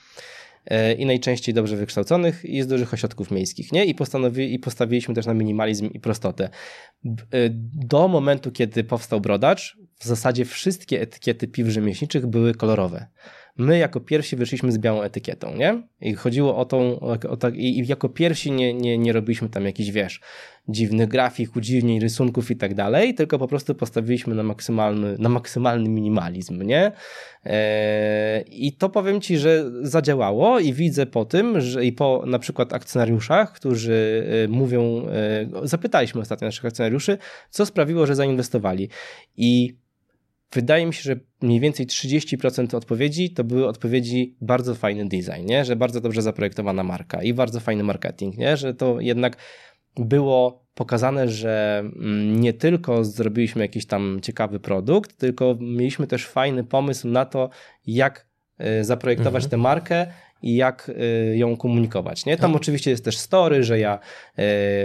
i 0.98 1.06
najczęściej 1.06 1.56
dobrze 1.56 1.76
wykształconych 1.76 2.46
i 2.46 2.62
z 2.62 2.68
dużych 2.68 2.94
ośrodków 2.94 3.32
miejskich, 3.32 3.72
nie? 3.72 3.86
I, 3.86 3.96
postanowi, 3.96 4.54
I 4.54 4.60
postawiliśmy 4.60 5.16
też 5.16 5.26
na 5.26 5.34
minimalizm 5.34 5.90
i 5.94 6.00
prostotę. 6.00 6.50
E, 7.06 7.10
do 7.90 8.08
momentu, 8.08 8.52
kiedy 8.52 8.84
powstał 8.84 9.22
brodacz, 9.22 9.78
w 10.00 10.06
zasadzie 10.06 10.46
wszystkie 10.46 11.02
etykiety 11.02 11.48
piw 11.48 11.68
rzemieślniczych 11.68 12.28
były 12.28 12.56
kolorowe. 12.56 13.08
My 13.58 13.78
jako 13.78 14.00
pierwsi 14.00 14.36
wyszliśmy 14.36 14.72
z 14.72 14.78
białą 14.78 15.02
etykietą, 15.02 15.56
nie? 15.56 15.84
I 16.02 16.14
chodziło 16.14 16.58
o 16.58 16.66
tą, 16.66 17.00
o 17.30 17.38
tak, 17.38 17.56
i 17.56 17.88
jako 17.88 18.10
pierwsi 18.10 18.52
nie, 18.52 18.74
nie, 18.74 18.98
nie 18.98 19.14
robiliśmy 19.14 19.50
tam 19.50 19.66
jakichś, 19.66 19.90
wiesz, 19.90 20.22
dziwnych 20.68 21.08
grafik, 21.08 21.56
udziwnień, 21.56 22.00
rysunków 22.00 22.52
i 22.52 22.56
tak 22.56 22.74
dalej, 22.74 23.14
tylko 23.14 23.40
po 23.40 23.48
prostu 23.48 23.76
postawiliśmy 23.76 24.36
na 24.36 24.44
maksymalny, 24.44 25.16
na 25.20 25.30
maksymalny 25.30 25.90
minimalizm, 25.90 26.62
nie? 26.62 26.92
Eee, 27.46 28.68
I 28.68 28.74
to 28.74 28.90
powiem 28.90 29.22
Ci, 29.22 29.38
że 29.38 29.72
zadziałało 29.82 30.60
i 30.60 30.74
widzę 30.74 31.06
po 31.06 31.26
tym, 31.26 31.62
że 31.62 31.86
i 31.86 31.94
po 31.94 32.24
na 32.28 32.40
przykład 32.40 32.74
akcjonariuszach, 32.74 33.54
którzy 33.54 34.28
e, 34.46 34.48
mówią, 34.48 35.06
e, 35.08 35.68
zapytaliśmy 35.68 36.22
ostatnio 36.22 36.48
naszych 36.48 36.66
akcjonariuszy, 36.66 37.18
co 37.50 37.66
sprawiło, 37.66 38.06
że 38.06 38.16
zainwestowali. 38.16 38.90
I 39.38 39.81
wydaje 40.54 40.86
mi 40.86 40.94
się, 40.94 41.02
że 41.02 41.16
mniej 41.42 41.60
więcej 41.60 41.88
30% 41.88 42.76
odpowiedzi 42.76 43.30
to 43.30 43.44
były 43.44 43.68
odpowiedzi 43.68 44.36
bardzo 44.42 44.76
fajny 44.76 45.06
design, 45.06 45.46
nie? 45.46 45.66
że 45.66 45.76
bardzo 45.76 46.02
dobrze 46.02 46.22
zaprojektowana 46.22 46.84
marka 46.84 47.24
i 47.24 47.34
bardzo 47.34 47.60
fajny 47.60 47.84
marketing, 47.84 48.38
nie? 48.38 48.58
że 48.58 48.74
to 48.74 49.00
jednak 49.00 49.38
było 49.96 50.66
pokazane, 50.76 51.30
że 51.30 51.80
mm, 51.80 52.40
nie 52.40 52.54
tylko 52.54 53.06
zrobiliśmy 53.06 53.62
jakiś 53.62 53.86
tam 53.86 54.20
ciekawy 54.22 54.60
produkt, 54.60 55.18
tylko 55.18 55.58
mieliśmy 55.60 56.08
też 56.08 56.28
fajny 56.28 56.64
pomysł 56.64 57.08
na 57.08 57.26
to, 57.26 57.50
jak 57.88 58.28
e, 58.58 58.84
zaprojektować 58.84 59.44
mhm. 59.44 59.50
tę 59.50 59.58
markę 59.58 60.08
i 60.42 60.56
jak 60.56 60.90
y, 60.90 61.38
ją 61.38 61.58
komunikować. 61.58 62.26
Nie? 62.26 62.38
Tam 62.38 62.52
tak. 62.52 62.62
oczywiście 62.62 62.92
jest 62.92 63.06
też 63.06 63.18
story, 63.18 63.64
że 63.64 63.80
ja, 63.80 64.00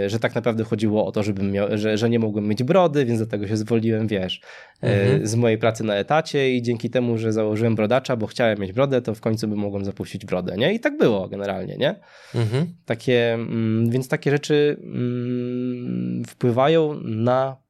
y, 0.05 0.09
że 0.09 0.19
tak 0.19 0.35
naprawdę 0.35 0.63
chodziło 0.63 1.05
o 1.05 1.11
to, 1.11 1.23
żebym 1.23 1.51
miał, 1.51 1.67
że, 1.77 1.97
że 1.97 2.09
nie 2.09 2.19
mogłem 2.19 2.47
mieć 2.47 2.63
brody, 2.63 3.05
więc 3.05 3.19
do 3.19 3.25
tego 3.25 3.47
się 3.47 3.57
zwolniłem, 3.57 4.07
wiesz, 4.07 4.41
y, 4.83 4.87
mhm. 4.87 5.27
z 5.27 5.35
mojej 5.35 5.57
pracy 5.57 5.83
na 5.83 5.95
etacie 5.95 6.53
i 6.53 6.61
dzięki 6.61 6.89
temu, 6.89 7.17
że 7.17 7.33
założyłem 7.33 7.75
brodacza, 7.75 8.15
bo 8.15 8.27
chciałem 8.27 8.59
mieć 8.59 8.73
brodę, 8.73 9.01
to 9.01 9.15
w 9.15 9.21
końcu 9.21 9.47
bym 9.47 9.59
mogłem 9.59 9.85
zapuścić 9.85 10.25
brodę, 10.25 10.57
nie? 10.57 10.73
I 10.73 10.79
tak 10.79 10.97
było 10.97 11.27
generalnie, 11.27 11.77
nie? 11.77 11.95
Mhm. 12.35 12.67
Takie, 12.85 13.33
mm, 13.33 13.89
więc 13.89 14.07
takie 14.07 14.31
rzeczy 14.31 14.77
mm, 14.83 16.23
wpływają 16.25 16.99
na 17.03 17.66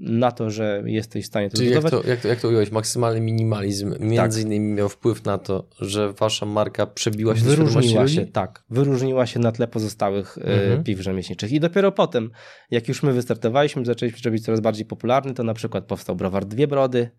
na 0.00 0.32
to, 0.32 0.50
że 0.50 0.82
jesteś 0.86 1.24
w 1.24 1.26
stanie 1.26 1.50
to 1.50 1.56
Czyli 1.56 1.70
jak 1.70 1.90
to, 1.90 2.02
jak, 2.06 2.20
to, 2.20 2.28
jak 2.28 2.40
to 2.40 2.48
ująłeś? 2.48 2.70
Maksymalny 2.70 3.20
minimalizm 3.20 3.94
między 4.00 4.38
tak. 4.38 4.46
innymi 4.46 4.72
miał 4.72 4.88
wpływ 4.88 5.24
na 5.24 5.38
to, 5.38 5.68
że 5.80 6.12
wasza 6.12 6.46
marka 6.46 6.86
przebiła 6.86 7.36
się 7.36 7.42
wyróżniła 7.42 8.08
się, 8.08 8.26
tak, 8.26 8.64
wyróżniła 8.70 9.26
się 9.26 9.40
na 9.40 9.52
tle 9.52 9.68
pozostałych 9.68 10.38
e, 10.38 10.62
mhm. 10.62 10.84
piw 10.84 11.00
rzemieślniczych 11.00 11.52
i 11.52 11.60
dopiero 11.60 11.92
potem, 11.92 12.30
jak 12.70 12.88
już 12.88 13.02
my 13.02 13.12
wystartowaliśmy, 13.12 13.84
zaczęliśmy 13.84 14.20
robić 14.24 14.44
coraz 14.44 14.60
bardziej 14.60 14.86
popularny, 14.86 15.34
to 15.34 15.42
na 15.42 15.54
przykład 15.54 15.84
powstał 15.84 16.16
browar 16.16 16.46
Dwie 16.46 16.66
Brody, 16.66 17.10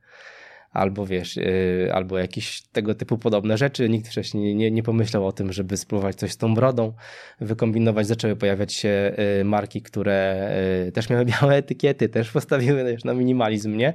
albo 0.72 1.06
wiesz, 1.06 1.36
yy, 1.36 1.90
albo 1.94 2.18
jakieś 2.18 2.62
tego 2.62 2.96
typu 2.96 3.18
podobne 3.18 3.58
rzeczy. 3.58 3.90
Nikt 3.90 4.08
wcześniej 4.08 4.56
nie, 4.56 4.72
nie 4.72 4.84
pomyślał 4.84 5.28
o 5.28 5.32
tym, 5.32 5.54
żeby 5.54 5.78
spróbować 5.78 6.16
coś 6.16 6.32
z 6.32 6.38
tą 6.38 6.56
brodą, 6.56 6.94
wykombinować. 7.42 8.08
Zaczęły 8.08 8.36
pojawiać 8.36 8.74
się 8.74 9.16
yy, 9.38 9.44
marki, 9.44 9.82
które 9.82 10.50
yy, 10.86 10.92
też 10.92 11.10
miały 11.10 11.26
białe 11.42 11.56
etykiety, 11.56 12.10
też 12.10 12.32
postawiły 12.32 12.84
wiesz, 12.92 13.04
na 13.04 13.14
minimalizm, 13.14 13.78
nie? 13.78 13.94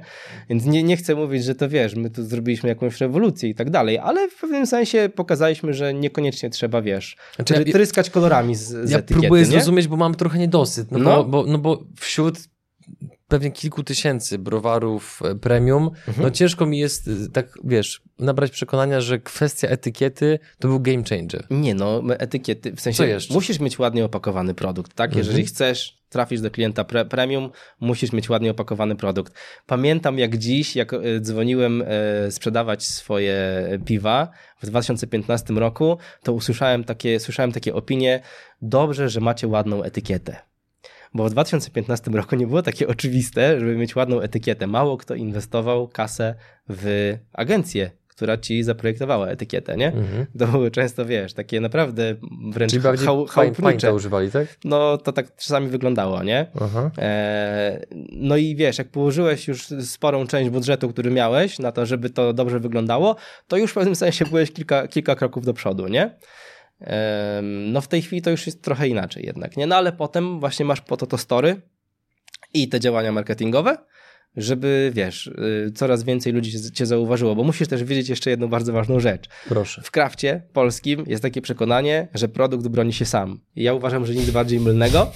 Więc 0.49 0.65
nie, 0.65 0.83
nie 0.83 0.97
chcę 0.97 1.15
mówić, 1.15 1.43
że 1.43 1.55
to 1.55 1.69
wiesz, 1.69 1.95
my 1.95 2.09
tu 2.09 2.23
zrobiliśmy 2.23 2.69
jakąś 2.69 3.01
rewolucję 3.01 3.49
i 3.49 3.55
tak 3.55 3.69
dalej, 3.69 3.97
ale 3.97 4.29
w 4.29 4.35
pewnym 4.35 4.67
sensie 4.67 5.09
pokazaliśmy, 5.15 5.73
że 5.73 5.93
niekoniecznie 5.93 6.49
trzeba, 6.49 6.81
wiesz, 6.81 7.17
znaczy, 7.35 7.65
tryskać 7.65 8.09
kolorami 8.09 8.55
z, 8.55 8.67
z 8.67 8.91
ja 8.91 8.97
etykiety. 8.97 9.19
próbuję 9.19 9.41
nie? 9.41 9.45
zrozumieć, 9.45 9.87
bo 9.87 9.97
mam 9.97 10.15
trochę 10.15 10.39
niedosyt, 10.39 10.91
no, 10.91 10.99
no. 10.99 11.23
Bo, 11.23 11.43
bo, 11.43 11.51
no 11.51 11.57
bo 11.57 11.83
wśród 11.99 12.37
pewnie 13.27 13.51
kilku 13.51 13.83
tysięcy 13.83 14.39
browarów 14.39 15.21
e, 15.23 15.35
premium, 15.35 15.91
mhm. 16.07 16.27
no 16.27 16.31
ciężko 16.31 16.65
mi 16.65 16.79
jest, 16.79 17.07
e, 17.07 17.11
tak 17.33 17.53
wiesz, 17.63 18.01
nabrać 18.19 18.51
przekonania, 18.51 19.01
że 19.01 19.19
kwestia 19.19 19.67
etykiety 19.67 20.39
to 20.59 20.67
był 20.67 20.79
game 20.79 21.03
changer. 21.09 21.47
Nie 21.49 21.75
no, 21.75 22.01
etykiety, 22.17 22.75
w 22.75 22.81
sensie 22.81 23.17
musisz 23.29 23.59
mieć 23.59 23.79
ładnie 23.79 24.05
opakowany 24.05 24.53
produkt, 24.53 24.93
tak? 24.93 25.09
Mhm. 25.09 25.25
Jeżeli 25.25 25.45
chcesz 25.45 25.97
trafić 26.09 26.41
do 26.41 26.51
klienta 26.51 26.83
pre 26.83 27.05
premium, 27.05 27.49
musisz 27.79 28.11
mieć 28.11 28.29
ładnie 28.29 28.51
opakowany 28.51 28.95
produkt. 28.95 29.33
Pamiętam 29.65 30.19
jak 30.19 30.37
dziś, 30.37 30.75
jak 30.75 30.93
e, 30.93 30.99
dzwoniłem 31.19 31.83
sprzedawać 32.29 32.83
swoje 32.83 33.35
piwa 33.85 34.29
w 34.61 34.65
2015 34.65 35.53
roku, 35.53 35.97
to 36.23 36.33
usłyszałem 36.33 36.83
takie, 36.83 37.19
słyszałem 37.19 37.51
takie 37.51 37.73
opinie, 37.73 38.21
dobrze, 38.61 39.09
że 39.09 39.21
macie 39.21 39.47
ładną 39.47 39.83
etykietę 39.83 40.54
bo 41.13 41.25
w 41.25 41.31
2015 41.31 42.11
roku 42.11 42.35
nie 42.35 42.47
było 42.47 42.61
takie 42.61 42.87
oczywiste, 42.87 43.59
żeby 43.59 43.75
mieć 43.75 43.95
ładną 43.95 44.21
etykietę. 44.21 44.67
Mało 44.67 44.97
kto 44.97 45.15
inwestował 45.15 45.87
kasę 45.87 46.35
w 46.69 47.13
agencję 47.33 47.91
która 48.15 48.37
ci 48.37 48.63
zaprojektowała 48.63 49.27
etykietę, 49.27 49.77
nie? 49.77 49.87
Mhm. 49.87 50.25
To 50.39 50.47
były 50.47 50.71
często, 50.71 51.05
wiesz, 51.05 51.33
takie 51.33 51.61
naprawdę 51.61 52.15
wręcz 52.51 52.71
Czyli 52.71 52.83
bardziej 52.83 53.05
chał, 53.05 53.25
chałupnicze. 53.25 53.93
używali, 53.93 54.31
tak? 54.31 54.47
No, 54.63 54.97
to 54.97 55.11
tak 55.11 55.35
czasami 55.35 55.67
wyglądało, 55.67 56.23
nie? 56.23 56.45
E, 56.97 57.85
no 58.11 58.37
i 58.37 58.55
wiesz, 58.55 58.77
jak 58.77 58.89
położyłeś 58.89 59.47
już 59.47 59.67
sporą 59.81 60.27
część 60.27 60.49
budżetu, 60.49 60.89
który 60.89 61.11
miałeś 61.11 61.59
na 61.59 61.71
to, 61.71 61.85
żeby 61.85 62.09
to 62.09 62.33
dobrze 62.33 62.59
wyglądało, 62.59 63.15
to 63.47 63.57
już 63.57 63.71
w 63.71 63.73
pewnym 63.73 63.95
sensie 63.95 64.25
byłeś 64.25 64.51
kilka, 64.51 64.87
kilka 64.87 65.15
kroków 65.15 65.45
do 65.45 65.53
przodu, 65.53 65.87
nie? 65.87 66.17
No 67.41 67.81
w 67.81 67.87
tej 67.87 68.01
chwili 68.01 68.21
to 68.21 68.29
już 68.29 68.45
jest 68.45 68.61
trochę 68.61 68.87
inaczej 68.87 69.25
jednak, 69.25 69.57
nie? 69.57 69.67
No 69.67 69.75
ale 69.75 69.91
potem 69.91 70.39
właśnie 70.39 70.65
masz 70.65 70.81
po 70.81 70.97
to 70.97 71.07
to 71.07 71.17
story 71.17 71.61
i 72.53 72.69
te 72.69 72.79
działania 72.79 73.11
marketingowe, 73.11 73.77
żeby, 74.37 74.91
wiesz, 74.93 75.27
y, 75.27 75.71
coraz 75.75 76.03
więcej 76.03 76.33
ludzi 76.33 76.71
cię 76.71 76.85
zauważyło, 76.85 77.35
bo 77.35 77.43
musisz 77.43 77.67
też 77.67 77.83
wiedzieć 77.83 78.09
jeszcze 78.09 78.29
jedną 78.29 78.47
bardzo 78.47 78.73
ważną 78.73 78.99
rzecz. 78.99 79.29
Proszę. 79.49 79.81
W 79.81 79.91
krafcie 79.91 80.41
polskim 80.53 81.03
jest 81.07 81.23
takie 81.23 81.41
przekonanie, 81.41 82.07
że 82.13 82.27
produkt 82.27 82.67
broni 82.67 82.93
się 82.93 83.05
sam. 83.05 83.39
I 83.55 83.63
ja 83.63 83.73
uważam, 83.73 84.05
że 84.05 84.13
nic 84.13 84.29
bardziej 84.29 84.59
mylnego 84.59 85.11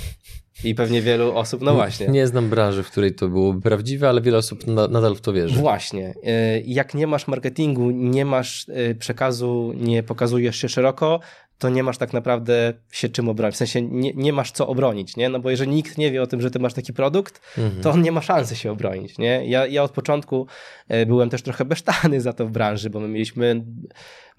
i 0.63 0.75
pewnie 0.75 1.01
wielu 1.01 1.37
osób, 1.37 1.61
no 1.61 1.73
właśnie. 1.73 2.07
Nie 2.07 2.27
znam 2.27 2.49
branży, 2.49 2.83
w 2.83 2.91
której 2.91 3.15
to 3.15 3.29
było 3.29 3.53
prawdziwe, 3.53 4.09
ale 4.09 4.21
wiele 4.21 4.37
osób 4.37 4.67
nadal 4.67 5.15
w 5.15 5.21
to 5.21 5.33
wierzy. 5.33 5.55
Właśnie. 5.55 6.13
Y, 6.57 6.63
jak 6.65 6.93
nie 6.93 7.07
masz 7.07 7.27
marketingu, 7.27 7.91
nie 7.91 8.25
masz 8.25 8.67
y, 8.67 8.95
przekazu, 8.99 9.73
nie 9.75 10.03
pokazujesz 10.03 10.55
się 10.55 10.69
szeroko, 10.69 11.19
to 11.59 11.69
nie 11.69 11.83
masz 11.83 11.97
tak 11.97 12.13
naprawdę 12.13 12.73
się 12.91 13.09
czym 13.09 13.29
obronić. 13.29 13.55
W 13.55 13.57
sensie 13.57 13.81
nie, 13.81 14.13
nie 14.13 14.33
masz 14.33 14.51
co 14.51 14.67
obronić, 14.67 15.17
nie? 15.17 15.29
No 15.29 15.39
bo 15.39 15.49
jeżeli 15.49 15.71
nikt 15.71 15.97
nie 15.97 16.11
wie 16.11 16.21
o 16.21 16.27
tym, 16.27 16.41
że 16.41 16.51
ty 16.51 16.59
masz 16.59 16.73
taki 16.73 16.93
produkt, 16.93 17.41
mhm. 17.57 17.83
to 17.83 17.91
on 17.91 18.01
nie 18.01 18.11
ma 18.11 18.21
szansy 18.21 18.55
się 18.55 18.71
obronić, 18.71 19.17
nie? 19.17 19.49
Ja, 19.49 19.67
ja 19.67 19.83
od 19.83 19.91
początku 19.91 20.47
e, 20.87 21.05
byłem 21.05 21.29
też 21.29 21.41
trochę 21.41 21.65
besztany 21.65 22.21
za 22.21 22.33
to 22.33 22.45
w 22.45 22.51
branży, 22.51 22.89
bo 22.89 22.99
my 22.99 23.07
mieliśmy 23.07 23.65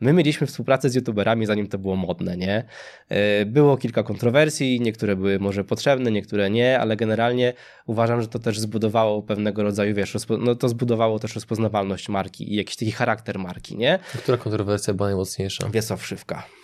My 0.01 0.13
mieliśmy 0.13 0.47
współpracę 0.47 0.91
z 0.91 0.95
youtuberami, 0.95 1.47
zanim 1.47 1.67
to 1.67 1.79
było 1.79 1.97
modne, 1.97 2.37
nie? 2.37 2.65
E, 3.09 3.47
było 3.47 3.77
kilka 3.77 4.03
kontrowersji, 4.03 4.81
niektóre 4.81 5.17
były 5.17 5.39
może 5.39 5.65
potrzebne, 5.65 6.11
niektóre 6.11 6.51
nie, 6.51 6.81
ale 6.81 6.97
generalnie 6.97 7.53
uważam, 7.87 8.23
że 8.23 8.29
to 8.29 8.39
też 8.39 8.61
zbudowało 8.61 9.23
pewnego 9.23 9.63
rodzaju, 9.63 9.95
wiesz, 9.95 10.17
no 10.39 10.55
to 10.55 10.69
zbudowało 10.69 11.19
też 11.19 11.35
rozpoznawalność 11.35 12.09
marki 12.09 12.53
i 12.53 12.57
jakiś 12.57 12.77
taki 12.77 12.93
charakter 12.93 13.39
marki, 13.39 13.77
nie? 13.77 13.99
Która 14.19 14.39
kontrowersja 14.39 14.95
była 14.95 15.09
najmocniejsza? 15.09 15.69
Wiesław 15.69 16.07
Szywka. 16.07 16.60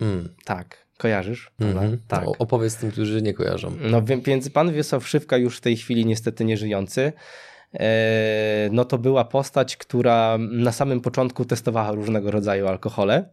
Mm. 0.00 0.34
Tak, 0.44 0.86
kojarzysz? 0.98 1.50
Mm 1.60 1.74
-hmm. 1.74 1.96
Tak. 2.08 2.28
O, 2.28 2.32
opowiedz 2.38 2.76
tym, 2.76 2.90
którzy 2.90 3.22
nie 3.22 3.34
kojarzą. 3.34 3.72
No 3.80 4.02
więc 4.02 4.50
pan 4.50 4.72
Wiesław 4.72 5.08
Szywka 5.08 5.36
już 5.36 5.58
w 5.58 5.60
tej 5.60 5.76
chwili 5.76 6.06
niestety 6.06 6.44
nie 6.44 6.56
żyjący, 6.56 7.12
e, 7.74 8.68
no 8.72 8.84
to 8.84 8.98
była 8.98 9.24
postać, 9.24 9.76
która 9.76 10.38
na 10.38 10.72
samym 10.72 11.00
początku 11.00 11.44
testowała 11.44 11.92
różnego 11.92 12.30
rodzaju 12.30 12.66
alkohole 12.66 13.24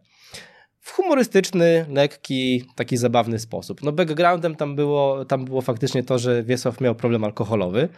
w 0.82 0.90
humorystyczny, 0.90 1.86
lekki, 1.88 2.64
taki 2.74 2.96
zabawny 2.96 3.38
sposób. 3.38 3.82
No 3.82 3.92
backgroundem 3.92 4.56
tam 4.56 4.76
było, 4.76 5.24
tam 5.24 5.44
było 5.44 5.62
faktycznie 5.62 6.02
to, 6.02 6.18
że 6.18 6.42
Wiesław 6.42 6.80
miał 6.80 6.94
problem 6.94 7.24
alkoholowy. 7.24 7.88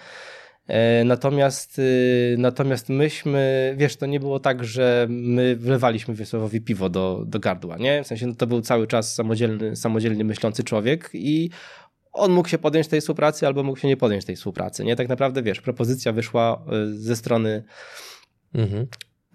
E, 0.68 1.04
natomiast, 1.04 1.78
y, 1.78 2.36
natomiast 2.38 2.88
myśmy, 2.88 3.74
wiesz, 3.78 3.96
to 3.96 4.06
nie 4.06 4.20
było 4.20 4.40
tak, 4.40 4.64
że 4.64 5.06
my 5.10 5.56
wlewaliśmy 5.56 6.14
Wiesławowi 6.14 6.60
piwo 6.60 6.88
do, 6.88 7.24
do 7.26 7.38
gardła, 7.38 7.76
nie? 7.76 8.04
W 8.04 8.06
sensie 8.06 8.26
no 8.26 8.34
to 8.34 8.46
był 8.46 8.60
cały 8.60 8.86
czas 8.86 9.14
samodzielny, 9.14 9.76
samodzielnie 9.76 10.24
myślący 10.24 10.64
człowiek 10.64 11.10
i 11.14 11.50
on 12.12 12.32
mógł 12.32 12.48
się 12.48 12.58
podjąć 12.58 12.88
tej 12.88 13.00
współpracy 13.00 13.46
albo 13.46 13.62
mógł 13.62 13.78
się 13.78 13.88
nie 13.88 13.96
podjąć 13.96 14.24
tej 14.24 14.36
współpracy, 14.36 14.84
nie? 14.84 14.96
Tak 14.96 15.08
naprawdę, 15.08 15.42
wiesz, 15.42 15.60
propozycja 15.60 16.12
wyszła 16.12 16.64
y, 16.72 17.02
ze 17.02 17.16
strony 17.16 17.64
mhm. 18.54 18.86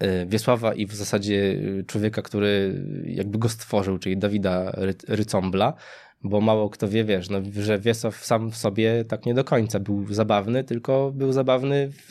Y, 0.02 0.26
Wiesława 0.26 0.74
i 0.74 0.86
w 0.86 0.94
zasadzie 0.94 1.60
człowieka, 1.86 2.22
który 2.22 2.84
jakby 3.04 3.38
go 3.38 3.48
stworzył, 3.48 3.98
czyli 3.98 4.16
Dawida 4.16 4.72
Rycombla, 5.08 5.74
bo 6.22 6.40
mało 6.40 6.70
kto 6.70 6.88
wie, 6.88 7.04
wiesz, 7.04 7.30
no, 7.30 7.38
że 7.52 7.78
Wiesław 7.78 8.24
sam 8.24 8.50
w 8.50 8.56
sobie 8.56 9.04
tak 9.04 9.26
nie 9.26 9.34
do 9.34 9.44
końca 9.44 9.80
był 9.80 10.14
zabawny, 10.14 10.64
tylko 10.64 11.12
był 11.14 11.32
zabawny 11.32 11.90
w, 11.92 12.08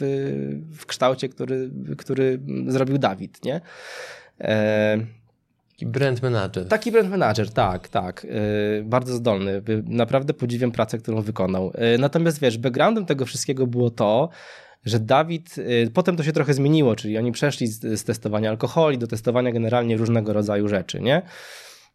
w 0.77 0.85
kształcie, 0.85 1.29
który, 1.29 1.69
który 1.97 2.39
zrobił 2.67 2.97
Dawid, 2.97 3.45
nie? 3.45 3.61
E... 4.41 4.99
Taki 5.79 5.91
brand 5.91 6.23
manager. 6.23 6.67
Taki 6.67 6.91
brand 6.91 7.09
manager, 7.09 7.51
tak, 7.51 7.87
tak. 7.87 8.27
E, 8.29 8.83
bardzo 8.83 9.13
zdolny. 9.13 9.61
Naprawdę 9.85 10.33
podziwiam 10.33 10.71
pracę, 10.71 10.97
którą 10.97 11.21
wykonał. 11.21 11.71
E, 11.75 11.97
natomiast 11.97 12.39
wiesz, 12.41 12.57
backgroundem 12.57 13.05
tego 13.05 13.25
wszystkiego 13.25 13.67
było 13.67 13.89
to, 13.89 14.29
że 14.85 14.99
Dawid, 14.99 15.55
e, 15.57 15.89
potem 15.89 16.17
to 16.17 16.23
się 16.23 16.31
trochę 16.31 16.53
zmieniło, 16.53 16.95
czyli 16.95 17.17
oni 17.17 17.31
przeszli 17.31 17.67
z, 17.67 17.99
z 17.99 18.03
testowania 18.03 18.49
alkoholi 18.49 18.97
do 18.97 19.07
testowania 19.07 19.51
generalnie 19.51 19.97
różnego 19.97 20.33
rodzaju 20.33 20.67
rzeczy, 20.67 20.99
nie? 21.01 21.21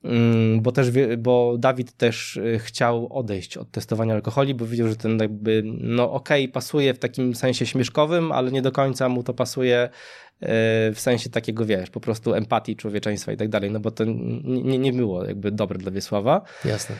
Mm, 0.04 0.60
bo 0.60 0.72
też, 0.72 0.88
bo 1.18 1.56
Dawid 1.58 1.92
też 1.92 2.36
y, 2.36 2.58
chciał 2.58 3.08
odejść 3.18 3.56
od 3.56 3.70
testowania 3.70 4.14
alkoholi, 4.14 4.54
bo 4.54 4.66
widział, 4.66 4.88
że 4.88 4.96
ten 4.96 5.18
jakby, 5.18 5.62
no 5.80 6.12
okej, 6.12 6.44
okay, 6.44 6.52
pasuje 6.52 6.94
w 6.94 6.98
takim 6.98 7.34
sensie 7.34 7.66
śmieszkowym, 7.66 8.32
ale 8.32 8.52
nie 8.52 8.62
do 8.62 8.72
końca 8.72 9.08
mu 9.08 9.22
to 9.22 9.34
pasuje 9.34 9.88
y, 9.88 10.46
w 10.94 10.96
sensie 10.96 11.30
takiego, 11.30 11.66
wiesz, 11.66 11.90
po 11.90 12.00
prostu 12.00 12.34
empatii 12.34 12.76
człowieczeństwa 12.76 13.32
i 13.32 13.36
tak 13.36 13.48
dalej, 13.48 13.70
no 13.70 13.80
bo 13.80 13.90
to 13.90 14.04
nie, 14.44 14.78
nie 14.78 14.92
było 14.92 15.24
jakby 15.24 15.50
dobre 15.50 15.78
dla 15.78 15.90
Wiesława. 15.90 16.42
Jasne. 16.64 16.96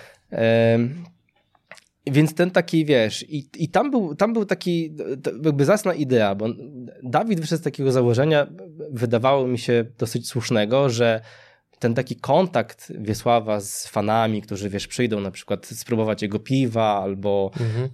Więc 2.07 2.35
ten 2.35 2.51
taki, 2.51 2.85
wiesz, 2.85 3.25
i, 3.29 3.49
i 3.57 3.69
tam, 3.69 3.91
był, 3.91 4.15
tam 4.15 4.33
był 4.33 4.45
taki 4.45 4.97
jakby 5.45 5.65
zasna 5.65 5.95
idea, 5.95 6.35
bo 6.35 6.47
Dawid 7.03 7.41
wyszedł 7.41 7.61
z 7.61 7.65
takiego 7.65 7.93
założenia, 7.93 8.47
wydawało 8.91 9.47
mi 9.47 9.59
się 9.59 9.85
dosyć 9.99 10.29
słusznego, 10.29 10.91
że 10.91 11.21
ten 11.79 11.95
taki 11.95 12.17
kontakt 12.17 12.93
Wiesława 12.99 13.61
z 13.61 13.87
fanami, 13.87 14.43
którzy 14.43 14.71
wiesz, 14.71 14.87
przyjdą 14.87 15.21
na 15.21 15.31
przykład 15.31 15.67
spróbować 15.67 16.23
jego 16.23 16.39
piwa 16.39 17.03
albo 17.03 17.51
mhm. 17.61 17.91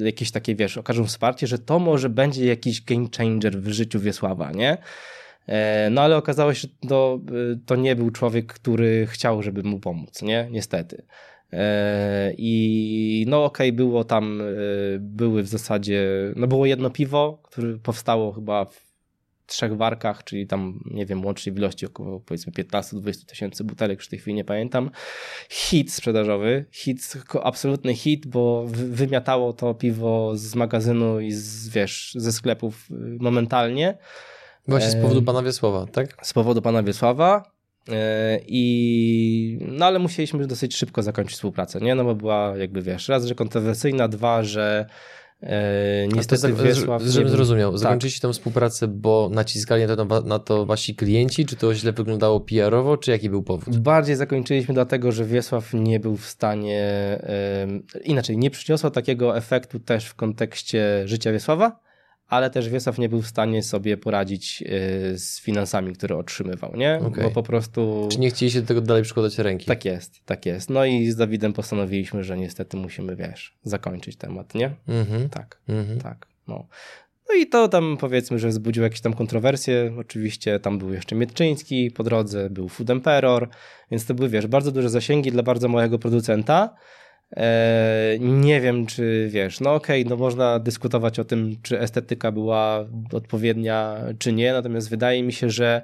y, 0.00 0.04
jakieś 0.04 0.30
takie, 0.30 0.54
wiesz, 0.54 0.78
okażą 0.78 1.04
wsparcie, 1.04 1.46
że 1.46 1.58
to 1.58 1.78
może 1.78 2.08
będzie 2.08 2.46
jakiś 2.46 2.84
game 2.84 3.06
changer 3.16 3.60
w 3.60 3.68
życiu 3.68 4.00
Wiesława, 4.00 4.52
nie? 4.52 4.78
E, 5.46 5.88
no 5.90 6.02
ale 6.02 6.16
okazało 6.16 6.54
się, 6.54 6.60
że 6.60 6.88
to, 6.88 7.20
y, 7.52 7.58
to 7.66 7.76
nie 7.76 7.96
był 7.96 8.10
człowiek, 8.10 8.52
który 8.52 9.06
chciał, 9.06 9.42
żeby 9.42 9.62
mu 9.62 9.80
pomóc, 9.80 10.22
nie? 10.22 10.48
Niestety. 10.50 11.02
E, 11.52 12.32
I 12.38 13.24
no 13.28 13.44
okej, 13.44 13.68
okay, 13.68 13.76
było 13.76 14.04
tam, 14.04 14.42
były 15.00 15.42
w 15.42 15.48
zasadzie, 15.48 16.06
no 16.36 16.46
było 16.46 16.66
jedno 16.66 16.90
piwo, 16.90 17.40
które 17.42 17.78
powstało 17.78 18.32
chyba 18.32 18.64
w 18.64 18.87
trzech 19.48 19.76
warkach, 19.76 20.24
czyli 20.24 20.46
tam, 20.46 20.80
nie 20.84 21.06
wiem, 21.06 21.24
łącznie 21.24 21.52
w 21.52 21.56
ilości 21.56 21.86
około 21.86 22.20
powiedzmy 22.20 22.52
15-20 22.52 23.24
tysięcy 23.24 23.64
butelek, 23.64 23.98
już 23.98 24.06
w 24.06 24.10
tej 24.10 24.18
chwili 24.18 24.34
nie 24.34 24.44
pamiętam. 24.44 24.90
Hit 25.48 25.92
sprzedażowy, 25.92 26.64
hit, 26.70 27.12
absolutny 27.42 27.94
hit, 27.94 28.26
bo 28.26 28.64
wymiatało 28.66 29.52
to 29.52 29.74
piwo 29.74 30.32
z 30.36 30.54
magazynu 30.54 31.20
i 31.20 31.32
z, 31.32 31.68
wiesz, 31.68 32.12
ze 32.16 32.32
sklepów 32.32 32.88
y, 32.90 32.94
momentalnie. 33.20 33.98
Właśnie 34.68 34.90
z 34.90 34.96
powodu 34.96 35.22
pana 35.22 35.42
Wiesława, 35.42 35.86
tak? 35.86 36.26
Z 36.26 36.32
powodu 36.32 36.62
pana 36.62 36.82
Wiesława. 36.82 37.58
E, 37.92 38.40
I 38.46 39.58
no 39.60 39.86
ale 39.86 39.98
musieliśmy 39.98 40.46
dosyć 40.46 40.76
szybko 40.76 41.02
zakończyć 41.02 41.34
współpracę, 41.36 41.80
nie? 41.80 41.94
No 41.94 42.04
bo 42.04 42.14
była 42.14 42.56
jakby 42.56 42.82
wiesz, 42.82 43.08
raz, 43.08 43.24
że 43.24 43.34
kontrowersyjna, 43.34 44.08
dwa, 44.08 44.42
że 44.42 44.86
niestety 46.14 46.48
to, 46.48 46.62
Wiesław... 46.62 47.02
Żebym 47.02 47.30
zrozumiał, 47.30 47.70
tak. 47.70 47.80
zakończyliście 47.80 48.20
tę 48.20 48.32
współpracę, 48.32 48.88
bo 48.88 49.30
naciskali 49.32 49.86
na 49.86 49.96
to, 49.96 50.22
na 50.22 50.38
to 50.38 50.66
wasi 50.66 50.94
klienci, 50.94 51.46
czy 51.46 51.56
to 51.56 51.74
źle 51.74 51.92
wyglądało 51.92 52.40
PR-owo, 52.40 52.96
czy 52.96 53.10
jaki 53.10 53.30
był 53.30 53.42
powód? 53.42 53.78
Bardziej 53.78 54.16
zakończyliśmy 54.16 54.74
dlatego, 54.74 55.12
że 55.12 55.24
Wiesław 55.24 55.74
nie 55.74 56.00
był 56.00 56.16
w 56.16 56.26
stanie, 56.26 57.18
inaczej, 58.04 58.38
nie 58.38 58.50
przyniosła 58.50 58.90
takiego 58.90 59.36
efektu 59.36 59.80
też 59.80 60.06
w 60.06 60.14
kontekście 60.14 61.02
życia 61.04 61.32
Wiesława, 61.32 61.87
ale 62.28 62.50
też 62.50 62.68
Wiesław 62.68 62.98
nie 62.98 63.08
był 63.08 63.22
w 63.22 63.26
stanie 63.26 63.62
sobie 63.62 63.96
poradzić 63.96 64.62
y, 64.62 65.18
z 65.18 65.40
finansami, 65.40 65.92
które 65.92 66.16
otrzymywał, 66.16 66.76
nie? 66.76 67.00
Okay. 67.04 67.24
Bo 67.24 67.30
po 67.30 67.42
prostu... 67.42 68.08
Czy 68.12 68.18
nie 68.18 68.30
chcieliście 68.30 68.60
do 68.60 68.66
tego 68.66 68.80
dalej 68.80 69.02
przykładać 69.02 69.38
ręki? 69.38 69.66
Tak 69.66 69.84
jest, 69.84 70.24
tak 70.26 70.46
jest. 70.46 70.70
No 70.70 70.84
i 70.84 71.10
z 71.10 71.16
Dawidem 71.16 71.52
postanowiliśmy, 71.52 72.24
że 72.24 72.36
niestety 72.36 72.76
musimy, 72.76 73.16
wiesz, 73.16 73.56
zakończyć 73.62 74.16
temat, 74.16 74.54
nie? 74.54 74.70
Mm 74.88 75.04
-hmm. 75.04 75.28
Tak, 75.28 75.58
mm 75.68 75.86
-hmm. 75.86 76.02
tak, 76.02 76.26
no. 76.48 76.66
No 77.28 77.34
i 77.34 77.46
to 77.46 77.68
tam 77.68 77.96
powiedzmy, 78.00 78.38
że 78.38 78.48
wzbudziło 78.48 78.84
jakieś 78.84 79.00
tam 79.00 79.14
kontrowersje. 79.14 79.92
Oczywiście 79.98 80.60
tam 80.60 80.78
był 80.78 80.92
jeszcze 80.92 81.14
Mietczyński 81.14 81.90
po 81.90 82.04
drodze, 82.04 82.50
był 82.50 82.68
Food 82.68 82.90
Emperor, 82.90 83.48
więc 83.90 84.06
to 84.06 84.14
były, 84.14 84.28
wiesz, 84.28 84.46
bardzo 84.46 84.72
duże 84.72 84.90
zasięgi 84.90 85.32
dla 85.32 85.42
bardzo 85.42 85.68
małego 85.68 85.98
producenta. 85.98 86.74
E, 87.36 88.16
nie 88.20 88.60
wiem, 88.60 88.86
czy 88.86 89.28
wiesz, 89.30 89.60
no 89.60 89.74
okej, 89.74 90.02
okay, 90.02 90.10
no 90.10 90.16
można 90.16 90.58
dyskutować 90.58 91.18
o 91.18 91.24
tym, 91.24 91.56
czy 91.62 91.80
estetyka 91.80 92.32
była 92.32 92.86
odpowiednia, 93.12 93.96
czy 94.18 94.32
nie, 94.32 94.52
natomiast 94.52 94.90
wydaje 94.90 95.22
mi 95.22 95.32
się, 95.32 95.50
że 95.50 95.82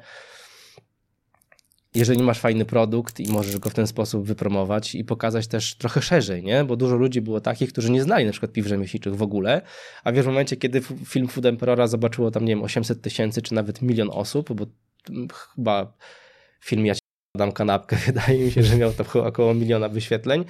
jeżeli 1.95 2.23
masz 2.23 2.39
fajny 2.41 2.65
produkt 2.65 3.21
i 3.21 3.33
możesz 3.33 3.59
go 3.59 3.71
w 3.71 3.75
ten 3.75 3.87
sposób 3.87 4.27
wypromować 4.27 4.95
i 4.95 5.05
pokazać 5.05 5.47
też 5.47 5.75
trochę 5.75 6.03
szerzej, 6.03 6.43
nie? 6.43 6.65
Bo 6.65 6.77
dużo 6.77 6.97
ludzi 6.97 7.21
było 7.21 7.41
takich, 7.41 7.73
którzy 7.73 7.91
nie 7.91 8.03
znali 8.03 8.25
na 8.25 8.31
przykład 8.31 8.53
piw 8.53 8.67
rzemieślniczych 8.67 9.17
w 9.17 9.23
ogóle, 9.23 9.63
a 10.05 10.13
wiesz, 10.13 10.25
w 10.25 10.29
momencie, 10.29 10.57
kiedy 10.57 10.81
film 10.81 11.29
Food 11.29 11.47
Emperora 11.47 11.87
zobaczyło 11.87 12.31
tam, 12.31 12.45
nie 12.45 12.55
wiem, 12.55 12.63
800 12.63 13.03
tysięcy 13.03 13.43
czy 13.43 13.55
nawet 13.55 13.83
milion 13.83 14.11
osób, 14.13 14.53
bo 14.53 14.67
chyba 15.55 15.93
film 16.61 16.87
Ja 16.87 16.95
dam 17.37 17.53
kanapkę, 17.53 17.97
wydaje 18.07 18.45
mi 18.45 18.51
się, 18.51 18.63
że 18.63 18.77
miał 18.77 18.93
to 18.93 19.25
około 19.25 19.55
miliona 19.55 19.89
wyświetleń, 19.89 20.45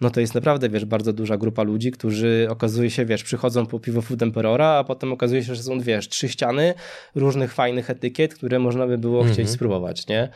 no 0.00 0.10
to 0.10 0.20
jest 0.20 0.34
naprawdę, 0.34 0.68
wiesz, 0.68 0.84
bardzo 0.84 1.12
duża 1.12 1.36
grupa 1.36 1.62
ludzi, 1.62 1.92
którzy 1.92 2.46
okazuje 2.50 2.90
się, 2.90 3.04
wiesz, 3.04 3.22
przychodzą 3.22 3.66
po 3.66 3.80
piwo 3.80 4.02
Food 4.02 4.22
Emperora, 4.22 4.68
a 4.68 4.84
potem 4.84 5.12
okazuje 5.12 5.44
się, 5.44 5.54
że 5.54 5.62
są, 5.62 5.80
wiesz, 5.80 6.08
trzy 6.08 6.28
ściany 6.28 6.74
różnych 7.14 7.54
fajnych 7.54 7.90
etykiet, 7.90 8.34
które 8.34 8.58
można 8.58 8.86
by 8.86 8.98
było 8.98 9.22
-hmm. 9.22 9.26
chcieć 9.26 9.38
mhm. 9.38 9.54
spróbować, 9.54 10.06
nie? 10.06 10.28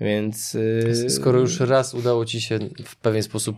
Więc... 0.00 0.54
Yy... 0.54 1.10
Skoro 1.10 1.40
już 1.40 1.60
raz 1.60 1.94
udało 1.94 2.24
ci 2.24 2.40
się 2.40 2.58
w 2.84 2.96
pewien 2.96 3.22
sposób 3.22 3.56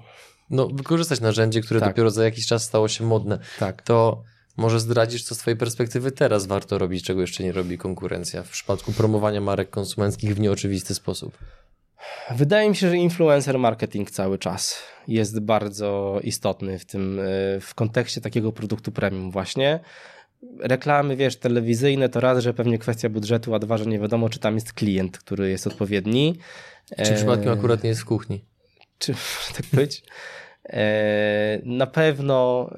no, 0.51 0.68
wykorzystać 0.68 1.20
narzędzie, 1.20 1.61
które 1.61 1.80
tak. 1.80 1.88
dopiero 1.88 2.11
za 2.11 2.24
jakiś 2.24 2.47
czas 2.47 2.62
stało 2.62 2.88
się 2.88 3.05
modne, 3.05 3.38
tak. 3.59 3.82
to 3.82 4.22
może 4.57 4.80
zdradzisz, 4.80 5.22
co 5.22 5.34
z 5.34 5.38
Twojej 5.38 5.59
perspektywy 5.59 6.12
teraz 6.12 6.47
warto 6.47 6.78
robić, 6.78 7.05
czego 7.05 7.20
jeszcze 7.20 7.45
nie 7.45 7.53
robi 7.53 7.78
konkurencja 7.78 8.42
w 8.42 8.51
przypadku 8.51 8.92
promowania 8.92 9.40
marek 9.40 9.70
konsumenckich 9.70 10.34
w 10.34 10.40
nieoczywisty 10.40 10.95
sposób? 10.95 11.38
Wydaje 12.30 12.68
mi 12.68 12.76
się, 12.76 12.88
że 12.88 12.96
influencer 12.96 13.59
marketing 13.59 14.11
cały 14.11 14.38
czas 14.38 14.82
jest 15.09 15.40
bardzo 15.40 16.20
istotny 16.22 16.78
w 16.78 16.84
tym, 16.84 17.20
e, 17.20 17.22
w 17.61 17.72
kontekście 17.74 18.20
takiego 18.20 18.52
produktu 18.52 18.92
premium 18.92 19.30
właśnie. 19.30 19.80
Reklamy, 20.61 21.16
wiesz, 21.16 21.36
telewizyjne 21.36 22.09
to 22.09 22.20
raz, 22.20 22.38
że 22.38 22.55
pewnie 22.55 22.78
kwestia 22.78 23.09
budżetu, 23.09 23.55
a 23.55 23.59
dwa, 23.59 23.78
że 23.78 23.86
nie 23.86 23.98
wiadomo, 23.98 24.28
czy 24.28 24.38
tam 24.38 24.55
jest 24.55 24.72
klient, 24.72 25.18
który 25.18 25.50
jest 25.50 25.66
odpowiedni. 25.66 26.38
Czy 27.05 27.14
przypadkiem 27.14 27.52
akurat 27.52 27.82
nie 27.82 27.88
jest 27.88 28.00
w 28.00 28.05
kuchni? 28.05 28.44
Czy 28.98 29.14
tak 29.57 29.66
być? 29.72 30.02
E, 30.68 31.61
na 31.64 31.86
pewno, 31.86 32.70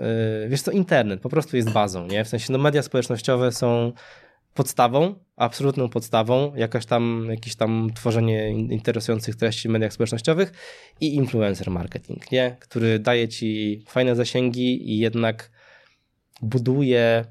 e, 0.44 0.48
wiesz 0.48 0.62
to 0.62 0.70
internet 0.70 1.20
po 1.20 1.28
prostu 1.28 1.56
jest 1.56 1.70
bazą, 1.70 2.06
nie? 2.06 2.24
W 2.24 2.28
sensie, 2.28 2.52
no 2.52 2.58
media 2.58 2.82
społecznościowe 2.82 3.52
są 3.52 3.92
podstawą, 4.56 5.14
absolutną 5.36 5.88
podstawą, 5.88 6.54
jakaś 6.54 6.86
tam, 6.86 7.26
jakieś 7.30 7.56
tam 7.56 7.90
tworzenie 7.94 8.50
interesujących 8.50 9.36
treści 9.36 9.68
w 9.68 9.70
mediach 9.70 9.92
społecznościowych 9.92 10.52
i 11.00 11.14
influencer 11.14 11.70
marketing, 11.70 12.32
nie? 12.32 12.56
który 12.60 12.98
daje 12.98 13.28
ci 13.28 13.82
fajne 13.88 14.16
zasięgi 14.16 14.90
i 14.90 14.98
jednak 14.98 15.50
buduje 16.42 17.24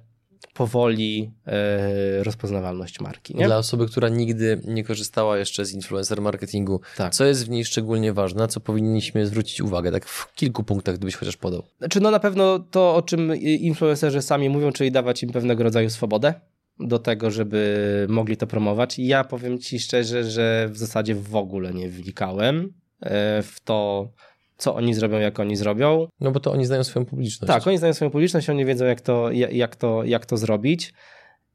powoli 0.53 1.31
e, 1.47 2.23
rozpoznawalność 2.23 2.99
marki. 2.99 3.35
Nie? 3.35 3.45
Dla 3.45 3.57
osoby, 3.57 3.87
która 3.87 4.09
nigdy 4.09 4.61
nie 4.65 4.83
korzystała 4.83 5.37
jeszcze 5.37 5.65
z 5.65 5.73
influencer 5.73 6.21
marketingu, 6.21 6.81
tak. 6.97 7.13
co 7.13 7.25
jest 7.25 7.45
w 7.45 7.49
niej 7.49 7.65
szczególnie 7.65 8.13
ważne, 8.13 8.47
co 8.47 8.59
powinniśmy 8.59 9.27
zwrócić 9.27 9.61
uwagę, 9.61 9.91
tak 9.91 10.05
w 10.05 10.33
kilku 10.33 10.63
punktach, 10.63 10.95
gdybyś 10.95 11.15
chociaż 11.15 11.37
podał. 11.37 11.63
Znaczy, 11.77 11.99
no 11.99 12.11
na 12.11 12.19
pewno 12.19 12.59
to, 12.59 12.95
o 12.95 13.01
czym 13.01 13.35
influencerzy 13.35 14.21
sami 14.21 14.49
mówią, 14.49 14.71
czyli 14.71 14.91
dawać 14.91 15.23
im 15.23 15.29
pewnego 15.29 15.63
rodzaju 15.63 15.89
swobodę 15.89 16.33
do 16.79 16.99
tego, 16.99 17.31
żeby 17.31 18.05
mogli 18.09 18.37
to 18.37 18.47
promować. 18.47 18.99
Ja 18.99 19.23
powiem 19.23 19.59
ci 19.59 19.79
szczerze, 19.79 20.23
że 20.23 20.69
w 20.71 20.77
zasadzie 20.77 21.15
w 21.15 21.35
ogóle 21.35 21.73
nie 21.73 21.89
wnikałem 21.89 22.73
e, 23.01 23.43
w 23.43 23.59
to, 23.63 24.09
co 24.57 24.75
oni 24.75 24.93
zrobią, 24.93 25.17
jak 25.17 25.39
oni 25.39 25.55
zrobią. 25.55 26.07
No 26.19 26.31
bo 26.31 26.39
to 26.39 26.51
oni 26.51 26.65
znają 26.65 26.83
swoją 26.83 27.05
publiczność. 27.05 27.53
Tak, 27.53 27.67
oni 27.67 27.77
znają 27.77 27.93
swoją 27.93 28.11
publiczność, 28.11 28.49
oni 28.49 28.65
wiedzą, 28.65 28.85
jak 28.85 29.01
to, 29.01 29.31
jak 29.31 29.75
to, 29.75 30.03
jak 30.03 30.25
to 30.25 30.37
zrobić. 30.37 30.93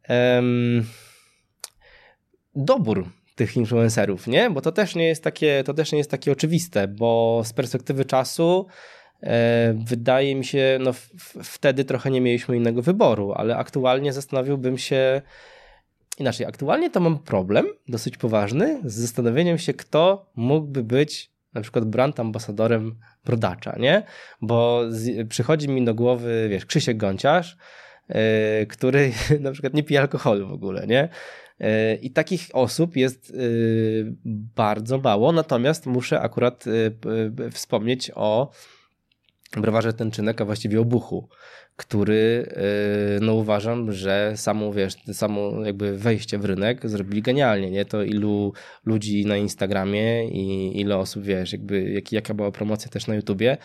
Um, 0.09 0.87
dobór 2.55 3.09
tych 3.35 3.57
influencerów, 3.57 4.27
nie? 4.27 4.51
Bo 4.51 4.61
to 4.61 4.73
też 4.73 4.95
nie 4.95 5.07
jest 5.07 5.25
takie, 5.25 5.65
to 5.65 5.75
też 5.75 5.93
nie 5.93 5.99
jest 5.99 6.11
takie 6.11 6.33
oczywiste, 6.33 6.89
bo 6.89 7.43
z 7.45 7.53
perspektywy 7.53 8.05
czasu 8.05 8.67
wydaje 9.75 10.35
mi 10.35 10.45
się, 10.45 10.79
no 10.81 10.93
wtedy 11.43 11.85
trochę 11.85 12.11
nie 12.11 12.21
mieliśmy 12.21 12.57
innego 12.57 12.83
wyboru, 12.83 13.33
ale 13.33 13.57
aktualnie 13.57 14.13
zastanowiłbym 14.13 14.79
się 14.79 15.23
inaczej. 16.19 16.47
Aktualnie 16.47 16.91
to 16.91 17.01
mam 17.01 17.19
problem 17.19 17.67
dosyć 17.89 18.17
poważny 18.17 18.81
z 18.85 18.95
zastanowieniem 18.95 19.59
się, 19.59 19.75
kto 19.75 20.31
mógłby 20.37 20.85
być 20.85 21.31
na 21.55 21.61
przykład 21.61 21.85
brand 21.85 22.21
ambasadorem 22.21 22.99
brodacza, 23.25 23.77
nie? 23.79 24.03
Bo 24.43 24.85
z, 24.89 25.29
przychodzi 25.29 25.69
mi 25.69 25.85
do 25.85 25.95
głowy, 25.95 26.47
wiesz, 26.51 26.67
Krzysiek 26.67 26.97
Gąciarz, 26.97 27.57
yy, 28.09 28.17
który 28.67 29.13
na 29.41 29.53
przykład 29.53 29.75
nie 29.75 29.83
pije 29.83 30.01
alkoholu 30.01 30.49
w 30.49 30.53
ogóle, 30.53 30.87
nie? 30.87 31.09
Yy, 31.61 31.69
I 32.03 32.11
takich 32.11 32.49
osób 32.53 32.97
jest 32.97 33.33
bardzo 34.57 34.99
mało, 34.99 35.33
natomiast 35.33 35.87
muszę 35.87 36.21
akurat 36.21 36.65
wspomnieć 37.53 38.11
o 38.15 38.51
browarze 39.57 39.93
Tęczynek, 39.93 40.41
a 40.41 40.45
właściwie 40.45 40.81
o 40.81 40.85
Buchu, 40.85 41.29
który 41.77 42.49
y, 43.17 43.21
no 43.21 43.35
uważam, 43.35 43.93
że 43.93 44.33
samo, 44.37 44.73
wiesz, 44.73 44.95
samo 45.13 45.65
jakby 45.65 45.99
wejście 45.99 46.39
w 46.39 46.45
rynek 46.45 46.91
zrobili 46.91 47.23
genialnie, 47.23 47.71
nie? 47.71 47.85
To 47.85 48.03
ilu 48.03 48.53
ludzi 48.85 49.27
na 49.27 49.37
Instagramie 49.37 50.29
i 50.29 50.81
ile 50.81 50.97
osób, 50.97 51.25
wiesz, 51.25 51.53
jakby 51.53 51.91
jak, 51.91 52.13
jaka 52.13 52.35
była 52.35 52.51
promocja 52.53 52.91
też 52.91 53.07
na 53.07 53.15
YouTubie, 53.15 53.57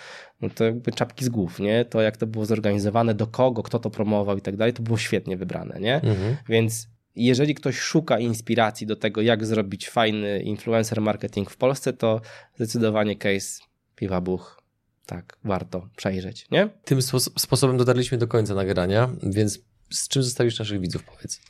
no 0.42 0.50
to 0.50 0.64
jakby 0.64 0.92
czapki 0.92 1.26
z 1.26 1.30
głów, 1.30 1.60
nie? 1.60 1.86
To 1.86 2.02
jak 2.02 2.18
to 2.18 2.28
było 2.28 2.46
zorganizowane, 2.46 3.14
do 3.14 3.28
kogo, 3.28 3.64
kto 3.64 3.80
to 3.80 3.90
promował 3.90 4.38
i 4.38 4.42
tak 4.42 4.58
dalej, 4.58 4.74
to 4.74 4.84
było 4.84 4.98
świetnie 4.98 5.38
wybrane, 5.38 5.80
nie? 5.80 5.96
Mhm. 5.96 6.36
Więc 6.50 6.88
jeżeli 7.16 7.56
ktoś 7.56 7.78
szuka 7.78 8.20
inspiracji 8.20 8.88
do 8.88 8.96
tego, 8.96 9.22
jak 9.22 9.46
zrobić 9.46 9.90
fajny 9.90 10.42
influencer 10.42 11.02
marketing 11.02 11.50
w 11.50 11.58
Polsce, 11.58 11.94
to 11.94 12.22
zdecydowanie 12.56 13.16
case 13.16 13.62
Piwa 13.96 14.22
Buch 14.22 14.65
tak, 15.06 15.38
warto 15.44 15.90
przejrzeć, 15.96 16.48
nie? 16.52 16.70
Tym 16.86 17.02
sposobem 17.38 17.78
dotarliśmy 17.78 18.18
do 18.18 18.28
końca 18.28 18.56
nagrania, 18.56 19.10
więc 19.24 19.60
z 19.90 20.08
czym 20.08 20.24
zostawisz 20.24 20.60
naszych 20.60 20.82
widzów, 20.82 21.04
powiedz? 21.04 21.42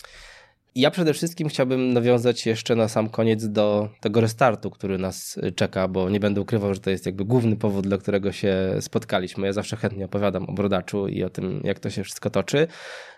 Ja 0.75 0.91
przede 0.91 1.13
wszystkim 1.13 1.49
chciałbym 1.49 1.93
nawiązać 1.93 2.45
jeszcze 2.45 2.75
na 2.75 2.87
sam 2.87 3.09
koniec 3.09 3.47
do 3.47 3.89
tego 4.01 4.21
restartu, 4.21 4.71
który 4.71 4.97
nas 4.97 5.39
czeka, 5.55 5.87
bo 5.87 6.09
nie 6.09 6.19
będę 6.19 6.41
ukrywał, 6.41 6.73
że 6.73 6.79
to 6.79 6.89
jest 6.89 7.05
jakby 7.05 7.25
główny 7.25 7.55
powód, 7.55 7.87
dla 7.87 7.97
którego 7.97 8.31
się 8.31 8.55
spotkaliśmy. 8.79 9.47
Ja 9.47 9.53
zawsze 9.53 9.75
chętnie 9.75 10.05
opowiadam 10.05 10.45
o 10.45 10.53
brodaczu 10.53 11.07
i 11.07 11.23
o 11.23 11.29
tym, 11.29 11.61
jak 11.63 11.79
to 11.79 11.89
się 11.89 12.03
wszystko 12.03 12.29
toczy. 12.29 12.67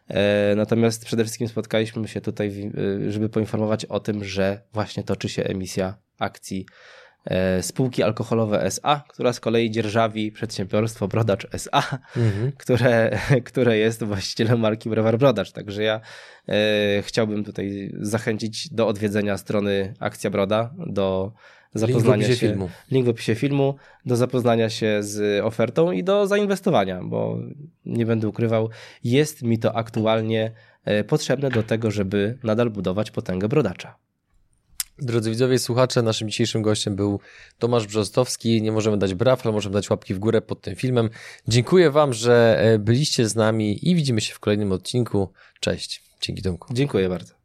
E, 0.07 0.53
natomiast 0.55 1.05
przede 1.05 1.23
wszystkim 1.23 1.47
spotkaliśmy 1.47 2.07
się 2.07 2.21
tutaj, 2.21 2.71
e, 3.07 3.11
żeby 3.11 3.29
poinformować 3.29 3.85
o 3.85 3.99
tym, 3.99 4.23
że 4.23 4.61
właśnie 4.73 5.03
toczy 5.03 5.29
się 5.29 5.43
emisja 5.43 5.97
akcji 6.19 6.65
spółki 7.61 8.03
alkoholowe 8.03 8.63
SA, 8.63 9.03
która 9.07 9.33
z 9.33 9.39
kolei 9.39 9.71
dzierżawi 9.71 10.31
przedsiębiorstwo 10.31 11.07
Brodacz 11.07 11.47
SA, 11.51 11.99
mhm. 12.17 12.51
które, 12.61 13.19
które 13.45 13.77
jest 13.77 14.03
właścicielem 14.03 14.59
marki 14.59 14.89
Browar 14.89 15.17
Brodacz. 15.17 15.51
Także 15.51 15.83
ja 15.83 16.01
e, 16.49 17.01
chciałbym 17.01 17.43
tutaj 17.43 17.91
zachęcić 17.99 18.69
do 18.69 18.87
odwiedzenia 18.87 19.37
strony 19.37 19.93
Akcja 19.99 20.29
Broda, 20.29 20.73
do 20.87 21.31
zapoznania 21.73 22.27
link 22.27 22.39
się. 22.39 22.47
Filmu. 22.47 22.69
Link 22.91 23.05
w 23.05 23.09
opisie 23.09 23.35
filmu, 23.35 23.75
do 24.05 24.15
zapoznania 24.15 24.69
się 24.69 25.03
z 25.03 25.45
ofertą 25.45 25.91
i 25.91 26.03
do 26.03 26.27
zainwestowania, 26.27 27.01
bo 27.03 27.37
nie 27.85 28.05
będę 28.05 28.27
ukrywał, 28.27 28.69
jest 29.03 29.43
mi 29.43 29.59
to 29.59 29.75
aktualnie 29.75 30.51
e, 30.85 31.03
potrzebne 31.03 31.49
do 31.49 31.63
tego, 31.63 31.91
żeby 31.91 32.37
nadal 32.43 32.69
budować 32.69 33.11
potęgę 33.11 33.47
brodacza. 33.47 34.06
Drodzy 34.99 35.29
widzowie 35.29 35.59
słuchacze, 35.59 36.01
naszym 36.01 36.29
dzisiejszym 36.29 36.61
gościem 36.61 36.95
był 36.95 37.19
Tomasz 37.59 37.87
Brzostowski. 37.87 38.61
Nie 38.61 38.71
możemy 38.71 38.97
dać 38.97 39.13
braw, 39.13 39.45
ale 39.45 39.53
możemy 39.53 39.73
dać 39.73 39.89
łapki 39.89 40.13
w 40.13 40.19
górę 40.19 40.41
pod 40.41 40.61
tym 40.61 40.75
filmem. 40.75 41.09
Dziękuję 41.47 41.91
Wam, 41.91 42.13
że 42.13 42.59
e, 42.59 42.79
byliście 42.79 43.29
z 43.29 43.35
nami 43.35 43.89
i 43.89 43.95
widzimy 43.95 44.21
się 44.21 44.33
w 44.33 44.39
kolejnym 44.39 44.71
odcinku. 44.71 45.29
Cześć. 45.59 46.03
Dzięki 46.21 46.41
Tomku. 46.41 46.73
Dziękuję 46.73 47.09
bardzo. 47.09 47.36